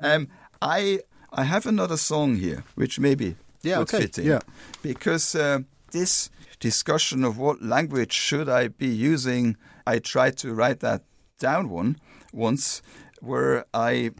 um, 0.00 0.28
I 0.62 1.00
I 1.32 1.44
have 1.44 1.66
another 1.66 1.96
song 1.96 2.36
here, 2.36 2.64
which 2.74 2.98
maybe 2.98 3.36
Yeah, 3.62 3.78
would 3.78 3.88
okay, 3.94 4.02
fit 4.06 4.18
in 4.18 4.26
yeah. 4.26 4.40
because 4.82 5.34
uh, 5.34 5.58
this 5.90 6.30
discussion 6.60 7.24
of 7.24 7.36
what 7.38 7.62
language 7.62 8.12
should 8.12 8.48
I 8.48 8.68
be 8.68 8.88
using, 8.88 9.56
I 9.86 9.98
tried 9.98 10.36
to 10.38 10.54
write 10.54 10.80
that 10.80 11.02
down 11.38 11.68
one 11.68 11.96
once, 12.32 12.82
where 13.20 13.64
I 13.74 14.10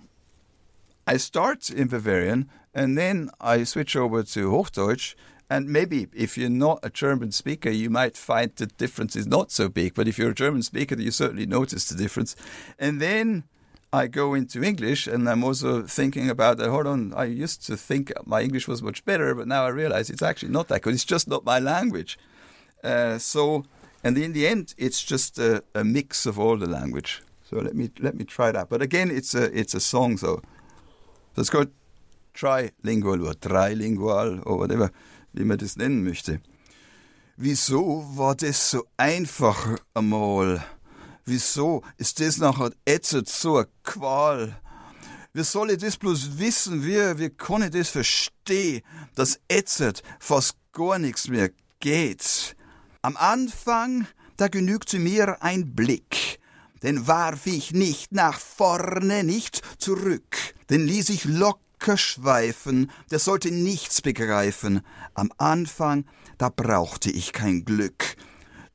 I 1.06 1.16
start 1.18 1.70
in 1.70 1.88
Bavarian 1.88 2.48
and 2.74 2.96
then 2.98 3.30
I 3.40 3.64
switch 3.64 3.96
over 3.96 4.22
to 4.22 4.50
Hochdeutsch. 4.50 5.14
And 5.48 5.68
maybe 5.68 6.08
if 6.12 6.36
you're 6.36 6.50
not 6.50 6.80
a 6.82 6.90
German 6.90 7.30
speaker, 7.32 7.70
you 7.70 7.88
might 7.88 8.16
find 8.16 8.50
the 8.56 8.66
difference 8.66 9.14
is 9.14 9.26
not 9.26 9.52
so 9.52 9.68
big. 9.68 9.94
But 9.94 10.08
if 10.08 10.18
you're 10.18 10.30
a 10.30 10.34
German 10.34 10.62
speaker, 10.62 10.96
you 10.96 11.10
certainly 11.10 11.46
notice 11.46 11.88
the 11.88 11.94
difference. 11.96 12.34
And 12.78 13.00
then 13.00 13.44
I 13.92 14.08
go 14.08 14.34
into 14.34 14.62
English, 14.62 15.06
and 15.06 15.28
I'm 15.28 15.44
also 15.44 15.82
thinking 15.82 16.28
about 16.28 16.58
that. 16.58 16.68
Hold 16.68 16.86
on, 16.86 17.14
I 17.14 17.24
used 17.24 17.64
to 17.66 17.76
think 17.76 18.12
my 18.26 18.42
English 18.42 18.66
was 18.66 18.82
much 18.82 19.04
better, 19.04 19.34
but 19.34 19.46
now 19.46 19.64
I 19.64 19.68
realize 19.68 20.10
it's 20.10 20.22
actually 20.22 20.50
not 20.50 20.68
that 20.68 20.82
good. 20.82 20.94
It's 20.94 21.04
just 21.04 21.28
not 21.28 21.44
my 21.44 21.60
language. 21.60 22.18
Uh, 22.82 23.18
so, 23.18 23.64
and 24.02 24.18
in 24.18 24.32
the 24.32 24.48
end, 24.48 24.74
it's 24.76 25.02
just 25.02 25.38
a, 25.38 25.62
a 25.74 25.84
mix 25.84 26.26
of 26.26 26.38
all 26.38 26.56
the 26.56 26.66
language. 26.66 27.22
So 27.48 27.58
let 27.58 27.76
me 27.76 27.90
let 28.00 28.16
me 28.16 28.24
try 28.24 28.50
that. 28.50 28.68
But 28.68 28.82
again, 28.82 29.08
it's 29.10 29.34
a 29.34 29.44
it's 29.56 29.74
a 29.74 29.80
song. 29.80 30.16
So 30.18 30.42
let's 31.36 31.48
go 31.48 31.66
trilingual 32.34 33.22
oder 33.22 33.34
trilingual 33.34 34.42
or 34.44 34.58
whatever, 34.58 34.90
wie 35.36 35.44
man 35.44 35.58
das 35.58 35.76
nennen 35.76 36.02
möchte. 36.02 36.40
Wieso 37.36 38.04
war 38.14 38.34
das 38.34 38.70
so 38.70 38.86
einfach 38.96 39.78
einmal? 39.94 40.64
Wieso 41.24 41.82
ist 41.98 42.20
das 42.20 42.38
nachher 42.38 42.70
ätzend 42.86 43.28
so 43.28 43.58
eine 43.58 43.68
Qual? 43.82 44.58
Wie 45.34 45.42
soll 45.42 45.72
ich 45.72 45.78
das 45.78 45.98
bloß 45.98 46.38
wissen? 46.38 46.82
Wie 46.82 47.28
kann 47.30 47.62
ich 47.62 47.70
das 47.70 47.90
verstehen, 47.90 48.82
dass 49.14 49.38
ätzend 49.48 50.02
fast 50.18 50.56
gar 50.72 50.98
nichts 50.98 51.28
mehr 51.28 51.50
geht? 51.80 52.56
Am 53.02 53.16
Anfang, 53.18 54.06
da 54.38 54.48
genügte 54.48 54.98
mir 54.98 55.42
ein 55.42 55.74
Blick, 55.74 56.40
den 56.82 57.06
warf 57.06 57.46
ich 57.46 57.72
nicht 57.72 58.12
nach 58.12 58.38
vorne, 58.38 59.24
nicht 59.24 59.60
zurück, 59.78 60.36
den 60.70 60.86
ließ 60.86 61.10
ich 61.10 61.24
locker 61.24 61.65
schweifen, 61.96 62.90
der 63.10 63.18
sollte 63.18 63.50
nichts 63.50 64.02
begreifen. 64.02 64.80
Am 65.14 65.30
Anfang, 65.38 66.04
da 66.38 66.48
brauchte 66.48 67.10
ich 67.10 67.32
kein 67.32 67.64
Glück. 67.64 68.16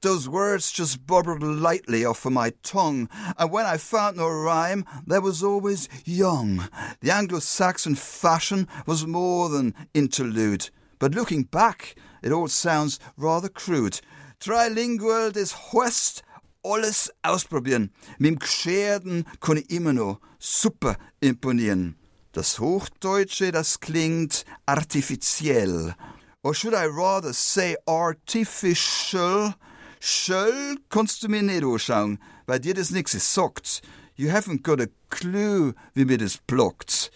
Those 0.02 0.28
words 0.28 0.72
just 0.72 1.06
bubbled 1.06 1.44
lightly 1.44 2.06
off 2.06 2.26
of 2.26 2.34
my 2.34 2.52
tongue, 2.64 3.08
and 3.38 3.52
when 3.52 3.68
I 3.68 3.78
found 3.78 4.18
no 4.18 4.28
rhyme, 4.28 4.84
there 5.06 5.22
was 5.22 5.44
always 5.44 5.88
young. 6.06 6.64
The 7.02 7.12
Anglo 7.12 7.40
Saxon 7.40 7.96
fashion 7.96 8.68
was 8.88 9.06
more 9.06 9.48
than 9.50 9.76
interlude, 9.94 10.72
but 10.98 11.14
looking 11.14 11.44
back, 11.44 11.96
it 12.24 12.32
all 12.32 12.48
sounds 12.48 13.00
rather 13.16 13.48
crude. 13.48 14.02
Trilingual 14.40 15.34
des 15.34 15.54
West, 15.72 16.24
alles 16.64 17.12
ausprobieren. 17.24 17.92
Gescherden 18.20 19.26
kann 19.40 19.58
ich 19.58 19.70
immer 19.70 19.94
noch 19.94 20.20
super 20.40 20.98
imponieren. 21.22 21.96
Das 22.34 22.60
Hochdeutsche, 22.60 23.52
das 23.52 23.82
klingt 23.82 24.46
artifiziell. 24.66 25.94
Or 26.44 26.56
should 26.56 26.74
I 26.74 26.86
rather 26.86 27.34
say 27.34 27.76
artificial? 27.86 29.54
Schöll 30.00 30.78
kannst 30.90 31.24
du 31.24 31.28
mir 31.28 31.44
nicht 31.44 31.64
anschauen, 31.64 32.20
weil 32.46 32.62
dir 32.62 32.74
das 32.74 32.90
nix 32.90 33.12
sagt. 33.34 33.82
You 34.16 34.30
haven't 34.30 34.64
got 34.64 34.80
a 34.80 34.88
clue, 35.10 35.76
wie 35.94 36.06
mir 36.06 36.18
das 36.18 36.38
blockt. 36.38 37.12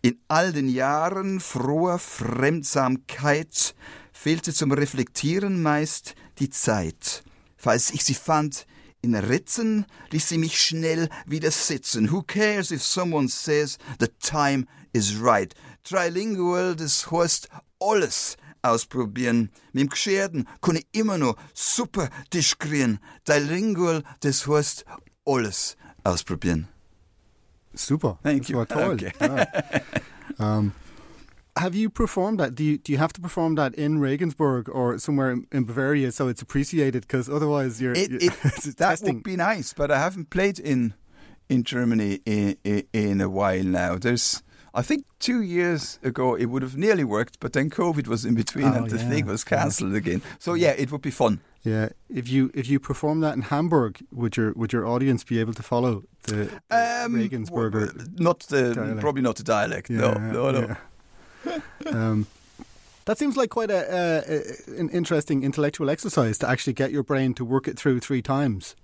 In 0.00 0.20
all 0.28 0.52
den 0.52 0.68
Jahren 0.68 1.40
froher 1.40 1.98
Fremdsamkeit 1.98 3.74
fehlte 4.12 4.54
zum 4.54 4.70
Reflektieren 4.70 5.60
meist 5.60 6.14
die 6.38 6.50
Zeit. 6.50 7.24
Falls 7.56 7.90
ich 7.90 8.04
sie 8.04 8.14
fand, 8.14 8.66
in 9.06 9.14
Ritzen 9.14 9.86
ließ 10.10 10.28
sie 10.28 10.38
mich 10.38 10.60
schnell 10.60 11.08
wieder 11.26 11.50
sitzen. 11.50 12.10
Who 12.10 12.22
cares 12.22 12.70
if 12.70 12.82
someone 12.82 13.28
says 13.28 13.78
the 14.00 14.08
time 14.20 14.66
is 14.92 15.20
right? 15.20 15.54
Trilingual, 15.84 16.74
das 16.74 17.10
heißt 17.10 17.48
alles 17.80 18.36
ausprobieren. 18.62 19.50
Mit 19.72 19.82
dem 19.82 19.88
Gescherden 19.88 20.48
kann 20.60 20.76
ich 20.76 20.86
immer 20.92 21.18
noch 21.18 21.36
super 21.54 22.08
diskurieren. 22.32 22.98
Trilingual, 23.24 24.02
das 24.20 24.46
heißt 24.46 24.84
alles 25.24 25.76
ausprobieren. 26.04 26.68
Super. 27.74 28.18
Thank 28.22 28.42
das 28.42 28.48
you. 28.48 28.58
war 28.58 28.66
toll. 28.66 28.94
Okay. 28.94 29.12
Ja. 30.38 30.58
um, 30.58 30.72
have 31.56 31.74
you 31.74 31.88
performed 31.90 32.38
that? 32.40 32.54
Do 32.54 32.62
you, 32.64 32.78
do 32.78 32.92
you 32.92 32.98
have 32.98 33.12
to 33.14 33.20
perform 33.20 33.54
that 33.56 33.74
in 33.74 33.98
Regensburg 33.98 34.68
or 34.68 34.98
somewhere 34.98 35.30
in, 35.52 35.64
Bavaria 35.64 36.12
so 36.12 36.28
it's 36.28 36.42
appreciated? 36.42 37.02
Because 37.02 37.28
otherwise 37.28 37.80
you're, 37.80 37.92
It, 37.94 38.12
it, 38.12 38.32
that 38.42 38.76
testing. 38.78 39.14
would 39.16 39.22
be 39.24 39.36
nice, 39.36 39.72
but 39.72 39.90
I 39.90 39.98
haven't 39.98 40.30
played 40.30 40.58
in 40.58 40.94
in 41.48 41.62
Germany 41.62 42.20
in, 42.26 42.56
in, 42.64 42.82
in 42.92 43.20
a 43.20 43.28
while 43.28 43.62
now. 43.62 43.96
There's, 43.96 44.42
I 44.74 44.82
think, 44.82 45.04
two 45.20 45.40
years 45.42 46.00
ago 46.02 46.34
it 46.34 46.46
would 46.46 46.62
have 46.62 46.76
nearly 46.76 47.04
worked, 47.04 47.38
but 47.38 47.52
then 47.52 47.70
COVID 47.70 48.08
was 48.08 48.24
in 48.24 48.34
between 48.34 48.66
Oh, 48.66 48.72
and 48.74 48.90
the 48.90 48.96
yeah, 48.98 49.08
thing 49.08 49.26
was 49.26 49.44
yeah. 49.48 49.56
cancelled 49.58 49.94
again. 49.94 50.22
So 50.40 50.54
yeah, 50.54 50.72
it 50.76 50.90
would 50.90 51.02
be 51.02 51.12
fun. 51.12 51.40
Yeah, 51.62 51.88
if 52.08 52.28
you 52.28 52.50
if 52.54 52.68
you 52.68 52.78
perform 52.80 53.20
that 53.20 53.34
in 53.34 53.42
Hamburg, 53.42 53.98
would 54.12 54.36
your 54.36 54.52
would 54.54 54.72
your 54.72 54.86
audience 54.86 55.24
be 55.24 55.38
able 55.40 55.54
to 55.54 55.62
follow 55.62 56.02
the, 56.24 56.50
the 56.68 57.04
Um, 57.04 57.14
Regensburger? 57.14 58.18
not 58.20 58.40
the 58.48 58.74
dialect. 58.74 59.00
probably 59.00 59.22
not 59.22 59.36
the 59.36 59.42
dialect. 59.44 59.88
no, 59.90 60.12
Yeah, 60.12 60.32
no, 60.32 60.50
no. 60.50 60.60
yeah. 60.60 60.76
Um, 61.86 62.26
that 63.04 63.18
seems 63.18 63.36
like 63.36 63.50
quite 63.50 63.70
a, 63.70 64.42
an 64.76 64.88
interesting 64.90 65.42
intellectual 65.44 65.88
exercise 65.88 66.38
to 66.38 66.48
actually 66.48 66.72
get 66.72 66.90
your 66.90 67.02
brain 67.02 67.34
to 67.34 67.44
work 67.44 67.68
it 67.68 67.78
through 67.78 68.00
three 68.00 68.22
times. 68.22 68.74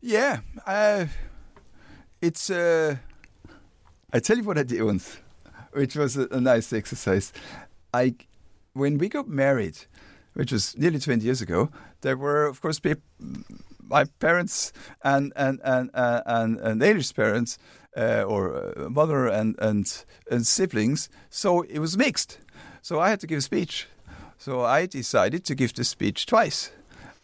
Yeah, 0.00 0.40
uh, 0.66 1.06
it's. 2.20 2.50
Uh, 2.50 2.96
I 4.12 4.20
tell 4.20 4.36
you 4.36 4.44
what 4.44 4.58
I 4.58 4.62
did 4.62 4.82
once, 4.82 5.16
which 5.72 5.96
was 5.96 6.16
a, 6.16 6.28
a 6.30 6.40
nice 6.40 6.72
exercise. 6.72 7.32
I, 7.92 8.14
when 8.74 8.98
we 8.98 9.08
got 9.08 9.28
married, 9.28 9.78
which 10.34 10.52
was 10.52 10.76
nearly 10.78 10.98
twenty 10.98 11.24
years 11.24 11.40
ago, 11.40 11.70
there 12.02 12.16
were 12.16 12.46
of 12.46 12.60
course 12.60 12.78
peop 12.78 13.00
my 13.88 14.04
parents 14.20 14.72
and 15.02 15.32
and 15.36 15.60
and 15.64 15.90
uh, 15.94 16.22
and, 16.26 16.58
and 16.60 16.82
English 16.82 17.14
parents, 17.14 17.58
uh, 17.96 18.24
or 18.26 18.72
uh, 18.76 18.88
mother 18.88 19.26
and 19.26 19.56
and 19.58 20.04
and 20.30 20.46
siblings. 20.46 21.08
So 21.30 21.62
it 21.62 21.78
was 21.78 21.96
mixed. 21.96 22.38
So 22.82 23.00
I 23.00 23.08
had 23.08 23.20
to 23.20 23.26
give 23.26 23.38
a 23.38 23.42
speech. 23.42 23.88
So 24.38 24.62
I 24.62 24.86
decided 24.86 25.44
to 25.44 25.54
give 25.54 25.72
the 25.72 25.84
speech 25.84 26.26
twice 26.26 26.70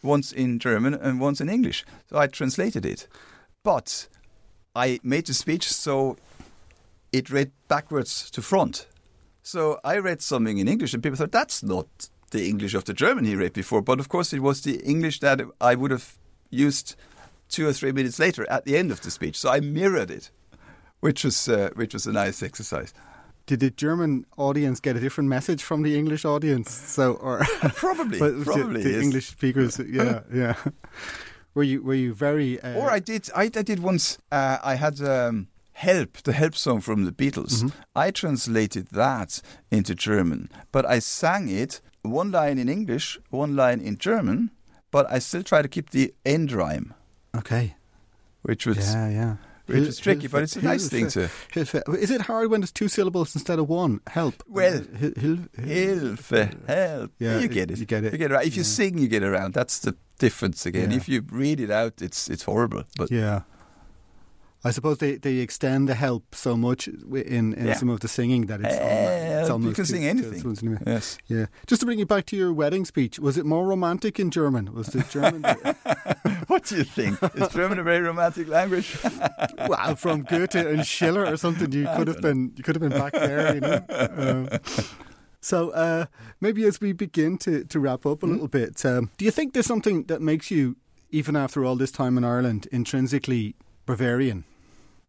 once 0.01 0.31
in 0.31 0.59
German 0.59 0.93
and 0.93 1.19
once 1.19 1.41
in 1.41 1.49
English. 1.49 1.85
So 2.09 2.17
I 2.17 2.27
translated 2.27 2.85
it. 2.85 3.07
But 3.63 4.07
I 4.75 4.99
made 5.03 5.27
the 5.27 5.33
speech 5.33 5.71
so 5.71 6.17
it 7.11 7.29
read 7.29 7.51
backwards 7.67 8.31
to 8.31 8.41
front. 8.41 8.87
So 9.43 9.79
I 9.83 9.97
read 9.97 10.21
something 10.21 10.57
in 10.57 10.67
English 10.67 10.93
and 10.93 11.03
people 11.03 11.17
thought 11.17 11.31
that's 11.31 11.61
not 11.61 11.87
the 12.31 12.47
English 12.47 12.73
of 12.73 12.85
the 12.85 12.93
German 12.93 13.25
he 13.25 13.35
read 13.35 13.53
before. 13.53 13.81
But 13.81 13.99
of 13.99 14.09
course, 14.09 14.33
it 14.33 14.41
was 14.41 14.61
the 14.61 14.77
English 14.77 15.19
that 15.19 15.41
I 15.59 15.75
would 15.75 15.91
have 15.91 16.17
used 16.49 16.95
two 17.49 17.67
or 17.67 17.73
three 17.73 17.91
minutes 17.91 18.17
later 18.17 18.49
at 18.49 18.65
the 18.65 18.77
end 18.77 18.91
of 18.91 19.01
the 19.01 19.11
speech. 19.11 19.37
So 19.37 19.49
I 19.49 19.59
mirrored 19.59 20.09
it, 20.09 20.31
which 21.01 21.23
was 21.23 21.47
uh, 21.47 21.69
which 21.75 21.93
was 21.93 22.07
a 22.07 22.11
nice 22.11 22.41
exercise. 22.41 22.93
Did 23.47 23.59
the 23.59 23.71
German 23.71 24.25
audience 24.37 24.79
get 24.79 24.95
a 24.95 24.99
different 24.99 25.27
message 25.29 25.63
from 25.63 25.81
the 25.83 25.97
English 25.97 26.25
audience? 26.25 26.71
So, 26.71 27.13
or 27.13 27.39
Probably, 27.75 28.19
the- 28.23 28.43
probably 28.45 28.83
the, 28.83 28.91
yes. 28.91 29.03
English 29.03 29.27
speakers, 29.27 29.79
yeah, 29.79 30.21
yeah. 30.33 30.55
Were 31.53 31.63
you 31.63 31.83
were 31.83 31.95
you 31.95 32.13
very? 32.13 32.59
Uh, 32.61 32.79
Or 32.79 32.89
I 32.89 32.99
did. 32.99 33.29
I, 33.35 33.43
I 33.43 33.63
did 33.63 33.79
once. 33.79 34.17
Uh, 34.31 34.57
I 34.63 34.75
had 34.75 35.01
um, 35.01 35.47
"Help," 35.73 36.21
the 36.23 36.31
"Help" 36.33 36.55
song 36.55 36.81
from 36.81 37.03
the 37.05 37.11
Beatles. 37.11 37.73
I 37.95 38.11
translated 38.11 38.87
that 38.93 39.41
into 39.69 39.93
German, 39.95 40.49
but 40.71 40.85
I 40.85 40.99
sang 40.99 41.49
it 41.49 41.81
one 42.03 42.31
line 42.31 42.57
in 42.61 42.69
English, 42.69 43.19
one 43.31 43.55
line 43.55 43.81
in 43.81 43.97
German, 43.97 44.51
but 44.91 45.05
I 45.11 45.19
still 45.19 45.43
try 45.43 45.61
to 45.61 45.67
keep 45.67 45.89
the 45.89 46.13
end 46.25 46.51
rhyme, 46.53 46.93
okay, 47.35 47.75
which 48.43 48.65
was 48.65 48.77
yeah, 48.93 49.09
yeah. 49.09 49.35
Which 49.73 49.87
is 49.89 49.97
tricky, 49.99 50.27
but 50.27 50.43
it's 50.43 50.55
a 50.55 50.61
nice 50.61 50.87
thing 50.89 51.07
to. 51.09 51.29
Hilfe. 51.53 51.81
Is 51.97 52.11
it 52.11 52.21
hard 52.21 52.49
when 52.51 52.61
there's 52.61 52.71
two 52.71 52.87
syllables 52.87 53.35
instead 53.35 53.59
of 53.59 53.67
one? 53.69 53.99
Help. 54.07 54.43
Well, 54.47 54.83
Hil- 54.97 55.13
hil- 55.17 55.37
Hilfe, 55.57 56.67
help. 56.67 57.11
Yeah, 57.19 57.39
you 57.39 57.47
get 57.47 57.71
it. 57.71 57.79
you 57.79 57.85
get 57.85 58.03
it. 58.03 58.11
You 58.13 58.17
get 58.17 58.31
it 58.31 58.33
right. 58.33 58.45
If 58.47 58.55
you 58.57 58.63
sing, 58.63 58.97
you 58.97 59.07
get 59.07 59.23
around. 59.23 59.53
That's 59.53 59.79
the 59.79 59.95
difference 60.19 60.65
again. 60.65 60.91
Yeah. 60.91 60.97
If 60.97 61.09
you 61.09 61.23
read 61.31 61.59
it 61.59 61.71
out, 61.71 62.01
it's 62.01 62.29
it's 62.29 62.43
horrible. 62.43 62.83
But 62.97 63.11
Yeah. 63.11 63.41
I 64.63 64.69
suppose 64.71 64.99
they, 64.99 65.15
they 65.17 65.37
extend 65.37 65.89
the 65.89 65.95
help 65.95 66.35
so 66.35 66.55
much 66.55 66.87
in, 66.87 67.53
in 67.53 67.65
Yeah. 67.67 67.73
some 67.73 67.89
of 67.89 67.99
the 68.01 68.07
singing 68.07 68.45
that 68.45 68.59
it's, 68.61 69.49
almo- 69.49 69.69
it's 69.69 69.69
you 69.69 69.73
can 69.73 69.85
sing 69.85 70.05
anything. 70.05 70.79
yes. 70.85 71.17
Yeah. 71.27 71.47
Just 71.65 71.79
to 71.79 71.85
bring 71.87 71.97
you 71.97 72.05
back 72.05 72.25
to 72.27 72.35
your 72.35 72.53
wedding 72.53 72.85
speech, 72.85 73.17
was 73.19 73.37
it 73.37 73.45
more 73.45 73.65
romantic 73.65 74.19
in 74.19 74.29
German? 74.29 74.71
Was 74.73 74.87
the 74.87 75.01
German 75.09 75.41
What 76.47 76.65
do 76.65 76.75
you 76.77 76.83
think? 76.83 77.17
Is 77.35 77.47
German 77.49 77.79
a 77.79 77.83
very 77.83 78.01
romantic 78.01 78.47
language? 78.49 78.97
well 79.67 79.95
from 79.95 80.23
Goethe 80.23 80.55
and 80.55 80.85
Schiller 80.85 81.25
or 81.25 81.37
something? 81.37 81.71
You 81.71 81.87
could 81.95 82.07
have 82.07 82.21
been 82.21 82.51
you 82.55 82.63
could 82.63 82.75
have 82.75 82.81
been 82.87 82.99
back 82.99 83.13
there, 83.13 83.55
you 83.55 83.61
know. 83.61 83.79
Um, 83.89 84.49
so 85.41 85.71
uh, 85.71 86.05
maybe 86.39 86.65
as 86.65 86.79
we 86.79 86.93
begin 86.93 87.37
to, 87.39 87.63
to 87.65 87.79
wrap 87.79 88.05
up 88.05 88.21
a 88.21 88.25
Hmm? 88.27 88.33
little 88.33 88.47
bit, 88.47 88.85
um, 88.85 89.09
do 89.17 89.25
you 89.25 89.31
think 89.31 89.53
there's 89.53 89.65
something 89.65 90.03
that 90.03 90.21
makes 90.21 90.51
you, 90.51 90.75
even 91.09 91.35
after 91.35 91.65
all 91.65 91.75
this 91.75 91.91
time 91.91 92.17
in 92.17 92.23
Ireland, 92.23 92.67
intrinsically 92.71 93.55
Bavarian? 93.87 94.43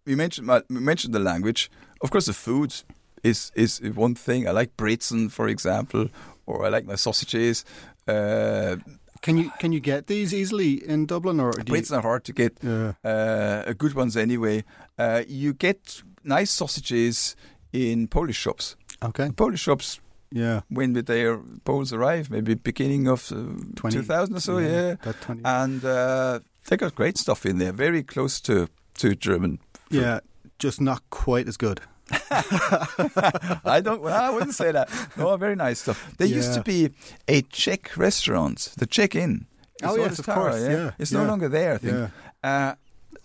We 0.07 0.15
mentioned 0.15 0.49
we 0.69 0.81
mentioned 0.81 1.15
the 1.15 1.21
language. 1.21 1.71
Of 2.01 2.11
course, 2.11 2.27
the 2.27 2.33
food 2.35 2.75
is 3.23 3.53
is 3.55 3.81
one 3.95 4.15
thing. 4.15 4.49
I 4.49 4.51
like 4.53 4.77
brezen, 4.77 5.31
for 5.31 5.49
example, 5.49 6.09
or 6.47 6.65
I 6.67 6.69
like 6.69 6.87
my 6.87 6.97
sausages. 6.97 7.65
Uh, 8.09 8.77
Can 9.23 9.39
you 9.39 9.51
can 9.61 9.73
you 9.73 9.81
get 9.81 10.07
these 10.07 10.35
easily 10.35 10.73
in 10.89 11.07
Dublin 11.07 11.41
or 11.41 11.53
brezen 11.53 11.97
are 11.97 12.03
hard 12.03 12.25
to 12.25 12.33
get. 12.33 12.53
Yeah. 12.63 12.93
Uh, 13.05 13.73
good 13.79 13.95
ones 13.95 14.17
anyway. 14.17 14.65
Uh, 14.99 15.23
you 15.29 15.53
get 15.55 16.03
nice 16.25 16.51
sausages 16.51 17.37
in 17.73 18.09
Polish 18.09 18.37
shops. 18.41 18.77
Okay. 19.01 19.31
Polish 19.37 19.61
shops 19.63 20.01
Yeah. 20.35 20.61
when 20.69 20.93
did 20.95 21.07
their 21.07 21.39
Poles 21.65 21.93
arrive? 21.93 22.31
Maybe 22.31 22.55
beginning 22.57 23.09
of 23.09 23.31
uh, 23.33 23.37
20 23.77 23.97
2000 23.99 24.35
or 24.37 24.41
so. 24.41 24.59
Yeah, 24.59 24.97
20. 25.27 25.43
and 25.45 25.85
uh, 25.85 26.41
they 26.67 26.77
got 26.77 26.95
great 26.95 27.19
stuff 27.19 27.47
in 27.47 27.59
there. 27.59 27.73
Very 27.73 28.03
close 28.03 28.41
to 28.43 28.67
to 28.99 29.15
German. 29.15 29.59
Yeah. 29.93 30.21
Just 30.59 30.81
not 30.81 31.03
quite 31.11 31.49
as 31.49 31.57
good. 31.57 31.81
I 32.31 33.81
don't. 33.83 34.03
Well, 34.03 34.15
I 34.21 34.31
wouldn't 34.31 34.55
say 34.55 34.73
that. 34.73 34.91
No, 35.17 35.37
very 35.37 35.57
nice 35.57 35.81
stuff. 35.81 36.15
There 36.19 36.27
used 36.27 36.55
to 36.55 36.63
be 36.63 36.91
a 37.29 37.43
Czech 37.43 37.97
restaurant, 37.97 38.73
the 38.77 38.87
Czech 38.87 39.15
Inn. 39.15 39.47
Oh, 39.83 39.95
It's 39.97 40.05
yes, 40.05 40.19
of 40.21 40.27
course, 40.27 40.61
yeah, 40.63 40.91
it's 40.99 41.11
yeah. 41.13 41.21
no 41.23 41.27
longer 41.27 41.49
there. 41.49 41.75
I 41.75 41.79
think. 41.79 41.95
Yeah. 41.95 42.09
Uh, 42.45 42.75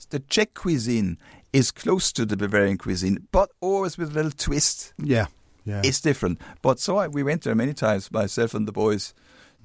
the 0.10 0.20
Czech 0.20 0.54
cuisine 0.54 1.18
is 1.54 1.72
close 1.72 2.12
to 2.14 2.26
the 2.26 2.38
Bavarian 2.38 2.78
cuisine, 2.78 3.28
but 3.32 3.50
always 3.62 3.98
with 3.98 4.12
a 4.12 4.14
little 4.14 4.32
twist. 4.32 4.94
Yeah. 4.98 5.28
Yeah. 5.66 5.82
It's 5.84 6.00
different. 6.02 6.40
But 6.62 6.80
so 6.80 6.98
I, 6.98 7.08
we 7.08 7.24
went 7.24 7.44
there 7.44 7.56
many 7.56 7.74
times, 7.74 8.10
myself 8.12 8.54
and 8.54 8.68
the 8.68 8.72
boys. 8.72 9.14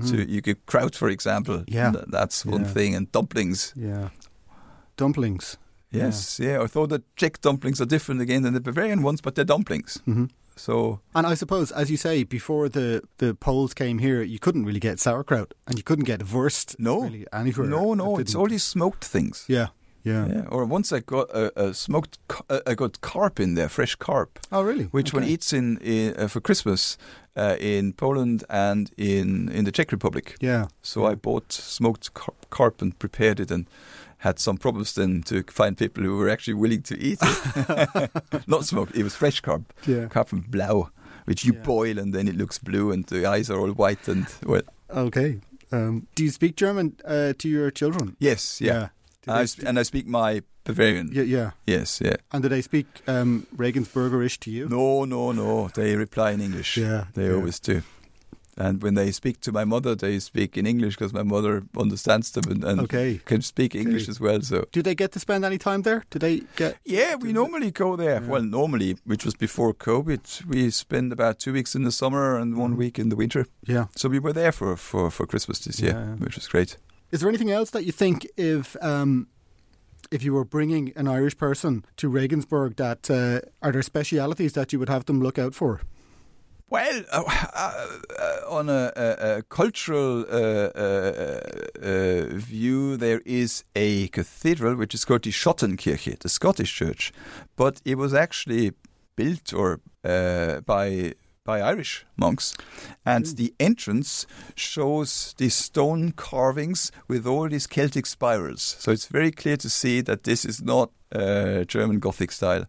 To 0.09 0.17
you 0.29 0.41
get 0.41 0.67
kraut, 0.67 0.97
for 0.97 1.09
example. 1.11 1.59
Hmm. 1.59 1.65
Yeah. 1.69 1.93
That's 2.09 2.45
one 2.45 2.63
Yeah. 2.63 2.73
thing, 2.73 2.95
and 2.97 3.13
dumplings. 3.13 3.73
yeah. 3.77 4.09
Dumplings. 4.97 5.59
Yes, 5.93 6.39
yeah. 6.41 6.59
Although 6.59 6.87
the 6.87 7.03
Czech 7.17 7.41
dumplings 7.41 7.81
are 7.81 7.87
different 7.89 8.21
again 8.21 8.43
than 8.43 8.55
the 8.55 8.61
Bavarian 8.61 9.03
ones, 9.03 9.21
but 9.21 9.35
they're 9.35 9.45
dumplings. 9.45 10.01
hmm 10.05 10.25
So 10.57 11.01
And 11.15 11.27
I 11.27 11.35
suppose, 11.37 11.73
as 11.75 11.91
you 11.91 11.97
say, 11.97 12.25
before 12.25 12.69
the, 12.71 13.03
the 13.19 13.35
Poles 13.35 13.75
came 13.75 13.99
here, 13.99 14.23
you 14.23 14.39
couldn't 14.39 14.65
really 14.67 14.81
get 14.81 14.99
sauerkraut, 15.01 15.55
and 15.67 15.77
you 15.79 15.83
couldn't 15.85 16.05
get 16.07 16.23
wurst 16.33 16.77
No. 16.79 17.03
really 17.03 17.27
anywhere. 17.33 17.67
no, 17.69 17.95
no, 17.95 18.19
it's 18.19 18.35
all 18.35 18.49
these 18.49 18.65
smoked 18.65 19.05
things. 19.05 19.45
Yeah, 19.49 19.69
yeah. 20.05 20.27
Yeah. 20.29 20.45
Or 20.51 20.65
once 20.67 20.93
I 20.97 21.01
got 21.01 21.31
a, 21.31 21.53
a 21.57 21.73
smoked, 21.75 22.19
uh, 22.51 22.61
I 22.67 22.75
got 22.75 23.01
carp 23.01 23.41
in 23.41 23.55
there, 23.55 23.69
fresh 23.69 23.97
carp, 23.97 24.39
Oh, 24.51 24.63
really? 24.63 24.85
which 24.93 25.15
one 25.15 25.25
eats 25.25 25.53
in, 25.53 25.79
in 25.79 26.15
uh, 26.19 26.29
for 26.29 26.41
Christmas 26.41 26.99
uh, 27.37 27.57
in 27.61 27.93
Poland 27.95 28.45
and 28.49 28.91
in 28.99 29.49
in 29.49 29.65
the 29.65 29.73
Czech 29.73 29.91
Republic. 29.93 30.37
Yeah. 30.41 30.67
So 30.83 31.07
I 31.11 31.15
bought 31.15 31.53
smoked 31.53 32.13
car- 32.15 32.35
carp 32.51 32.83
and 32.83 32.93
prepared 32.99 33.41
it 33.41 33.51
and 33.51 33.67
had 34.23 34.39
some 34.39 34.57
problems 34.57 34.95
then 34.95 35.23
to 35.25 35.43
find 35.51 35.77
people 35.77 36.03
who 36.05 36.17
were 36.17 36.29
actually 36.33 36.55
willing 36.55 36.83
to 36.83 36.95
eat 36.99 37.19
it. 37.23 38.11
Not 38.47 38.65
smoked, 38.65 38.95
it 38.97 39.03
was 39.05 39.15
fresh 39.15 39.41
carb, 39.43 39.65
Yeah. 39.87 40.07
carp 40.09 40.29
from 40.29 40.41
Blau, 40.49 40.91
which 41.27 41.45
you 41.45 41.53
Yeah. 41.55 41.63
boil 41.65 41.99
and 41.99 42.13
then 42.15 42.29
it 42.29 42.37
looks 42.37 42.59
blue 42.59 42.93
and 42.93 43.05
the 43.07 43.27
eyes 43.27 43.51
are 43.51 43.59
all 43.61 43.73
white 43.73 44.09
and 44.09 44.27
well, 44.45 44.63
Okay. 44.91 45.41
Um, 45.73 46.07
do 46.15 46.23
you 46.25 46.31
speak 46.31 46.57
German 46.57 46.97
uh, 47.05 47.33
to 47.39 47.49
your 47.49 47.71
children? 47.71 48.17
Yes, 48.21 48.61
yeah. 48.61 48.89
Do 49.23 49.33
I 49.33 49.47
sp- 49.49 49.65
and 49.67 49.79
I 49.79 49.85
speak 49.85 50.07
my 50.07 50.43
Bavarian. 50.65 51.09
Yeah, 51.13 51.23
yeah. 51.25 51.51
Yes, 51.67 52.01
yeah. 52.05 52.17
And 52.31 52.43
do 52.43 52.49
they 52.49 52.61
speak 52.63 52.87
um, 53.09 53.47
Regensburgerish 53.57 54.39
to 54.41 54.51
you? 54.51 54.69
No, 54.69 55.05
no, 55.07 55.33
no. 55.33 55.69
They 55.75 55.97
reply 55.97 56.33
in 56.33 56.41
English. 56.41 56.77
Yeah, 56.77 57.07
They 57.15 57.27
yeah. 57.27 57.35
always 57.35 57.59
do. 57.59 57.83
And 58.57 58.83
when 58.83 58.95
they 58.95 59.13
speak 59.13 59.41
to 59.41 59.53
my 59.53 59.65
mother, 59.65 59.95
they 59.95 60.19
speak 60.19 60.59
in 60.59 60.67
English 60.67 60.97
because 60.97 61.15
my 61.15 61.23
mother 61.23 61.63
understands 61.75 62.31
them 62.33 62.45
and, 62.53 62.65
and 62.65 62.81
Okay. 62.81 63.21
can 63.25 63.41
speak 63.43 63.75
English 63.75 64.03
Okay. 64.03 64.11
as 64.11 64.21
well. 64.21 64.43
So 64.43 64.67
Do 64.73 64.83
they 64.83 64.95
get 64.95 65.13
to 65.13 65.19
spend 65.19 65.45
any 65.45 65.57
time 65.59 65.83
there? 65.83 66.05
Do 66.11 66.19
they 66.19 66.43
get? 66.57 66.77
yeah, 66.85 67.15
we 67.17 67.33
normally 67.33 67.71
go 67.71 67.97
there. 67.97 68.21
Yeah. 68.21 68.29
Well, 68.29 68.43
normally, 68.43 68.97
which 69.07 69.25
was 69.25 69.35
before 69.35 69.73
COVID, 69.75 70.45
we 70.47 70.71
spend 70.71 71.13
about 71.13 71.39
two 71.39 71.53
weeks 71.55 71.75
in 71.75 71.85
the 71.85 71.93
summer 71.93 72.37
and 72.39 72.57
one 72.59 72.73
Mhm. 72.75 72.79
week 72.79 72.99
in 72.99 73.09
the 73.09 73.17
winter. 73.17 73.47
Yeah. 73.67 73.87
So 73.97 74.09
we 74.11 74.19
were 74.19 74.35
there 74.35 74.53
for 74.53 74.77
for, 74.77 75.11
for 75.11 75.27
Christmas 75.27 75.59
this 75.61 75.81
year, 75.81 75.93
yeah. 75.95 76.17
which 76.25 76.35
was 76.37 76.47
great. 76.49 76.77
Is 77.11 77.21
there 77.21 77.29
anything 77.31 77.51
else 77.51 77.71
that 77.71 77.85
you 77.85 77.93
think 77.93 78.27
if 78.37 78.77
um, 78.83 79.27
if 80.11 80.23
you 80.23 80.35
were 80.35 80.45
bringing 80.45 80.93
an 80.97 81.07
Irish 81.09 81.37
person 81.39 81.85
to 81.97 82.09
Regensburg, 82.09 82.77
that 82.77 83.11
uh, 83.11 83.41
are 83.63 83.73
there 83.73 83.83
specialities 83.83 84.53
that 84.53 84.73
you 84.73 84.79
would 84.79 84.89
have 84.91 85.05
them 85.05 85.21
look 85.23 85.39
out 85.39 85.55
for? 85.55 85.81
Well, 86.73 87.03
uh, 87.13 87.23
uh, 87.55 87.87
uh, 88.19 88.57
on 88.57 88.71
a, 88.71 88.91
a, 88.97 89.37
a 89.39 89.43
cultural 89.43 90.21
uh, 90.23 90.71
uh, 90.75 91.41
uh, 91.83 92.27
view, 92.31 92.97
there 92.97 93.21
is 93.27 93.63
a 93.77 94.09
cathedral 94.09 94.77
which 94.77 94.95
is 94.95 95.05
called 95.05 95.25
the 95.25 95.33
Schottenkirche, 95.33 96.19
the 96.19 96.31
Scottish 96.31 96.73
church, 96.75 97.13
but 97.57 97.83
it 97.85 97.99
was 97.99 98.15
actually 98.15 98.73
built 99.17 99.53
or 99.53 99.81
uh, 100.03 100.61
by 100.61 101.13
by 101.45 101.61
Irish 101.61 102.07
monks, 102.17 102.55
and 103.05 103.27
Mm. 103.27 103.37
the 103.37 103.55
entrance 103.59 104.27
shows 104.55 105.35
these 105.37 105.55
stone 105.57 106.13
carvings 106.13 106.91
with 107.09 107.27
all 107.27 107.49
these 107.51 107.67
Celtic 107.67 108.07
spirals. 108.07 108.77
So 108.79 108.93
it's 108.93 109.09
very 109.13 109.31
clear 109.33 109.57
to 109.59 109.69
see 109.69 110.03
that 110.03 110.23
this 110.23 110.45
is 110.45 110.63
not 110.63 110.91
uh, 111.15 111.65
German 111.65 111.99
Gothic 111.99 112.33
style. 112.33 112.65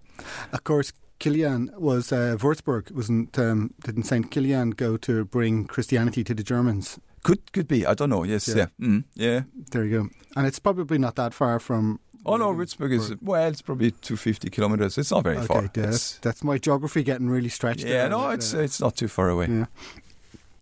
Of 0.52 0.64
course, 0.64 0.92
Kilian 1.24 1.70
was 1.80 2.12
uh, 2.12 2.36
Würzburg. 2.40 2.92
Wasn't 2.92 3.38
um, 3.40 3.70
didn't 3.86 4.04
Saint 4.04 4.30
Kilian 4.32 4.76
go 4.76 4.98
to 4.98 5.24
bring 5.26 5.66
Christianity 5.68 6.24
to 6.24 6.34
the 6.36 6.44
Germans? 6.44 7.00
Could 7.24 7.40
could 7.54 7.68
be. 7.68 7.86
I 7.86 7.94
don't 7.94 8.10
know. 8.10 8.26
Yes, 8.26 8.48
Yeah. 8.48 8.56
yeah, 8.58 8.88
Mm, 8.88 9.04
yeah. 9.16 9.42
There 9.72 9.86
you 9.86 9.92
go. 10.04 10.10
And 10.36 10.46
it's 10.48 10.60
probably 10.60 10.98
not 10.98 11.16
that 11.16 11.34
far 11.34 11.60
from. 11.60 12.00
Oh 12.26 12.38
no, 12.38 12.54
Würzburg 12.54 12.92
is 12.94 13.14
well. 13.22 13.50
It's 13.50 13.62
probably 13.62 13.92
two 13.92 14.16
fifty 14.18 14.50
kilometers. 14.50 14.98
It's 14.98 15.12
not 15.12 15.24
very 15.24 15.38
Okay, 15.38 15.48
far. 15.48 15.62
yeah, 15.64 15.70
that's, 15.92 16.20
that's 16.22 16.44
my 16.44 16.58
geography 16.58 17.04
getting 17.04 17.30
really 17.30 17.50
stretched. 17.50 17.86
yeah, 17.86 18.08
no, 18.10 18.28
Uh, 18.30 18.34
it's 18.34 18.54
it's 18.54 18.80
not 18.82 18.96
too 18.96 19.08
far 19.08 19.30
away. 19.30 19.48
yeah. 19.50 19.66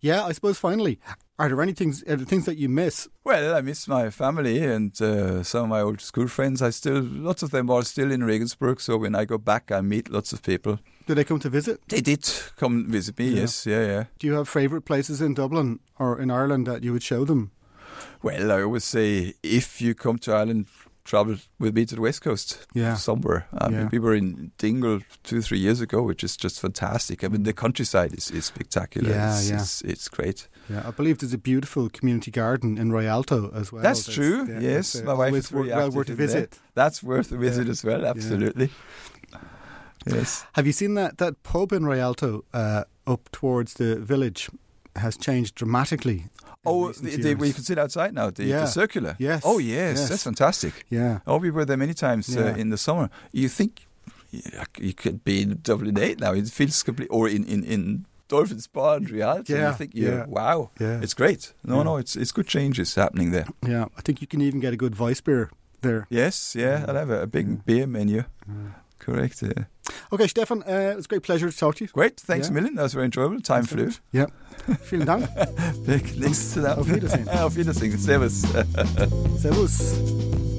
Yeah, 0.03 0.25
I 0.29 0.33
suppose 0.33 0.57
finally, 0.59 0.97
are 1.41 1.49
there 1.49 1.61
any 1.63 1.73
things, 1.73 2.03
are 2.03 2.15
there 2.15 2.25
things 2.25 2.45
that 2.45 2.57
you 2.57 2.69
miss? 2.69 3.09
Well, 3.23 3.55
I 3.55 3.61
miss 3.61 3.87
my 3.87 4.11
family 4.11 4.63
and 4.63 5.01
uh, 5.01 5.41
some 5.41 5.63
of 5.63 5.69
my 5.69 5.81
old 5.81 5.99
school 5.99 6.27
friends. 6.27 6.61
I 6.61 6.69
still, 6.69 7.01
lots 7.01 7.41
of 7.41 7.49
them 7.49 7.67
are 7.71 7.81
still 7.81 8.11
in 8.11 8.23
Regensburg. 8.23 8.79
So 8.79 8.95
when 8.97 9.15
I 9.15 9.25
go 9.25 9.39
back, 9.39 9.71
I 9.71 9.81
meet 9.81 10.11
lots 10.11 10.33
of 10.33 10.43
people. 10.43 10.77
Do 11.07 11.15
they 11.15 11.23
come 11.23 11.39
to 11.39 11.49
visit? 11.49 11.81
They 11.87 11.99
did 11.99 12.29
come 12.57 12.85
visit 12.91 13.17
me. 13.17 13.29
Yeah. 13.29 13.41
Yes, 13.41 13.65
yeah, 13.65 13.85
yeah. 13.87 14.03
Do 14.19 14.27
you 14.27 14.33
have 14.33 14.47
favourite 14.47 14.85
places 14.85 15.19
in 15.19 15.33
Dublin 15.33 15.79
or 15.97 16.21
in 16.21 16.29
Ireland 16.29 16.67
that 16.67 16.83
you 16.83 16.93
would 16.93 17.01
show 17.01 17.25
them? 17.25 17.49
Well, 18.21 18.51
I 18.51 18.61
always 18.61 18.83
say 18.83 19.33
if 19.41 19.81
you 19.81 19.95
come 19.95 20.19
to 20.19 20.33
Ireland, 20.33 20.67
travel 21.03 21.35
with 21.59 21.75
me 21.75 21.85
to 21.85 21.95
the 21.95 22.01
west 22.01 22.21
coast. 22.21 22.67
Yeah. 22.73 22.95
somewhere. 22.95 23.47
I 23.53 23.69
Yeah. 23.69 23.77
mean, 23.77 23.89
we 23.91 23.99
were 23.99 24.15
in 24.15 24.51
Dingle 24.57 24.99
two, 25.23 25.41
three 25.41 25.59
years 25.59 25.81
ago, 25.81 26.01
which 26.03 26.23
is 26.23 26.37
just 26.37 26.59
fantastic. 26.59 27.23
I 27.23 27.27
mean, 27.27 27.43
the 27.43 27.53
countryside 27.53 28.13
is, 28.13 28.29
is 28.31 28.45
spectacular. 28.45 29.09
Yeah, 29.09 29.37
it's, 29.37 29.49
yeah. 29.49 29.55
It's, 29.61 29.81
it's 29.81 30.07
great. 30.09 30.47
Yeah, 30.69 30.83
I 30.87 30.91
believe 30.91 31.17
there's 31.17 31.33
a 31.33 31.37
beautiful 31.37 31.89
community 31.89 32.31
garden 32.31 32.77
in 32.77 32.91
Rialto 32.91 33.51
as 33.53 33.71
well. 33.71 33.83
That's 33.83 34.05
true, 34.05 34.45
yeah, 34.47 34.59
yes. 34.59 34.93
that's, 34.93 35.03
uh, 35.03 35.05
My 35.05 35.13
wife 35.13 35.33
is 35.35 35.49
very 35.49 35.69
well 35.69 35.91
worth 35.91 36.09
a 36.09 36.15
visit. 36.15 36.59
That's 36.75 37.01
worth 37.03 37.31
a 37.31 37.37
visit 37.37 37.67
as 37.69 37.83
well, 37.83 38.05
absolutely. 38.05 38.69
Yes. 40.05 40.45
Have 40.53 40.65
you 40.65 40.73
seen 40.73 40.95
that 40.95 41.17
that 41.19 41.43
pub 41.43 41.71
in 41.71 41.85
Rialto 41.85 42.43
uh, 42.53 42.83
up 43.05 43.29
towards 43.31 43.75
the 43.75 43.95
village 43.97 44.49
has 44.95 45.15
changed 45.17 45.55
dramatically? 45.55 46.25
In 46.63 46.71
Oh, 46.71 46.91
the, 46.91 47.17
the, 47.17 47.35
where 47.35 47.47
you 47.47 47.53
can 47.55 47.63
sit 47.63 47.79
outside 47.79 48.13
now, 48.13 48.29
the, 48.29 48.43
Yeah. 48.45 48.59
the 48.61 48.67
circular. 48.67 49.15
Yes, 49.17 49.41
Oh, 49.43 49.57
yes, 49.59 49.97
yes. 49.97 50.09
that's 50.09 50.23
fantastic. 50.23 50.85
yeah, 50.91 51.19
Oh, 51.25 51.37
we 51.37 51.49
were 51.49 51.65
there 51.65 51.77
many 51.77 51.93
times 51.95 52.29
Yeah. 52.29 52.51
uh, 52.51 52.55
in 52.55 52.69
the 52.69 52.77
summer. 52.77 53.09
You 53.31 53.49
think 53.49 53.87
you 54.79 54.93
could 54.93 55.23
be 55.23 55.41
in 55.41 55.59
Dublin 55.63 55.97
8 55.97 56.19
now. 56.19 56.33
It 56.33 56.47
feels 56.49 56.83
complete, 56.83 57.07
or 57.11 57.27
in, 57.27 57.43
in, 57.45 57.63
in 57.63 58.05
Dolphin's 58.27 58.67
Barn 58.67 58.97
and 59.03 59.09
Rialto. 59.11 59.51
Yeah, 59.53 59.69
You 59.71 59.75
think, 59.75 59.91
yeah, 59.95 60.09
yeah. 60.09 60.25
wow, 60.27 60.69
yeah, 60.79 61.01
it's 61.01 61.15
great. 61.15 61.53
No, 61.63 61.77
Yeah. 61.77 61.83
no, 61.83 61.97
it's 61.97 62.15
it's 62.15 62.31
good 62.31 62.47
changes 62.47 62.95
happening 62.95 63.31
there. 63.31 63.47
yeah. 63.67 63.85
I 63.97 64.01
think 64.01 64.21
you 64.21 64.27
can 64.27 64.41
even 64.41 64.59
get 64.61 64.71
a 64.73 64.77
good 64.77 64.99
Weiss 64.99 65.19
beer 65.21 65.49
there. 65.81 66.05
Yes, 66.11 66.55
yeah. 66.55 66.85
I'll 66.87 66.95
have 66.95 67.09
a, 67.09 67.23
a 67.23 67.27
big 67.27 67.65
beer 67.65 67.87
menu. 67.87 68.23
Correct. 69.01 69.41
Yeah. 69.41 69.65
Okay, 70.13 70.27
Stefan, 70.27 70.61
uh, 70.63 70.91
it 70.93 70.95
was 70.95 71.05
a 71.05 71.07
great 71.07 71.23
pleasure 71.23 71.49
to 71.51 71.57
talk 71.57 71.75
to 71.75 71.83
you. 71.85 71.89
Great. 71.91 72.19
Thanks 72.19 72.47
Yeah. 72.47 72.51
a 72.51 72.53
million. 72.53 72.75
That 72.75 72.83
was 72.83 72.93
very 72.93 73.05
enjoyable. 73.05 73.41
Time 73.41 73.63
flew. 73.65 73.89
Yeah, 74.11 74.27
vielen 74.83 75.05
Dank. 75.07 75.27
Big 75.85 76.15
links 76.17 76.53
to 76.53 76.61
that. 76.61 76.77
Auf 76.77 76.87
Wiedersehen. 76.87 77.27
Auf 77.43 77.55
Wiedersehen. 77.55 77.97
Servus. 77.97 78.41
Servus. 79.41 80.50